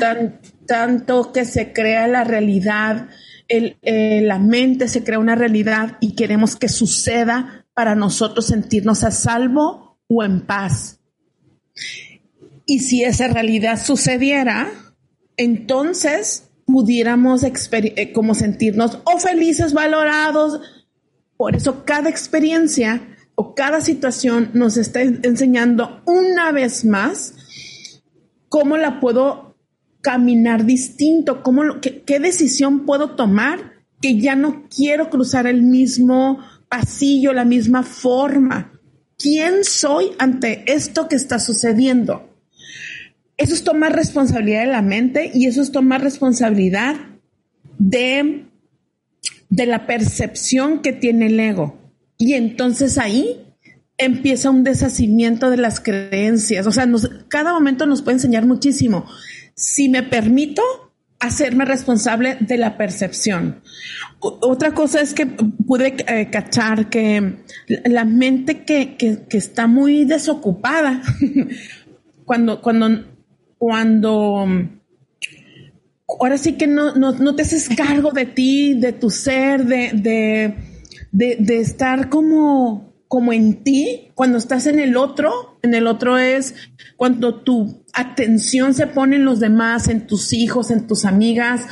tan 0.00 0.40
tanto 0.66 1.32
que 1.32 1.44
se 1.44 1.72
crea 1.72 2.08
la 2.08 2.24
realidad 2.24 3.08
eh, 3.48 4.22
la 4.22 4.38
mente 4.38 4.88
se 4.88 5.04
crea 5.04 5.18
una 5.18 5.34
realidad 5.34 5.98
y 6.00 6.14
queremos 6.14 6.56
que 6.56 6.68
suceda 6.68 7.66
para 7.74 7.94
nosotros 7.94 8.46
sentirnos 8.46 9.04
a 9.04 9.10
salvo 9.10 9.98
o 10.08 10.24
en 10.24 10.46
paz 10.46 11.00
y 12.66 12.80
si 12.80 13.04
esa 13.04 13.28
realidad 13.28 13.78
sucediera, 13.82 14.70
entonces 15.36 16.48
pudiéramos 16.64 17.42
eh, 17.44 18.12
como 18.12 18.34
sentirnos 18.34 19.00
o 19.04 19.18
felices, 19.18 19.72
valorados. 19.72 20.60
Por 21.36 21.56
eso 21.56 21.84
cada 21.84 22.08
experiencia 22.08 23.16
o 23.34 23.54
cada 23.54 23.80
situación 23.80 24.50
nos 24.54 24.76
está 24.76 25.02
enseñando 25.02 26.02
una 26.06 26.52
vez 26.52 26.84
más 26.84 27.34
cómo 28.48 28.76
la 28.76 29.00
puedo 29.00 29.51
caminar 30.02 30.66
distinto, 30.66 31.42
cómo, 31.42 31.80
qué, 31.80 32.02
qué 32.02 32.20
decisión 32.20 32.84
puedo 32.84 33.12
tomar 33.12 33.72
que 34.02 34.18
ya 34.18 34.36
no 34.36 34.68
quiero 34.68 35.08
cruzar 35.08 35.46
el 35.46 35.62
mismo 35.62 36.40
pasillo, 36.68 37.32
la 37.32 37.44
misma 37.44 37.82
forma. 37.82 38.72
¿Quién 39.16 39.64
soy 39.64 40.10
ante 40.18 40.64
esto 40.66 41.08
que 41.08 41.16
está 41.16 41.38
sucediendo? 41.38 42.28
Eso 43.36 43.54
es 43.54 43.64
tomar 43.64 43.94
responsabilidad 43.94 44.62
de 44.62 44.72
la 44.72 44.82
mente 44.82 45.30
y 45.32 45.46
eso 45.46 45.62
es 45.62 45.72
tomar 45.72 46.02
responsabilidad 46.02 46.96
de, 47.78 48.46
de 49.48 49.66
la 49.66 49.86
percepción 49.86 50.82
que 50.82 50.92
tiene 50.92 51.26
el 51.26 51.40
ego. 51.40 51.78
Y 52.18 52.34
entonces 52.34 52.98
ahí 52.98 53.40
empieza 53.98 54.50
un 54.50 54.64
deshacimiento 54.64 55.50
de 55.50 55.56
las 55.56 55.80
creencias. 55.80 56.66
O 56.66 56.72
sea, 56.72 56.88
cada 57.28 57.52
momento 57.52 57.86
nos 57.86 58.02
puede 58.02 58.16
enseñar 58.16 58.46
muchísimo. 58.46 59.06
Si 59.54 59.88
me 59.88 60.02
permito 60.02 60.62
hacerme 61.22 61.64
responsable 61.64 62.36
de 62.40 62.58
la 62.58 62.76
percepción. 62.76 63.62
otra 64.18 64.74
cosa 64.74 65.00
es 65.00 65.14
que 65.14 65.26
pude 65.26 65.94
eh, 66.08 66.30
cachar 66.30 66.90
que 66.90 67.44
la 67.84 68.04
mente 68.04 68.64
que, 68.64 68.96
está 69.30 69.68
muy 69.68 70.04
desocupada, 70.04 71.00
cuando, 72.24 72.60
cuando, 72.60 73.04
cuando, 73.56 74.46
ahora 76.08 76.38
sí 76.38 76.54
que 76.54 76.66
no, 76.66 76.96
no, 76.96 77.34
te 77.36 77.42
haces 77.42 77.68
cargo 77.68 78.10
de 78.10 78.26
ti, 78.26 78.74
de 78.74 78.92
tu 78.92 79.08
ser, 79.08 79.64
de, 79.64 80.56
de, 81.12 81.60
estar 81.60 82.08
como, 82.08 82.91
como 83.12 83.34
en 83.34 83.62
ti, 83.62 84.08
cuando 84.14 84.38
estás 84.38 84.66
en 84.66 84.80
el 84.80 84.96
otro, 84.96 85.58
en 85.60 85.74
el 85.74 85.86
otro 85.86 86.16
es 86.16 86.54
cuando 86.96 87.42
tu 87.42 87.84
atención 87.92 88.72
se 88.72 88.86
pone 88.86 89.16
en 89.16 89.26
los 89.26 89.38
demás, 89.38 89.88
en 89.88 90.06
tus 90.06 90.32
hijos, 90.32 90.70
en 90.70 90.86
tus 90.86 91.04
amigas, 91.04 91.66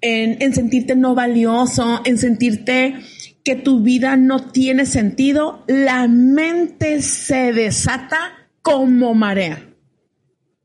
en, 0.00 0.52
sentirte 0.52 0.96
no 0.96 1.14
valioso, 1.14 2.00
en 2.04 2.18
sentirte 2.18 2.96
que 3.44 3.54
tu 3.54 3.84
vida 3.84 4.16
no 4.16 4.50
tiene 4.50 4.84
sentido, 4.84 5.62
la 5.68 6.08
mente 6.08 7.00
se 7.00 7.52
desata 7.52 8.50
como 8.60 9.14
marea, 9.14 9.72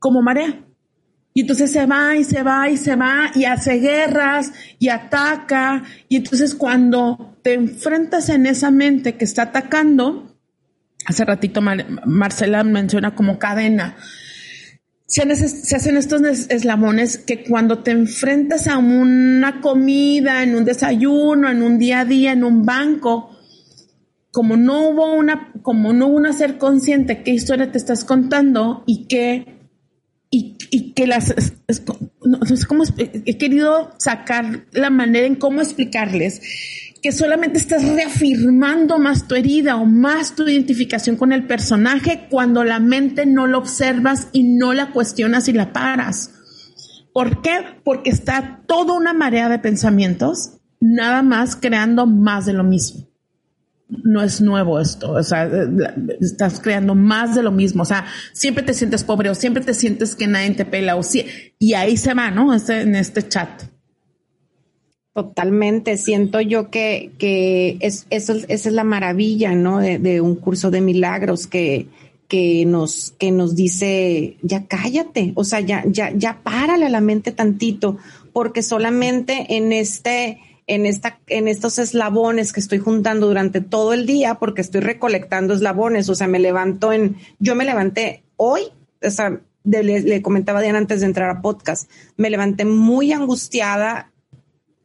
como 0.00 0.20
marea. 0.20 0.67
Y 1.38 1.42
entonces 1.42 1.70
se 1.70 1.86
va 1.86 2.16
y 2.16 2.24
se 2.24 2.42
va 2.42 2.68
y 2.68 2.76
se 2.76 2.96
va 2.96 3.30
y 3.32 3.44
hace 3.44 3.74
guerras 3.74 4.50
y 4.80 4.88
ataca. 4.88 5.84
Y 6.08 6.16
entonces 6.16 6.56
cuando 6.56 7.38
te 7.42 7.54
enfrentas 7.54 8.28
en 8.28 8.44
esa 8.44 8.72
mente 8.72 9.14
que 9.14 9.24
está 9.24 9.42
atacando, 9.42 10.36
hace 11.06 11.24
ratito 11.24 11.60
Marcela 11.62 12.64
menciona 12.64 13.14
como 13.14 13.38
cadena, 13.38 13.94
se, 15.06 15.22
hacen 15.22 15.96
estos 15.96 16.22
eslabones 16.50 17.18
que 17.18 17.44
cuando 17.44 17.84
te 17.84 17.92
enfrentas 17.92 18.66
a 18.66 18.78
una 18.78 19.60
comida, 19.60 20.42
en 20.42 20.56
un 20.56 20.64
desayuno, 20.64 21.48
en 21.48 21.62
un 21.62 21.78
día 21.78 22.00
a 22.00 22.04
día, 22.04 22.32
en 22.32 22.42
un 22.42 22.66
banco, 22.66 23.30
como 24.32 24.56
no 24.56 24.88
hubo 24.88 25.14
una, 25.14 25.52
como 25.62 25.92
no 25.92 26.08
hubo 26.08 26.16
una 26.16 26.32
ser 26.32 26.58
consciente 26.58 27.22
qué 27.22 27.30
historia 27.30 27.70
te 27.70 27.78
estás 27.78 28.04
contando 28.04 28.82
y 28.86 29.06
qué 29.06 29.57
y, 30.30 30.92
que 30.92 31.06
las 31.06 31.26
sé 31.28 32.66
cómo 32.66 32.84
he 32.98 33.38
querido 33.38 33.92
sacar 33.98 34.66
la 34.72 34.90
manera 34.90 35.26
en 35.26 35.36
cómo 35.36 35.60
explicarles 35.60 36.42
que 37.02 37.12
solamente 37.12 37.58
estás 37.58 37.84
reafirmando 37.84 38.98
más 38.98 39.28
tu 39.28 39.34
herida 39.34 39.76
o 39.76 39.84
más 39.86 40.34
tu 40.34 40.48
identificación 40.48 41.16
con 41.16 41.32
el 41.32 41.46
personaje 41.46 42.26
cuando 42.28 42.64
la 42.64 42.80
mente 42.80 43.24
no 43.26 43.46
lo 43.46 43.58
observas 43.58 44.28
y 44.32 44.56
no 44.56 44.72
la 44.72 44.90
cuestionas 44.90 45.48
y 45.48 45.52
la 45.52 45.72
paras. 45.72 46.32
¿Por 47.12 47.40
qué? 47.42 47.80
Porque 47.84 48.10
está 48.10 48.62
toda 48.66 48.94
una 48.94 49.12
marea 49.12 49.48
de 49.48 49.58
pensamientos, 49.58 50.58
nada 50.80 51.22
más 51.22 51.56
creando 51.56 52.06
más 52.06 52.46
de 52.46 52.52
lo 52.52 52.64
mismo. 52.64 53.08
No 53.88 54.22
es 54.22 54.42
nuevo 54.42 54.78
esto, 54.78 55.12
o 55.12 55.22
sea, 55.22 55.48
estás 56.20 56.60
creando 56.60 56.94
más 56.94 57.34
de 57.34 57.42
lo 57.42 57.50
mismo, 57.50 57.82
o 57.82 57.86
sea, 57.86 58.04
siempre 58.34 58.62
te 58.62 58.74
sientes 58.74 59.02
pobre 59.02 59.30
o 59.30 59.34
siempre 59.34 59.64
te 59.64 59.72
sientes 59.72 60.14
que 60.14 60.26
nadie 60.26 60.50
te 60.50 60.66
pela 60.66 60.96
o 60.96 61.02
sí, 61.02 61.24
y 61.58 61.72
ahí 61.72 61.96
se 61.96 62.12
va, 62.12 62.30
¿no? 62.30 62.52
Este, 62.52 62.82
en 62.82 62.94
este 62.94 63.26
chat. 63.26 63.62
Totalmente, 65.18 65.96
siento 65.96 66.40
yo 66.40 66.70
que, 66.70 67.10
que 67.18 67.76
es, 67.80 68.06
eso, 68.10 68.34
esa 68.34 68.68
es 68.68 68.72
la 68.72 68.84
maravilla, 68.84 69.52
¿no? 69.52 69.78
De, 69.78 70.20
un 70.20 70.36
curso 70.36 70.70
de 70.70 70.80
milagros 70.80 71.48
que, 71.48 71.88
que 72.28 72.64
nos, 72.66 73.14
que 73.18 73.32
nos 73.32 73.56
dice, 73.56 74.36
ya 74.42 74.66
cállate, 74.66 75.32
o 75.34 75.42
sea, 75.42 75.58
ya, 75.58 75.82
ya, 75.88 76.12
ya 76.14 76.40
párale 76.44 76.86
a 76.86 76.90
la 76.90 77.00
mente 77.00 77.32
tantito, 77.32 77.96
porque 78.32 78.62
solamente 78.62 79.56
en 79.56 79.72
este, 79.72 80.38
en 80.68 80.84
esta, 80.84 81.18
en 81.26 81.48
estos 81.48 81.78
eslabones 81.78 82.52
que 82.52 82.60
estoy 82.60 82.78
juntando 82.78 83.26
durante 83.26 83.62
todo 83.62 83.94
el 83.94 84.06
día, 84.06 84.34
porque 84.34 84.60
estoy 84.60 84.82
recolectando 84.82 85.54
eslabones, 85.54 86.08
o 86.10 86.14
sea, 86.14 86.28
me 86.28 86.38
levanto 86.38 86.92
en, 86.92 87.16
yo 87.38 87.54
me 87.54 87.64
levanté 87.64 88.22
hoy, 88.36 88.60
o 89.02 89.10
sea, 89.10 89.40
le, 89.64 90.22
comentaba 90.22 90.60
Diana 90.60 90.78
antes 90.78 91.00
de 91.00 91.06
entrar 91.06 91.30
a 91.30 91.40
podcast, 91.40 91.90
me 92.16 92.28
levanté 92.28 92.66
muy 92.66 93.12
angustiada, 93.12 94.12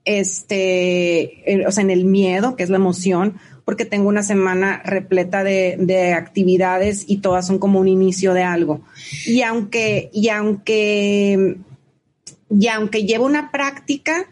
este, 0.05 1.65
o 1.67 1.71
sea, 1.71 1.83
en 1.83 1.91
el 1.91 2.05
miedo, 2.05 2.55
que 2.55 2.63
es 2.63 2.69
la 2.69 2.77
emoción, 2.77 3.37
porque 3.65 3.83
tengo 3.83 4.07
una 4.07 4.23
semana 4.23 4.81
repleta 4.85 5.43
de, 5.43 5.75
de, 5.79 6.13
actividades 6.13 7.03
y 7.07 7.17
todas 7.17 7.45
son 7.45 7.59
como 7.59 7.79
un 7.79 7.89
inicio 7.89 8.33
de 8.33 8.43
algo. 8.43 8.81
Y 9.25 9.41
aunque, 9.41 10.09
y 10.13 10.29
aunque, 10.29 11.57
y 12.49 12.67
aunque 12.67 13.03
llevo 13.03 13.25
una 13.25 13.51
práctica, 13.51 14.27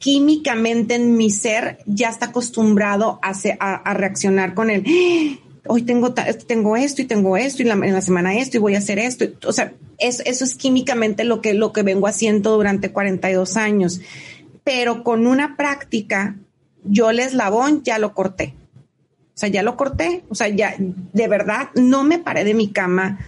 químicamente 0.00 0.94
en 0.94 1.16
mi 1.16 1.30
ser 1.30 1.78
ya 1.86 2.08
está 2.08 2.26
acostumbrado 2.26 3.20
a, 3.22 3.94
reaccionar 3.94 4.54
con 4.54 4.70
el, 4.70 5.38
hoy 5.66 5.82
tengo, 5.82 6.14
tengo 6.14 6.76
esto 6.76 7.02
y 7.02 7.04
tengo 7.04 7.36
esto 7.36 7.62
y 7.62 7.66
la, 7.66 7.74
en 7.74 7.92
la 7.92 8.00
semana 8.00 8.34
esto 8.34 8.56
y 8.56 8.60
voy 8.60 8.74
a 8.74 8.78
hacer 8.78 8.98
esto. 8.98 9.26
O 9.46 9.52
sea, 9.52 9.74
eso, 9.98 10.22
eso 10.24 10.44
es 10.44 10.54
químicamente 10.54 11.24
lo 11.24 11.42
que, 11.42 11.52
lo 11.52 11.72
que 11.72 11.82
vengo 11.82 12.06
haciendo 12.06 12.56
durante 12.56 12.90
42 12.90 13.56
años. 13.58 14.00
Pero 14.64 15.04
con 15.04 15.26
una 15.26 15.56
práctica, 15.56 16.36
yo 16.82 17.10
el 17.10 17.20
eslabón 17.20 17.82
ya 17.84 17.98
lo 17.98 18.14
corté. 18.14 18.54
O 19.34 19.38
sea, 19.40 19.50
ya 19.50 19.62
lo 19.62 19.76
corté. 19.76 20.24
O 20.30 20.34
sea, 20.34 20.48
ya 20.48 20.76
de 20.78 21.28
verdad 21.28 21.68
no 21.74 22.04
me 22.04 22.18
paré 22.18 22.44
de 22.44 22.54
mi 22.54 22.68
cama. 22.68 23.18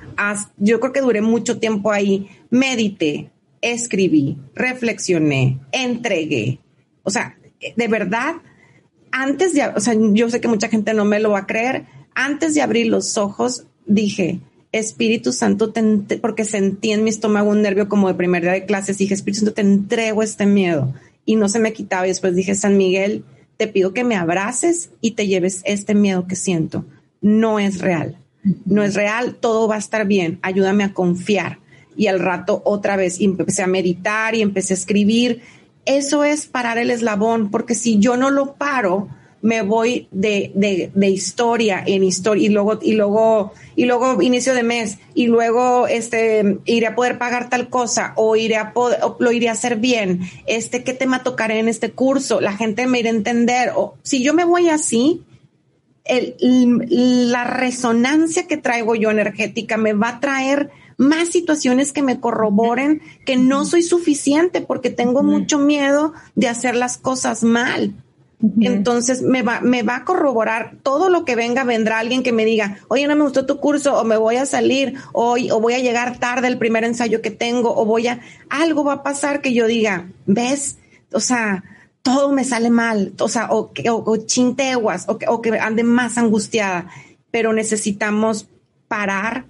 yo 0.56 0.80
creo 0.80 0.92
que 0.92 1.02
duré 1.02 1.20
mucho 1.20 1.58
tiempo 1.58 1.92
ahí. 1.92 2.30
Medité, 2.48 3.30
escribí, 3.62 4.36
reflexioné, 4.54 5.58
entregué. 5.72 6.58
O 7.02 7.10
sea, 7.10 7.38
de 7.76 7.88
verdad, 7.88 8.34
antes 9.10 9.54
de, 9.54 9.66
o 9.66 9.80
sea, 9.80 9.94
yo 9.96 10.28
sé 10.28 10.40
que 10.40 10.48
mucha 10.48 10.68
gente 10.68 10.92
no 10.92 11.04
me 11.04 11.20
lo 11.20 11.30
va 11.30 11.40
a 11.40 11.46
creer, 11.46 11.86
antes 12.14 12.54
de 12.54 12.60
abrir 12.60 12.88
los 12.88 13.16
ojos, 13.16 13.64
dije, 13.86 14.40
Espíritu 14.72 15.32
Santo, 15.32 15.72
porque 16.20 16.44
sentí 16.44 16.92
en 16.92 17.04
mi 17.04 17.10
estómago 17.10 17.50
un 17.50 17.62
nervio 17.62 17.88
como 17.88 18.08
de 18.08 18.14
primer 18.14 18.42
día 18.42 18.52
de 18.52 18.64
clases, 18.64 18.98
dije, 18.98 19.14
Espíritu 19.14 19.40
Santo, 19.40 19.54
te 19.54 19.62
entrego 19.62 20.22
este 20.22 20.46
miedo. 20.46 20.92
Y 21.24 21.36
no 21.36 21.48
se 21.48 21.60
me 21.60 21.72
quitaba. 21.72 22.06
Y 22.06 22.08
después 22.08 22.34
dije, 22.34 22.54
San 22.54 22.76
Miguel, 22.76 23.24
te 23.58 23.68
pido 23.68 23.92
que 23.92 24.02
me 24.02 24.16
abraces 24.16 24.90
y 25.00 25.12
te 25.12 25.28
lleves 25.28 25.62
este 25.64 25.94
miedo 25.94 26.26
que 26.26 26.34
siento. 26.34 26.84
No 27.20 27.60
es 27.60 27.80
real. 27.80 28.18
No 28.64 28.82
es 28.82 28.94
real, 28.94 29.36
todo 29.36 29.68
va 29.68 29.76
a 29.76 29.78
estar 29.78 30.06
bien. 30.06 30.40
Ayúdame 30.42 30.82
a 30.82 30.92
confiar. 30.92 31.58
Y 31.97 32.07
al 32.07 32.20
rato 32.20 32.62
otra 32.64 32.97
vez 32.97 33.20
empecé 33.20 33.62
a 33.62 33.66
meditar 33.66 34.34
y 34.34 34.43
empecé 34.43 34.74
a 34.74 34.76
escribir. 34.76 35.43
Eso 35.84 36.24
es 36.24 36.47
parar 36.47 36.78
el 36.78 36.90
eslabón, 36.90 37.51
porque 37.51 37.74
si 37.74 37.99
yo 37.99 38.16
no 38.16 38.30
lo 38.30 38.55
paro, 38.55 39.09
me 39.43 39.62
voy 39.62 40.07
de, 40.12 40.53
de, 40.55 40.93
de, 40.95 41.11
historia 41.11 41.82
en 41.84 42.05
historia 42.05 42.47
y 42.47 42.49
luego, 42.49 42.78
y 42.80 42.93
luego, 42.93 43.53
y 43.74 43.86
luego 43.86 44.22
inicio 44.22 44.55
de 44.55 44.62
mes 44.62 44.99
y 45.14 45.26
luego 45.26 45.88
este, 45.88 46.59
iré 46.64 46.86
a 46.86 46.95
poder 46.95 47.18
pagar 47.18 47.51
tal 47.51 47.68
cosa 47.68 48.12
o 48.14 48.36
iré 48.36 48.57
a 48.57 48.72
poder, 48.72 49.01
lo 49.18 49.32
iré 49.32 49.49
a 49.49 49.53
hacer 49.53 49.76
bien. 49.76 50.20
Este, 50.47 50.84
¿qué 50.84 50.95
tema 50.95 51.24
tocaré 51.24 51.59
en 51.59 51.68
este 51.68 51.90
curso? 51.90 52.40
La 52.40 52.57
gente 52.57 52.86
me 52.86 53.01
irá 53.01 53.11
a 53.11 53.14
entender. 53.14 53.72
O 53.74 53.97
si 54.03 54.22
yo 54.22 54.32
me 54.32 54.45
voy 54.45 54.68
así, 54.68 55.22
el, 56.05 56.36
la 57.32 57.43
resonancia 57.43 58.47
que 58.47 58.57
traigo 58.57 58.95
yo 58.95 59.11
energética 59.11 59.76
me 59.76 59.93
va 59.93 60.09
a 60.09 60.20
traer 60.20 60.70
más 61.03 61.28
situaciones 61.28 61.92
que 61.92 62.03
me 62.03 62.20
corroboren 62.20 63.03
que 63.26 63.36
no 63.36 63.64
soy 63.64 63.82
suficiente 63.82 64.61
porque 64.61 64.90
tengo 64.90 65.22
mucho 65.22 65.59
miedo 65.59 66.14
de 66.34 66.48
hacer 66.48 66.74
las 66.74 66.96
cosas 66.96 67.42
mal. 67.42 67.94
Entonces 68.61 69.22
me 69.22 69.42
va, 69.42 69.61
me 69.61 69.84
va 69.84 69.96
a 69.96 70.05
corroborar 70.05 70.76
todo 70.82 71.09
lo 71.09 71.24
que 71.24 71.36
venga, 71.36 71.62
vendrá 71.62 72.00
alguien 72.00 72.24
que 72.24 72.32
me 72.32 72.44
diga, 72.44 72.78
oye, 72.88 73.07
no 73.07 73.14
me 73.14 73.22
gustó 73.22 73.46
tu 73.46 73.59
curso, 73.59 73.96
o 73.96 74.05
me 74.05 74.16
voy 74.16 74.34
a 74.34 74.46
salir, 74.46 74.94
hoy, 75.12 75.53
o 75.53 75.61
voy 75.61 75.74
a 75.74 75.78
llegar 75.78 76.18
tarde 76.18 76.48
el 76.48 76.59
primer 76.59 76.82
ensayo 76.82 77.22
que 77.22 77.30
tengo, 77.30 77.72
o 77.76 77.84
voy 77.84 78.09
a, 78.09 78.20
algo 78.48 78.82
va 78.82 78.94
a 78.94 79.03
pasar 79.05 79.42
que 79.42 79.55
yo 79.55 79.68
diga, 79.68 80.09
ves, 80.26 80.78
o 81.12 81.20
sea, 81.20 81.62
todo 82.03 82.32
me 82.32 82.42
sale 82.42 82.70
mal, 82.70 83.12
o 83.20 83.28
sea, 83.28 83.48
o, 83.53 83.70
o, 83.86 84.16
chinteguas, 84.16 85.09
o, 85.09 85.18
o 85.28 85.40
que 85.40 85.57
ande 85.61 85.84
más 85.84 86.18
angustiada, 86.18 86.88
pero 87.30 87.53
necesitamos 87.53 88.48
parar 88.88 89.44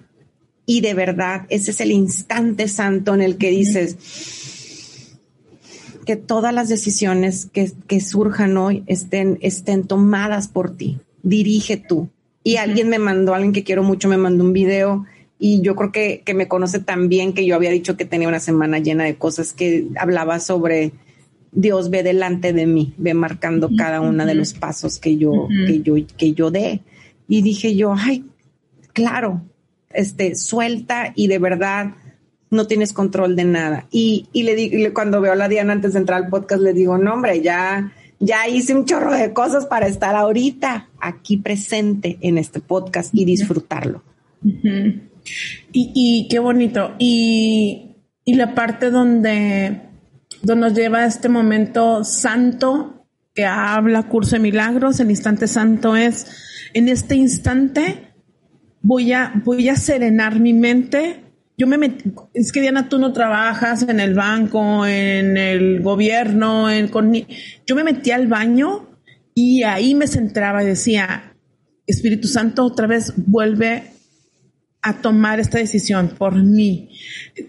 y 0.67 0.81
de 0.81 0.95
verdad, 0.95 1.47
ese 1.49 1.73
es 1.73 1.81
el 1.81 1.91
instante 1.91 2.69
santo 2.69 3.15
en 3.15 3.23
el 3.23 3.37
que 3.37 3.51
dices, 3.51 3.97
que 6.05 6.17
todas 6.17 6.53
las 6.53 6.69
decisiones 6.69 7.49
que, 7.53 8.01
surjan 8.01 8.57
hoy 8.57 8.83
estén, 8.87 9.39
estén 9.41 9.85
tomadas 9.87 10.49
por 10.49 10.77
ti. 10.77 10.99
Dirige 11.23 11.77
tú. 11.77 12.09
Y 12.45 12.57
alguien 12.57 12.89
me 12.89 12.99
mandó, 12.99 13.35
alguien 13.35 13.53
que 13.53 13.63
quiero 13.63 13.83
mucho, 13.85 14.09
me 14.09 14.17
mandó 14.17 14.45
un 14.45 14.53
video 14.53 15.05
y 15.39 15.61
yo 15.61 15.77
creo 15.77 15.93
que, 15.93 16.23
me 16.35 16.49
conoce 16.49 16.81
tan 16.81 17.09
bien 17.09 17.33
que 17.33 17.47
yo 17.47 17.55
había 17.55 17.71
dicho 17.71 17.97
que 17.97 18.05
tenía 18.05 18.29
una 18.29 18.41
semana 18.41 18.79
llena 18.79 19.05
de 19.05 19.17
cosas 19.17 19.53
que 19.53 19.89
hablaba 19.97 20.41
sobre 20.41 20.93
Dios 21.53 21.91
ve 21.91 22.03
delante 22.03 22.53
de 22.53 22.67
mí, 22.67 22.95
ve 22.97 23.15
marcando 23.15 23.71
cada 23.77 24.01
uno 24.01 24.25
de 24.25 24.35
los 24.35 24.55
pasos 24.55 24.99
que 24.99 25.17
yo, 25.17 25.49
que 25.67 25.83
yo, 25.83 25.95
que 26.17 26.33
yo 26.33 26.51
dé. 26.51 26.81
Y 27.29 27.43
dije 27.43 27.77
yo, 27.77 27.95
ay, 27.97 28.25
claro, 28.93 29.43
este, 29.95 30.35
suelta 30.35 31.13
y 31.15 31.27
de 31.29 31.39
verdad 31.39 31.95
no 32.53 32.67
tienes 32.67 32.93
control 32.93 33.35
de 33.35 33.45
nada. 33.45 33.87
Y, 33.91 34.29
y 34.33 34.43
le 34.43 34.55
digo, 34.55 34.93
cuando 34.95 35.21
veo 35.21 35.33
a 35.33 35.37
la 35.37 35.49
Diana 35.49 35.73
antes 35.73 35.95
de 35.95 36.01
entrar 36.01 36.23
al 36.23 36.29
podcast, 36.29 36.63
le 36.63 36.75
digo, 36.75 36.99
no, 36.99 37.15
hombre, 37.15 37.41
ya, 37.41 37.93
ya 38.21 38.47
hice 38.47 38.75
un 38.75 38.85
chorro 38.85 39.15
de 39.15 39.33
cosas 39.33 39.65
para 39.67 39.87
estar 39.87 40.15
ahorita 40.15 40.89
aquí 41.01 41.39
presente 41.39 42.19
en 42.21 42.37
este 42.37 42.61
podcast 42.61 43.11
y 43.15 43.25
disfrutarlo. 43.25 44.03
y, 45.73 46.29
qué 46.31 46.39
bonito. 46.39 46.95
Y, 46.99 47.97
y 48.25 48.35
la 48.35 48.55
parte 48.55 48.91
donde, 48.91 49.81
donde 50.43 50.69
nos 50.69 50.75
lleva 50.75 51.01
a 51.01 51.07
este 51.07 51.31
momento 51.31 52.05
santo 52.05 53.07
que 53.35 53.47
habla 53.47 54.09
curso 54.09 54.37
de 54.37 54.43
milagros, 54.43 55.01
el 55.01 55.11
instante 55.11 55.49
santo 55.49 55.97
es, 55.97 56.27
en 56.75 56.89
este 56.89 57.15
instante 57.15 58.12
voy 58.83 59.13
a, 59.13 59.33
voy 59.45 59.69
a 59.69 59.77
serenar 59.77 60.39
mi 60.41 60.53
mente 60.53 61.23
yo 61.57 61.67
me 61.67 61.79
metí, 61.79 62.11
es 62.35 62.51
que 62.51 62.61
Diana, 62.61 62.89
tú 62.89 62.99
no 62.99 63.13
trabajas 63.13 63.83
en 63.83 64.01
el 64.01 64.15
banco, 64.15 64.87
en 64.87 65.37
el 65.37 65.81
gobierno, 65.81 66.71
en 66.71 66.89
con, 66.89 67.13
yo 67.15 67.77
me 67.77 67.85
metí 67.85 68.11
al 68.11 68.27
baño 68.27 68.89
y 69.35 69.63
ahí 69.63 69.95
me 69.95 70.07
centraba 70.07 70.65
y 70.65 70.67
decía, 70.67 71.35
Espíritu 71.87 72.27
Santo, 72.27 72.65
otra 72.65 72.87
vez 72.87 73.13
vuelve 73.17 73.93
a 74.81 75.01
tomar 75.01 75.41
esta 75.41 75.59
decisión 75.59 76.09
por 76.19 76.35
mí. 76.35 76.91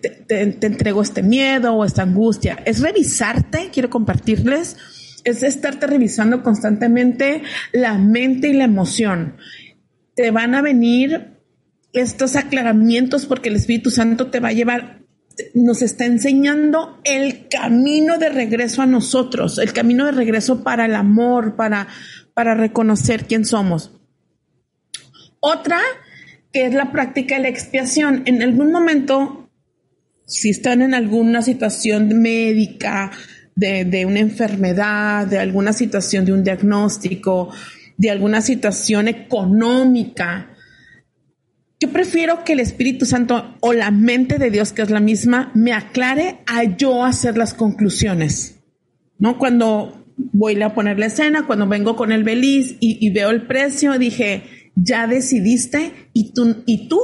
Te, 0.02 0.10
te, 0.10 0.68
entrego 0.68 1.02
este 1.02 1.24
miedo 1.24 1.74
o 1.74 1.84
esta 1.84 2.04
angustia. 2.04 2.62
Es 2.66 2.82
revisarte, 2.82 3.70
quiero 3.74 3.90
compartirles, 3.90 4.78
es 5.24 5.42
estarte 5.42 5.88
revisando 5.88 6.44
constantemente 6.44 7.42
la 7.72 7.98
mente 7.98 8.50
y 8.50 8.54
la 8.54 8.66
emoción. 8.66 9.38
Te 10.16 10.32
van 10.32 10.56
a 10.56 10.62
venir 10.62 11.34
estos 11.94 12.36
aclaramientos 12.36 13.26
porque 13.26 13.50
el 13.50 13.56
Espíritu 13.56 13.92
Santo 13.92 14.28
te 14.30 14.40
va 14.40 14.50
a 14.50 14.54
llevar 14.54 15.04
nos 15.54 15.82
está 15.82 16.06
enseñando 16.06 17.00
el 17.04 17.48
camino 17.48 18.18
de 18.18 18.30
regreso 18.30 18.82
a 18.82 18.86
nosotros, 18.86 19.58
el 19.58 19.74
camino 19.74 20.06
de 20.06 20.12
regreso 20.12 20.64
para 20.64 20.86
el 20.86 20.96
amor, 20.96 21.56
para, 21.56 21.88
para 22.34 22.54
reconocer 22.54 23.26
quién 23.26 23.46
somos. 23.46 23.92
Otra, 25.40 25.80
que 26.52 26.66
es 26.66 26.74
la 26.74 26.92
práctica 26.92 27.36
de 27.36 27.42
la 27.42 27.50
expiación. 27.50 28.24
En 28.26 28.42
algún 28.42 28.72
momento, 28.72 29.50
si 30.26 30.52
están 30.52 30.82
en 30.82 30.94
alguna 30.94 31.42
situación 31.42 32.10
médica, 32.22 33.12
de, 33.56 33.86
de 33.86 34.06
una 34.06 34.20
enfermedad, 34.20 35.28
de 35.28 35.38
alguna 35.38 35.74
situación 35.74 36.26
de 36.26 36.34
un 36.34 36.44
diagnóstico, 36.44 37.52
de 37.98 38.10
alguna 38.10 38.42
situación 38.42 39.08
económica, 39.08 40.54
yo 41.84 41.92
prefiero 41.92 42.46
que 42.46 42.54
el 42.54 42.62
Espíritu 42.62 43.06
Santo 43.06 43.58
o 43.60 43.74
la 43.74 43.92
mente 43.92 44.38
de 44.38 44.50
Dios, 44.50 44.72
que 44.72 44.84
es 44.84 44.90
la 44.90 45.02
misma, 45.02 45.52
me 45.54 45.74
aclare 45.74 46.40
a 46.46 46.64
yo 46.64 47.04
hacer 47.04 47.38
las 47.38 47.54
conclusiones. 47.54 48.60
¿No? 49.20 49.38
Cuando 49.38 50.06
voy 50.16 50.62
a 50.62 50.74
poner 50.74 50.98
la 50.98 51.08
escena, 51.08 51.46
cuando 51.46 51.68
vengo 51.68 51.98
con 51.98 52.14
el 52.14 52.24
beliz 52.24 52.78
y, 52.80 53.10
veo 53.10 53.32
el 53.32 53.48
precio, 53.48 53.98
dije, 54.00 54.44
ya 54.76 55.08
decidiste 55.08 56.10
y 56.14 56.34
tú, 56.34 56.64
y 56.66 56.88
tú 56.88 57.00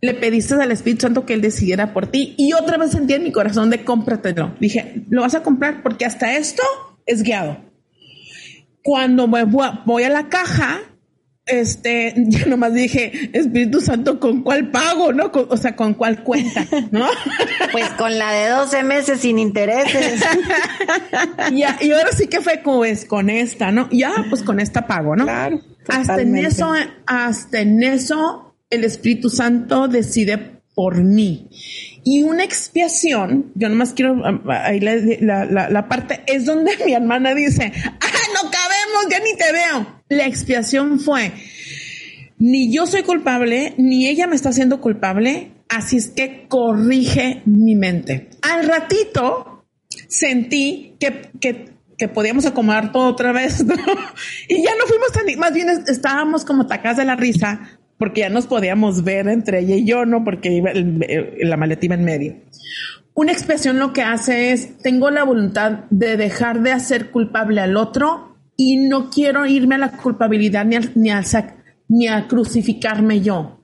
le 0.00 0.14
pediste 0.14 0.54
al 0.54 0.70
Espíritu 0.70 1.02
Santo 1.02 1.26
que 1.26 1.34
Él 1.34 1.40
decidiera 1.40 1.92
por 1.92 2.06
ti. 2.06 2.34
Y 2.36 2.52
otra 2.52 2.76
vez 2.76 2.92
sentí 2.92 3.14
en 3.14 3.24
mi 3.24 3.32
corazón 3.32 3.70
de 3.70 3.84
cómpratelo. 3.84 4.54
Dije, 4.60 5.04
lo 5.08 5.22
vas 5.22 5.34
a 5.34 5.42
comprar 5.42 5.82
porque 5.82 6.04
hasta 6.04 6.36
esto 6.36 6.62
es 7.06 7.22
guiado. 7.22 7.58
Cuando 8.84 9.26
voy 9.26 10.02
a 10.04 10.08
la 10.10 10.28
caja, 10.28 10.82
este, 11.46 12.14
yo 12.28 12.46
nomás 12.46 12.74
dije, 12.74 13.30
Espíritu 13.32 13.80
Santo, 13.80 14.18
¿con 14.18 14.42
cuál 14.42 14.70
pago, 14.70 15.12
no? 15.12 15.30
o 15.32 15.56
sea, 15.56 15.76
¿con 15.76 15.94
cuál 15.94 16.22
cuenta, 16.22 16.66
no? 16.90 17.06
Pues 17.72 17.88
con 17.90 18.16
la 18.18 18.30
de 18.32 18.50
12 18.50 18.82
meses 18.84 19.20
sin 19.20 19.38
intereses. 19.38 20.22
y 21.50 21.62
ahora 21.62 22.12
sí 22.16 22.28
que 22.28 22.40
fue 22.40 22.60
pues, 22.62 23.04
con 23.04 23.30
esta, 23.30 23.72
¿no? 23.72 23.88
Ya, 23.90 24.12
pues 24.28 24.42
con 24.42 24.60
esta 24.60 24.86
pago, 24.86 25.16
¿no? 25.16 25.24
Claro. 25.24 25.60
Hasta 25.88 26.20
en 26.20 26.36
eso, 26.36 26.72
hasta 27.06 27.60
en 27.60 27.82
eso, 27.82 28.54
el 28.70 28.84
Espíritu 28.84 29.28
Santo 29.28 29.88
decide 29.88 30.60
por 30.74 31.02
mí. 31.02 31.48
Y 32.04 32.22
una 32.22 32.44
expiación, 32.44 33.52
yo 33.54 33.68
nomás 33.68 33.94
quiero, 33.94 34.22
ahí 34.48 34.78
la, 34.80 35.44
la, 35.46 35.70
la 35.70 35.88
parte, 35.88 36.22
es 36.26 36.44
donde 36.44 36.72
mi 36.84 36.92
hermana 36.92 37.34
dice, 37.34 37.72
ya 39.10 39.18
ni 39.20 39.36
te 39.36 39.52
veo 39.52 39.94
la 40.08 40.26
expiación 40.26 41.00
fue, 41.00 41.32
ni 42.38 42.72
yo 42.74 42.86
soy 42.86 43.02
culpable, 43.02 43.74
ni 43.78 44.06
ella 44.06 44.26
me 44.26 44.36
está 44.36 44.50
haciendo 44.50 44.80
culpable, 44.80 45.52
así 45.68 45.96
es 45.96 46.08
que 46.08 46.46
corrige 46.48 47.42
mi 47.46 47.74
mente. 47.74 48.28
Al 48.42 48.66
ratito 48.66 49.64
sentí 50.08 50.96
que, 50.98 51.30
que, 51.40 51.74
podíamos 52.08 52.44
acomodar 52.44 52.92
todo 52.92 53.08
otra 53.08 53.32
vez, 53.32 53.60
y 54.48 54.62
ya 54.62 54.72
no 54.78 54.86
fuimos 54.86 55.12
tan, 55.12 55.24
más 55.38 55.54
bien 55.54 55.68
estábamos 55.88 56.44
como 56.44 56.66
tacas 56.66 56.98
de 56.98 57.06
la 57.06 57.16
risa, 57.16 57.78
porque 57.98 58.20
ya 58.22 58.28
nos 58.28 58.46
podíamos 58.46 59.04
ver 59.04 59.28
entre 59.28 59.60
ella 59.60 59.76
y 59.76 59.86
yo, 59.86 60.04
¿no? 60.04 60.22
Porque 60.22 60.52
iba 60.52 60.70
la 60.74 61.56
maleta 61.56 61.86
iba 61.86 61.94
en 61.94 62.04
medio. 62.04 62.36
Una 63.14 63.32
expiación 63.32 63.78
lo 63.78 63.92
que 63.92 64.02
hace 64.02 64.52
es, 64.52 64.76
tengo 64.78 65.08
la 65.08 65.24
voluntad 65.24 65.84
de 65.90 66.16
dejar 66.16 66.62
de 66.62 66.72
hacer 66.72 67.10
culpable 67.10 67.60
al 67.60 67.76
otro 67.76 68.33
y 68.56 68.76
no 68.76 69.10
quiero 69.10 69.46
irme 69.46 69.74
a 69.74 69.78
la 69.78 69.96
culpabilidad 69.96 70.64
ni 70.64 70.76
a, 70.76 70.80
ni 70.94 71.10
ni 71.88 72.08
a 72.08 72.28
crucificarme 72.28 73.20
yo. 73.20 73.60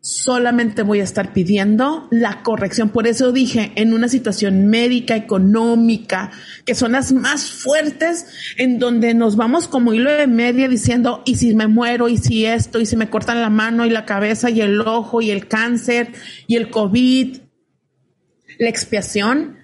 Solamente 0.00 0.82
voy 0.82 1.00
a 1.00 1.04
estar 1.04 1.32
pidiendo 1.32 2.06
la 2.12 2.44
corrección. 2.44 2.90
Por 2.90 3.08
eso 3.08 3.32
dije, 3.32 3.72
en 3.74 3.92
una 3.92 4.06
situación 4.06 4.68
médica, 4.68 5.16
económica, 5.16 6.30
que 6.64 6.76
son 6.76 6.92
las 6.92 7.12
más 7.12 7.50
fuertes, 7.50 8.26
en 8.56 8.78
donde 8.78 9.14
nos 9.14 9.34
vamos 9.34 9.66
como 9.66 9.94
hilo 9.94 10.12
de 10.12 10.28
media 10.28 10.68
diciendo, 10.68 11.22
y 11.24 11.34
si 11.34 11.56
me 11.56 11.66
muero, 11.66 12.08
y 12.08 12.18
si 12.18 12.46
esto, 12.46 12.78
y 12.78 12.86
si 12.86 12.96
me 12.96 13.10
cortan 13.10 13.40
la 13.40 13.50
mano 13.50 13.84
y 13.84 13.90
la 13.90 14.04
cabeza 14.04 14.48
y 14.48 14.60
el 14.60 14.80
ojo 14.80 15.22
y 15.22 15.32
el 15.32 15.48
cáncer 15.48 16.12
y 16.46 16.54
el 16.54 16.70
COVID, 16.70 17.38
la 18.60 18.68
expiación 18.68 19.56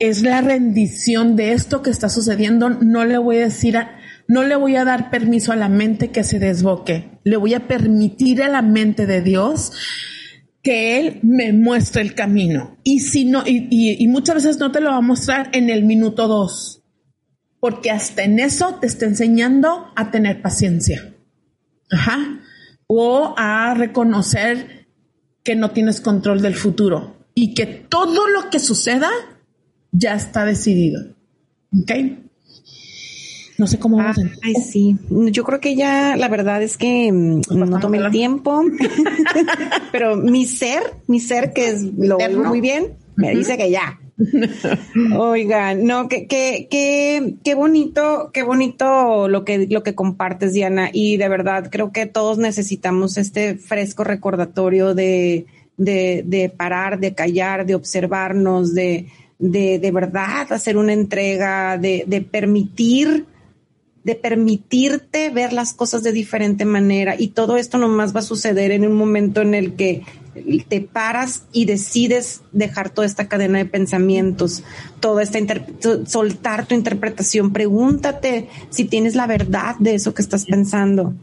es 0.00 0.22
la 0.22 0.40
rendición 0.40 1.36
de 1.36 1.52
esto 1.52 1.82
que 1.82 1.90
está 1.90 2.08
sucediendo. 2.08 2.70
No 2.70 3.04
le 3.04 3.18
voy 3.18 3.36
a 3.36 3.44
decir, 3.44 3.78
no 4.26 4.42
le 4.42 4.56
voy 4.56 4.74
a 4.74 4.84
dar 4.84 5.10
permiso 5.10 5.52
a 5.52 5.56
la 5.56 5.68
mente 5.68 6.10
que 6.10 6.24
se 6.24 6.40
desboque. 6.40 7.20
Le 7.22 7.36
voy 7.36 7.54
a 7.54 7.68
permitir 7.68 8.42
a 8.42 8.48
la 8.48 8.62
mente 8.62 9.06
de 9.06 9.20
Dios 9.20 9.72
que 10.62 10.98
Él 10.98 11.20
me 11.22 11.52
muestre 11.52 12.02
el 12.02 12.14
camino. 12.14 12.78
Y 12.82 13.00
si 13.00 13.26
no, 13.26 13.44
y, 13.46 13.68
y 13.70 14.08
muchas 14.08 14.36
veces 14.36 14.58
no 14.58 14.72
te 14.72 14.80
lo 14.80 14.90
va 14.90 14.96
a 14.96 15.02
mostrar 15.02 15.50
en 15.52 15.70
el 15.70 15.84
minuto 15.84 16.26
dos, 16.28 16.82
porque 17.60 17.90
hasta 17.90 18.24
en 18.24 18.40
eso 18.40 18.78
te 18.80 18.86
está 18.86 19.04
enseñando 19.04 19.92
a 19.96 20.10
tener 20.10 20.40
paciencia. 20.40 21.14
Ajá. 21.90 22.40
O 22.86 23.34
a 23.36 23.74
reconocer 23.74 24.86
que 25.44 25.54
no 25.54 25.70
tienes 25.70 26.00
control 26.00 26.40
del 26.40 26.54
futuro 26.54 27.26
y 27.34 27.54
que 27.54 27.66
todo 27.66 28.28
lo 28.28 28.50
que 28.50 28.58
suceda 28.58 29.10
ya 29.92 30.14
está 30.14 30.44
decidido. 30.44 31.02
¿Ok? 31.72 31.92
No 33.58 33.66
sé 33.66 33.78
cómo 33.78 33.98
vamos 33.98 34.18
a 34.18 34.22
Ay, 34.42 34.54
sí. 34.54 34.96
Yo 35.10 35.44
creo 35.44 35.60
que 35.60 35.76
ya 35.76 36.16
la 36.16 36.28
verdad 36.28 36.62
es 36.62 36.78
que 36.78 37.12
mm, 37.12 37.42
no 37.50 37.78
tomé 37.78 37.98
el 37.98 38.10
tiempo, 38.10 38.64
pero 39.92 40.16
mi 40.16 40.46
ser, 40.46 40.82
mi 41.06 41.20
ser 41.20 41.52
que 41.52 41.68
es, 41.68 41.82
lo 41.82 42.16
oigo 42.16 42.42
muy 42.44 42.62
bien, 42.62 42.94
me 43.16 43.34
dice 43.34 43.58
que 43.58 43.70
ya. 43.70 44.00
Oigan, 45.18 45.84
no, 45.84 46.08
que, 46.08 46.26
que, 46.26 46.68
que, 46.70 47.34
qué 47.44 47.54
bonito, 47.54 48.30
qué 48.32 48.42
bonito 48.42 49.28
lo 49.28 49.44
que, 49.44 49.66
lo 49.66 49.82
que 49.82 49.94
compartes, 49.94 50.54
Diana. 50.54 50.88
Y 50.92 51.18
de 51.18 51.28
verdad, 51.28 51.68
creo 51.70 51.92
que 51.92 52.06
todos 52.06 52.38
necesitamos 52.38 53.18
este 53.18 53.56
fresco 53.56 54.04
recordatorio 54.04 54.94
de, 54.94 55.46
de, 55.76 56.22
de 56.26 56.48
parar, 56.48 56.98
de 56.98 57.14
callar, 57.14 57.66
de 57.66 57.74
observarnos, 57.74 58.74
de, 58.74 59.06
de, 59.40 59.78
de 59.78 59.90
verdad 59.90 60.52
hacer 60.52 60.76
una 60.76 60.92
entrega, 60.92 61.78
de, 61.78 62.04
de 62.06 62.20
permitir, 62.20 63.26
de 64.04 64.14
permitirte 64.14 65.30
ver 65.30 65.52
las 65.52 65.74
cosas 65.74 66.02
de 66.02 66.12
diferente 66.12 66.64
manera. 66.64 67.16
Y 67.18 67.28
todo 67.28 67.56
esto 67.56 67.78
nomás 67.78 68.14
va 68.14 68.20
a 68.20 68.22
suceder 68.22 68.70
en 68.70 68.86
un 68.86 68.92
momento 68.92 69.40
en 69.40 69.54
el 69.54 69.74
que 69.74 70.02
te 70.68 70.80
paras 70.80 71.44
y 71.52 71.64
decides 71.64 72.42
dejar 72.52 72.90
toda 72.90 73.06
esta 73.06 73.28
cadena 73.28 73.58
de 73.58 73.64
pensamientos, 73.64 74.62
toda 75.00 75.22
esta 75.22 75.38
soltar 76.06 76.66
tu 76.66 76.74
interpretación. 76.74 77.52
Pregúntate 77.52 78.48
si 78.68 78.84
tienes 78.84 79.16
la 79.16 79.26
verdad 79.26 79.74
de 79.78 79.94
eso 79.94 80.14
que 80.14 80.22
estás 80.22 80.44
pensando. 80.44 81.14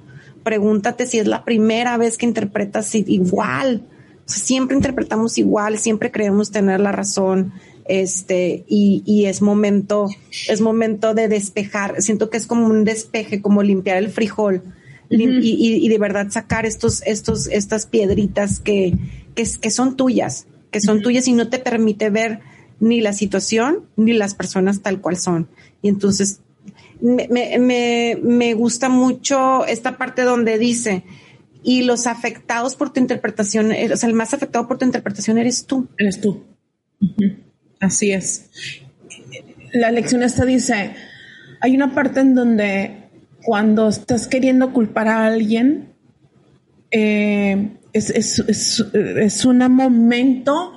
Pregúntate 0.43 1.05
si 1.05 1.19
es 1.19 1.27
la 1.27 1.45
primera 1.45 1.97
vez 1.97 2.17
que 2.17 2.25
interpretas 2.25 2.93
igual. 2.95 3.83
siempre 4.25 4.75
interpretamos 4.75 5.37
igual, 5.37 5.77
siempre 5.77 6.11
creemos 6.11 6.51
tener 6.51 6.79
la 6.81 6.91
razón 6.91 7.53
este, 7.87 8.65
y, 8.67 9.03
y, 9.05 9.25
es 9.25 9.41
momento, 9.41 10.07
es 10.47 10.61
momento 10.61 11.13
de 11.13 11.27
despejar. 11.27 12.01
Siento 12.01 12.29
que 12.29 12.37
es 12.37 12.47
como 12.47 12.67
un 12.67 12.83
despeje, 12.83 13.41
como 13.41 13.63
limpiar 13.63 13.97
el 13.97 14.09
frijol. 14.09 14.61
y, 15.09 15.85
y, 15.85 15.87
de 15.87 15.97
verdad 15.97 16.29
sacar 16.29 16.65
estos, 16.65 17.01
estos, 17.05 17.47
estas 17.47 17.85
piedritas 17.85 18.59
que, 18.59 18.97
que, 19.35 19.45
que 19.61 19.71
son 19.71 19.95
tuyas, 19.95 20.47
que 20.71 20.81
son 20.81 21.01
tuyas 21.01 21.27
y 21.27 21.33
no 21.33 21.49
te 21.49 21.59
permite 21.59 22.09
ver 22.09 22.39
ni 22.79 23.01
la 23.01 23.13
situación 23.13 23.85
ni 23.95 24.13
las 24.13 24.35
personas 24.35 24.81
tal 24.81 24.99
cual 24.99 25.17
son. 25.17 25.47
Y 25.81 25.87
entonces 25.87 26.41
me, 26.99 27.27
me, 27.59 28.17
me 28.21 28.53
gusta 28.53 28.89
mucho 28.89 29.65
esta 29.65 29.97
parte 29.97 30.23
donde 30.23 30.57
dice, 30.57 31.03
y 31.63 31.81
los 31.81 32.07
afectados 32.07 32.75
por 32.75 32.91
tu 32.91 32.99
interpretación, 32.99 33.71
o 33.71 33.97
sea, 33.97 34.09
el 34.09 34.15
más 34.15 34.33
afectado 34.33 34.67
por 34.67 34.77
tu 34.77 34.85
interpretación 34.85 35.37
eres 35.37 35.65
tú. 35.65 35.87
Eres 35.97 36.21
tú. 36.21 36.43
Así 37.79 38.11
es. 38.11 38.49
La 39.73 39.91
lección 39.91 40.23
esta 40.23 40.45
dice, 40.45 40.95
hay 41.61 41.75
una 41.75 41.93
parte 41.93 42.21
en 42.21 42.35
donde 42.35 43.09
cuando 43.43 43.89
estás 43.89 44.27
queriendo 44.27 44.73
culpar 44.73 45.07
a 45.07 45.25
alguien, 45.25 45.93
eh, 46.91 47.77
es, 47.93 48.09
es, 48.09 49.45
un 49.45 49.57
momento 49.71 50.73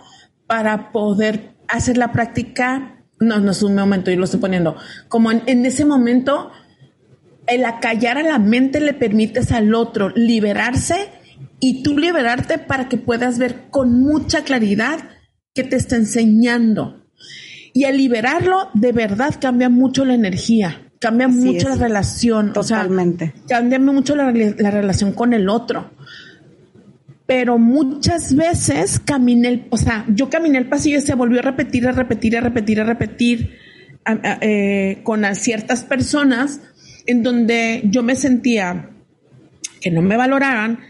para 0.47 0.93
poder 0.93 1.55
hacer 1.69 1.97
la 1.97 2.13
práctica, 2.13 3.05
no, 3.19 3.39
no 3.39 3.51
es 3.51 3.63
un 3.63 3.75
momento, 3.75 4.11
yo 4.11 4.19
lo 4.19 4.25
estoy 4.25 4.41
poniendo, 4.41 4.77
como 5.09 5.31
en, 5.31 5.43
en 5.47 5.67
ese 5.67 5.85
momento, 5.85 6.51
el 7.47 7.65
acallar 7.65 8.19
a 8.19 8.23
la 8.23 8.39
mente 8.39 8.81
le 8.81 8.95
permites 8.95 9.53
al 9.53 9.75
otro 9.75 10.11
liberarse 10.11 11.09
y 11.59 11.83
tú 11.83 11.99
liberarte 11.99 12.59
para 12.59 12.89
que 12.89 12.97
puedas 12.97 13.39
ver 13.39 13.69
con 13.71 14.01
mucha 14.01 14.45
claridad 14.45 15.01
que 15.55 15.65
te 15.65 15.77
está 15.77 15.97
enseñando. 15.97 17.05
Y 17.73 17.85
al 17.85 17.97
liberarlo, 17.97 18.71
de 18.75 18.93
verdad 18.93 19.35
cambia 19.41 19.69
mucho 19.69 20.05
la 20.05 20.15
energía, 20.15 20.91
cambia 20.99 21.29
mucho 21.29 21.69
la 21.69 21.77
relación. 21.77 22.53
Totalmente. 22.53 23.35
cambia 23.49 23.79
mucho 23.79 24.17
la, 24.17 24.31
relación 24.31 25.13
con 25.13 25.33
el 25.33 25.49
otro. 25.49 25.91
pero 27.27 27.59
muchas 27.59 28.35
veces 28.35 28.99
caminé, 28.99 29.49
el, 29.49 29.67
o 29.71 29.77
sea, 29.77 30.05
yo 30.09 30.29
caminé 30.29 30.59
el 30.59 30.69
pasillo 30.69 30.99
y 30.99 31.01
se 31.01 31.15
volvió 31.15 31.39
a 31.39 31.43
repetir, 31.43 31.87
a 31.87 31.93
repetir, 31.93 32.37
a 32.37 32.41
repetir, 32.41 32.81
a 32.81 32.85
repetir 32.85 33.57
eh, 34.41 35.01
con 35.05 35.23
ciertas 35.37 35.85
personas 35.85 36.61
en 37.07 37.23
donde 37.23 37.83
yo 37.85 38.03
me 38.03 38.17
sentía 38.17 38.91
que 39.81 39.91
no 39.91 40.03
me 40.03 40.17
valoraran 40.17 40.81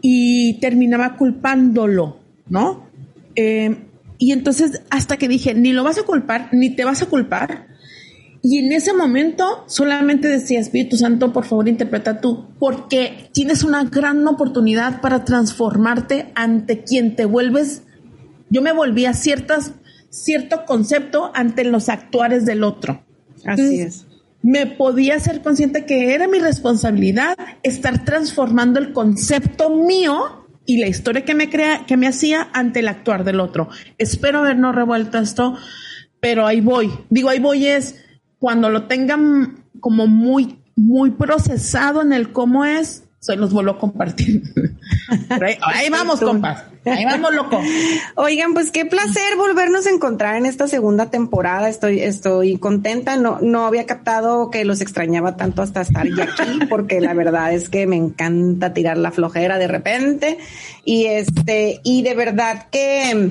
y 0.00 0.60
terminaba 0.60 1.16
culpándolo, 1.16 2.20
¿no? 2.48 2.85
Eh, 3.36 3.76
y 4.18 4.32
entonces 4.32 4.82
hasta 4.90 5.16
que 5.16 5.28
dije, 5.28 5.54
ni 5.54 5.72
lo 5.72 5.84
vas 5.84 5.98
a 5.98 6.02
culpar, 6.02 6.48
ni 6.52 6.70
te 6.70 6.84
vas 6.84 7.02
a 7.02 7.06
culpar. 7.06 7.68
Y 8.42 8.58
en 8.58 8.72
ese 8.72 8.92
momento 8.92 9.64
solamente 9.66 10.28
decía, 10.28 10.60
Espíritu 10.60 10.96
Santo, 10.96 11.32
por 11.32 11.44
favor, 11.44 11.68
interpreta 11.68 12.20
tú, 12.20 12.46
porque 12.58 13.28
tienes 13.32 13.64
una 13.64 13.84
gran 13.84 14.26
oportunidad 14.26 15.00
para 15.00 15.24
transformarte 15.24 16.30
ante 16.34 16.84
quien 16.84 17.16
te 17.16 17.24
vuelves. 17.24 17.82
Yo 18.48 18.62
me 18.62 18.72
volví 18.72 19.04
a 19.04 19.14
ciertas, 19.14 19.72
cierto 20.10 20.64
concepto 20.64 21.32
ante 21.34 21.64
los 21.64 21.88
actuares 21.88 22.46
del 22.46 22.62
otro. 22.62 23.04
Así 23.44 23.80
es. 23.80 24.06
Me 24.42 24.66
podía 24.66 25.18
ser 25.18 25.42
consciente 25.42 25.84
que 25.84 26.14
era 26.14 26.28
mi 26.28 26.38
responsabilidad 26.38 27.36
estar 27.64 28.04
transformando 28.04 28.78
el 28.78 28.92
concepto 28.92 29.70
mío 29.70 30.45
y 30.66 30.78
la 30.78 30.88
historia 30.88 31.24
que 31.24 31.34
me 31.34 31.48
crea, 31.48 31.86
que 31.86 31.96
me 31.96 32.08
hacía 32.08 32.48
ante 32.52 32.80
el 32.80 32.88
actuar 32.88 33.24
del 33.24 33.40
otro. 33.40 33.68
Espero 33.98 34.40
habernos 34.40 34.74
revuelto 34.74 35.18
esto, 35.18 35.56
pero 36.20 36.46
ahí 36.46 36.60
voy. 36.60 36.90
Digo, 37.08 37.30
ahí 37.30 37.38
voy 37.38 37.66
es 37.66 38.04
cuando 38.38 38.68
lo 38.68 38.84
tengan 38.84 39.64
como 39.80 40.06
muy, 40.06 40.58
muy 40.74 41.12
procesado 41.12 42.02
en 42.02 42.12
el 42.12 42.32
cómo 42.32 42.64
es, 42.64 43.05
se 43.26 43.34
los 43.34 43.52
vuelvo 43.52 43.72
a 43.72 43.78
compartir. 43.78 44.40
Ahí, 45.62 45.90
vamos, 45.90 46.20
compas. 46.20 46.62
Ahí 46.84 47.04
vamos, 47.04 47.34
loco. 47.34 47.60
Oigan, 48.14 48.54
pues 48.54 48.70
qué 48.70 48.84
placer 48.84 49.36
volvernos 49.36 49.84
a 49.88 49.90
encontrar 49.90 50.36
en 50.36 50.46
esta 50.46 50.68
segunda 50.68 51.10
temporada. 51.10 51.68
Estoy, 51.68 51.98
estoy 52.02 52.56
contenta. 52.58 53.16
No, 53.16 53.40
no 53.42 53.66
había 53.66 53.84
captado 53.84 54.48
que 54.50 54.64
los 54.64 54.80
extrañaba 54.80 55.36
tanto 55.36 55.62
hasta 55.62 55.80
estar 55.80 56.06
ya 56.06 56.22
aquí, 56.22 56.66
porque 56.70 57.00
la 57.00 57.14
verdad 57.14 57.52
es 57.52 57.68
que 57.68 57.88
me 57.88 57.96
encanta 57.96 58.72
tirar 58.72 58.96
la 58.96 59.10
flojera 59.10 59.58
de 59.58 59.66
repente. 59.66 60.38
Y 60.84 61.06
este, 61.06 61.80
y 61.82 62.02
de 62.02 62.14
verdad 62.14 62.68
que, 62.70 63.28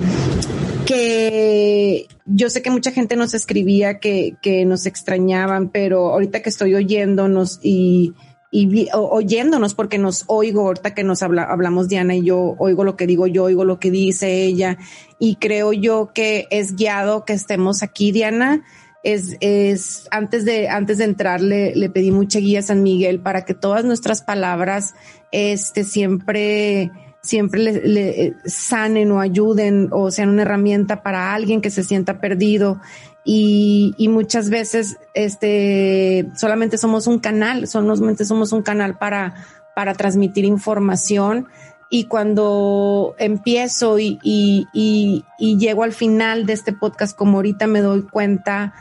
que 0.86 2.08
yo 2.26 2.50
sé 2.50 2.62
que 2.62 2.70
mucha 2.70 2.92
gente 2.92 3.16
nos 3.16 3.34
escribía 3.34 4.00
que, 4.00 4.36
que 4.42 4.66
nos 4.66 4.88
extrañaban, 4.88 5.70
pero 5.70 6.12
ahorita 6.12 6.42
que 6.42 6.50
estoy 6.50 6.76
oyéndonos 6.76 7.62
y, 7.64 8.14
y 8.58 8.88
oyéndonos 8.94 9.74
porque 9.74 9.98
nos 9.98 10.24
oigo 10.28 10.62
ahorita 10.62 10.94
que 10.94 11.04
nos 11.04 11.22
habla, 11.22 11.44
hablamos 11.44 11.90
Diana 11.90 12.16
y 12.16 12.24
yo 12.24 12.56
oigo 12.58 12.86
lo 12.86 12.96
que 12.96 13.06
digo 13.06 13.28
yo 13.28 13.44
oigo 13.44 13.66
lo 13.66 13.80
que 13.80 13.92
dice 13.92 14.44
ella 14.44 14.78
y 15.20 15.36
creo 15.36 15.74
yo 15.74 16.12
que 16.14 16.48
es 16.52 16.74
guiado 16.78 17.26
que 17.26 17.34
estemos 17.34 17.84
aquí 17.84 18.14
Diana. 18.14 18.64
Es, 19.04 19.36
es 19.42 20.08
antes 20.10 20.46
de 20.46 20.70
antes 20.70 20.98
de 21.00 21.04
entrar 21.04 21.42
le, 21.42 21.76
le 21.76 21.90
pedí 21.90 22.12
mucha 22.12 22.40
guía 22.40 22.60
a 22.60 22.64
San 22.64 22.82
Miguel 22.82 23.20
para 23.20 23.44
que 23.44 23.54
todas 23.54 23.84
nuestras 23.84 24.24
palabras 24.24 24.96
este 25.32 25.84
siempre 25.84 26.92
siempre 27.26 27.60
le, 27.60 27.88
le, 27.88 28.36
sanen 28.46 29.12
o 29.12 29.20
ayuden 29.20 29.90
o 29.92 30.12
sean 30.12 30.30
una 30.30 30.44
herramienta 30.44 31.02
para 31.02 31.34
alguien 31.34 31.62
que 31.62 31.72
se 31.72 31.84
sienta 31.84 32.20
perdido. 32.20 32.80
Y, 33.24 33.96
y 33.98 34.08
muchas 34.08 34.50
veces 34.50 34.98
este 35.16 36.30
solamente 36.36 36.78
somos 36.78 37.08
un 37.08 37.20
canal, 37.20 37.68
solamente 37.68 38.24
somos 38.24 38.52
un 38.54 38.62
canal 38.62 38.98
para, 38.98 39.34
para 39.76 39.96
transmitir 39.96 40.46
información. 40.46 41.48
Y 41.90 42.06
cuando 42.06 43.16
empiezo 43.18 44.00
y, 44.00 44.20
y, 44.24 44.68
y, 44.74 45.24
y, 45.40 45.58
llego 45.58 45.84
al 45.84 45.94
final 45.94 46.46
de 46.46 46.54
este 46.54 46.74
podcast, 46.74 47.16
como 47.16 47.38
ahorita 47.38 47.68
me 47.68 47.82
doy 47.82 48.04
cuenta 48.04 48.74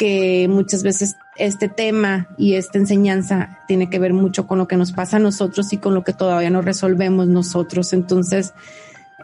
que 0.00 0.48
muchas 0.48 0.82
veces 0.82 1.18
este 1.36 1.68
tema 1.68 2.26
y 2.38 2.54
esta 2.54 2.78
enseñanza 2.78 3.58
tiene 3.68 3.90
que 3.90 3.98
ver 3.98 4.14
mucho 4.14 4.46
con 4.46 4.56
lo 4.56 4.66
que 4.66 4.78
nos 4.78 4.92
pasa 4.92 5.18
a 5.18 5.20
nosotros 5.20 5.74
y 5.74 5.76
con 5.76 5.92
lo 5.92 6.04
que 6.04 6.14
todavía 6.14 6.48
no 6.48 6.62
resolvemos 6.62 7.26
nosotros. 7.26 7.92
Entonces, 7.92 8.54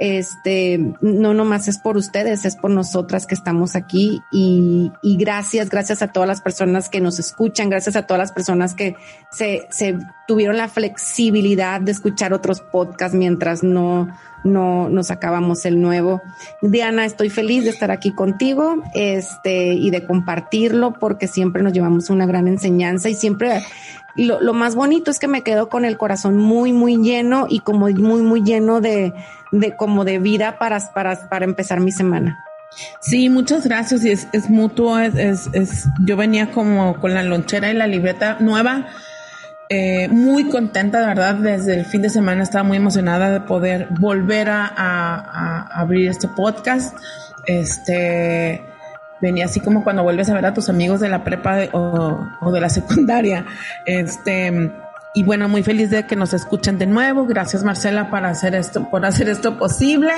este, 0.01 0.79
no 1.01 1.35
nomás 1.35 1.69
es 1.69 1.79
por 1.79 1.97
ustedes, 1.97 2.45
es 2.45 2.57
por 2.57 2.71
nosotras 2.71 3.27
que 3.27 3.35
estamos 3.35 3.77
aquí 3.77 4.21
y, 4.31 4.93
y, 5.03 5.17
gracias, 5.17 5.69
gracias 5.71 6.03
a 6.03 6.09
todas 6.09 6.29
las 6.29 6.41
personas 6.41 6.89
que 6.89 7.01
nos 7.01 7.19
escuchan, 7.19 7.71
gracias 7.71 7.97
a 7.97 8.03
todas 8.07 8.19
las 8.19 8.33
personas 8.33 8.75
que 8.75 8.97
se, 9.31 9.67
se 9.71 9.99
tuvieron 10.27 10.57
la 10.57 10.69
flexibilidad 10.69 11.81
de 11.81 11.93
escuchar 11.93 12.33
otros 12.33 12.61
podcasts 12.61 13.17
mientras 13.17 13.63
no, 13.63 14.09
no 14.45 14.89
nos 14.89 15.11
acabamos 15.11 15.65
el 15.65 15.81
nuevo. 15.81 16.23
Diana, 16.63 17.05
estoy 17.05 17.31
feliz 17.31 17.65
de 17.65 17.71
estar 17.71 17.91
aquí 17.91 18.13
contigo, 18.13 18.83
este, 18.95 19.75
y 19.75 19.91
de 19.91 20.07
compartirlo 20.07 20.95
porque 20.95 21.29
siempre 21.29 21.63
nos 21.63 21.73
llevamos 21.73 22.11
una 22.11 22.27
gran 22.27 22.49
enseñanza 22.49 23.09
y 23.09 23.15
siempre 23.15 23.63
lo, 24.17 24.41
lo 24.41 24.55
más 24.55 24.75
bonito 24.75 25.11
es 25.11 25.19
que 25.19 25.29
me 25.29 25.43
quedo 25.43 25.69
con 25.69 25.85
el 25.85 25.97
corazón 25.97 26.37
muy, 26.37 26.73
muy 26.73 26.97
lleno 26.97 27.47
y 27.49 27.61
como 27.61 27.89
muy, 27.89 28.23
muy 28.23 28.43
lleno 28.43 28.81
de, 28.81 29.13
de 29.53 29.77
como 29.77 30.05
de 30.05 30.19
vida 30.19 30.59
para, 30.59 30.81
para, 30.93 31.29
para 31.29 31.45
empezar 31.45 31.81
mi 31.81 31.93
semana. 31.93 32.45
Sí, 33.01 33.29
muchas 33.29 33.67
gracias. 33.67 34.05
Y 34.05 34.11
es, 34.11 34.29
es 34.33 34.51
mutuo, 34.51 34.99
es, 34.99 35.15
es, 35.15 35.49
es, 35.53 35.85
yo 36.05 36.17
venía 36.17 36.51
como 36.51 37.01
con 37.01 37.15
la 37.15 37.23
lonchera 37.23 37.71
y 37.71 37.75
la 37.75 37.87
libreta 37.87 38.39
nueva, 38.41 38.87
eh, 39.69 40.07
muy 40.09 40.45
contenta, 40.49 41.01
de 41.01 41.07
verdad, 41.07 41.35
desde 41.35 41.75
el 41.75 41.85
fin 41.85 42.01
de 42.01 42.09
semana 42.09 42.43
estaba 42.43 42.63
muy 42.63 42.77
emocionada 42.77 43.31
de 43.31 43.41
poder 43.41 43.89
volver 43.99 44.49
a, 44.49 45.69
abrir 45.73 46.09
este 46.09 46.29
podcast. 46.29 46.97
Este, 47.47 48.63
venía 49.21 49.47
así 49.47 49.61
como 49.61 49.85
cuando 49.85 50.03
vuelves 50.03 50.29
a 50.31 50.35
ver 50.35 50.47
a 50.47 50.55
tus 50.55 50.69
amigos 50.69 51.01
de 51.01 51.09
la 51.09 51.25
prepa 51.25 51.59
o, 51.73 52.51
de 52.53 52.61
la 52.61 52.69
secundaria. 52.69 53.45
Este, 53.85 54.73
y 55.15 55.23
bueno, 55.23 55.49
muy 55.49 55.63
feliz 55.63 55.91
de 55.91 56.07
que 56.07 56.17
nos 56.17 56.35
escuchen 56.35 56.79
de 56.79 56.87
nuevo. 56.87 57.27
Gracias 57.27 57.65
Marcela 57.65 58.11
para 58.11 58.29
hacer 58.29 58.55
esto, 58.55 58.91
por 58.91 59.05
hacer 59.07 59.29
esto 59.29 59.59
posible. 59.59 60.13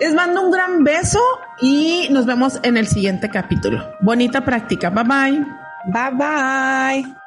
Les 0.00 0.14
mando 0.14 0.42
un 0.42 0.50
gran 0.50 0.84
beso 0.84 1.20
y 1.60 2.08
nos 2.10 2.26
vemos 2.26 2.58
en 2.62 2.76
el 2.76 2.86
siguiente 2.86 3.28
capítulo. 3.28 3.96
Bonita 4.00 4.44
práctica. 4.44 4.90
Bye 4.90 5.04
bye. 5.04 5.46
Bye 5.86 6.10
bye. 7.04 7.19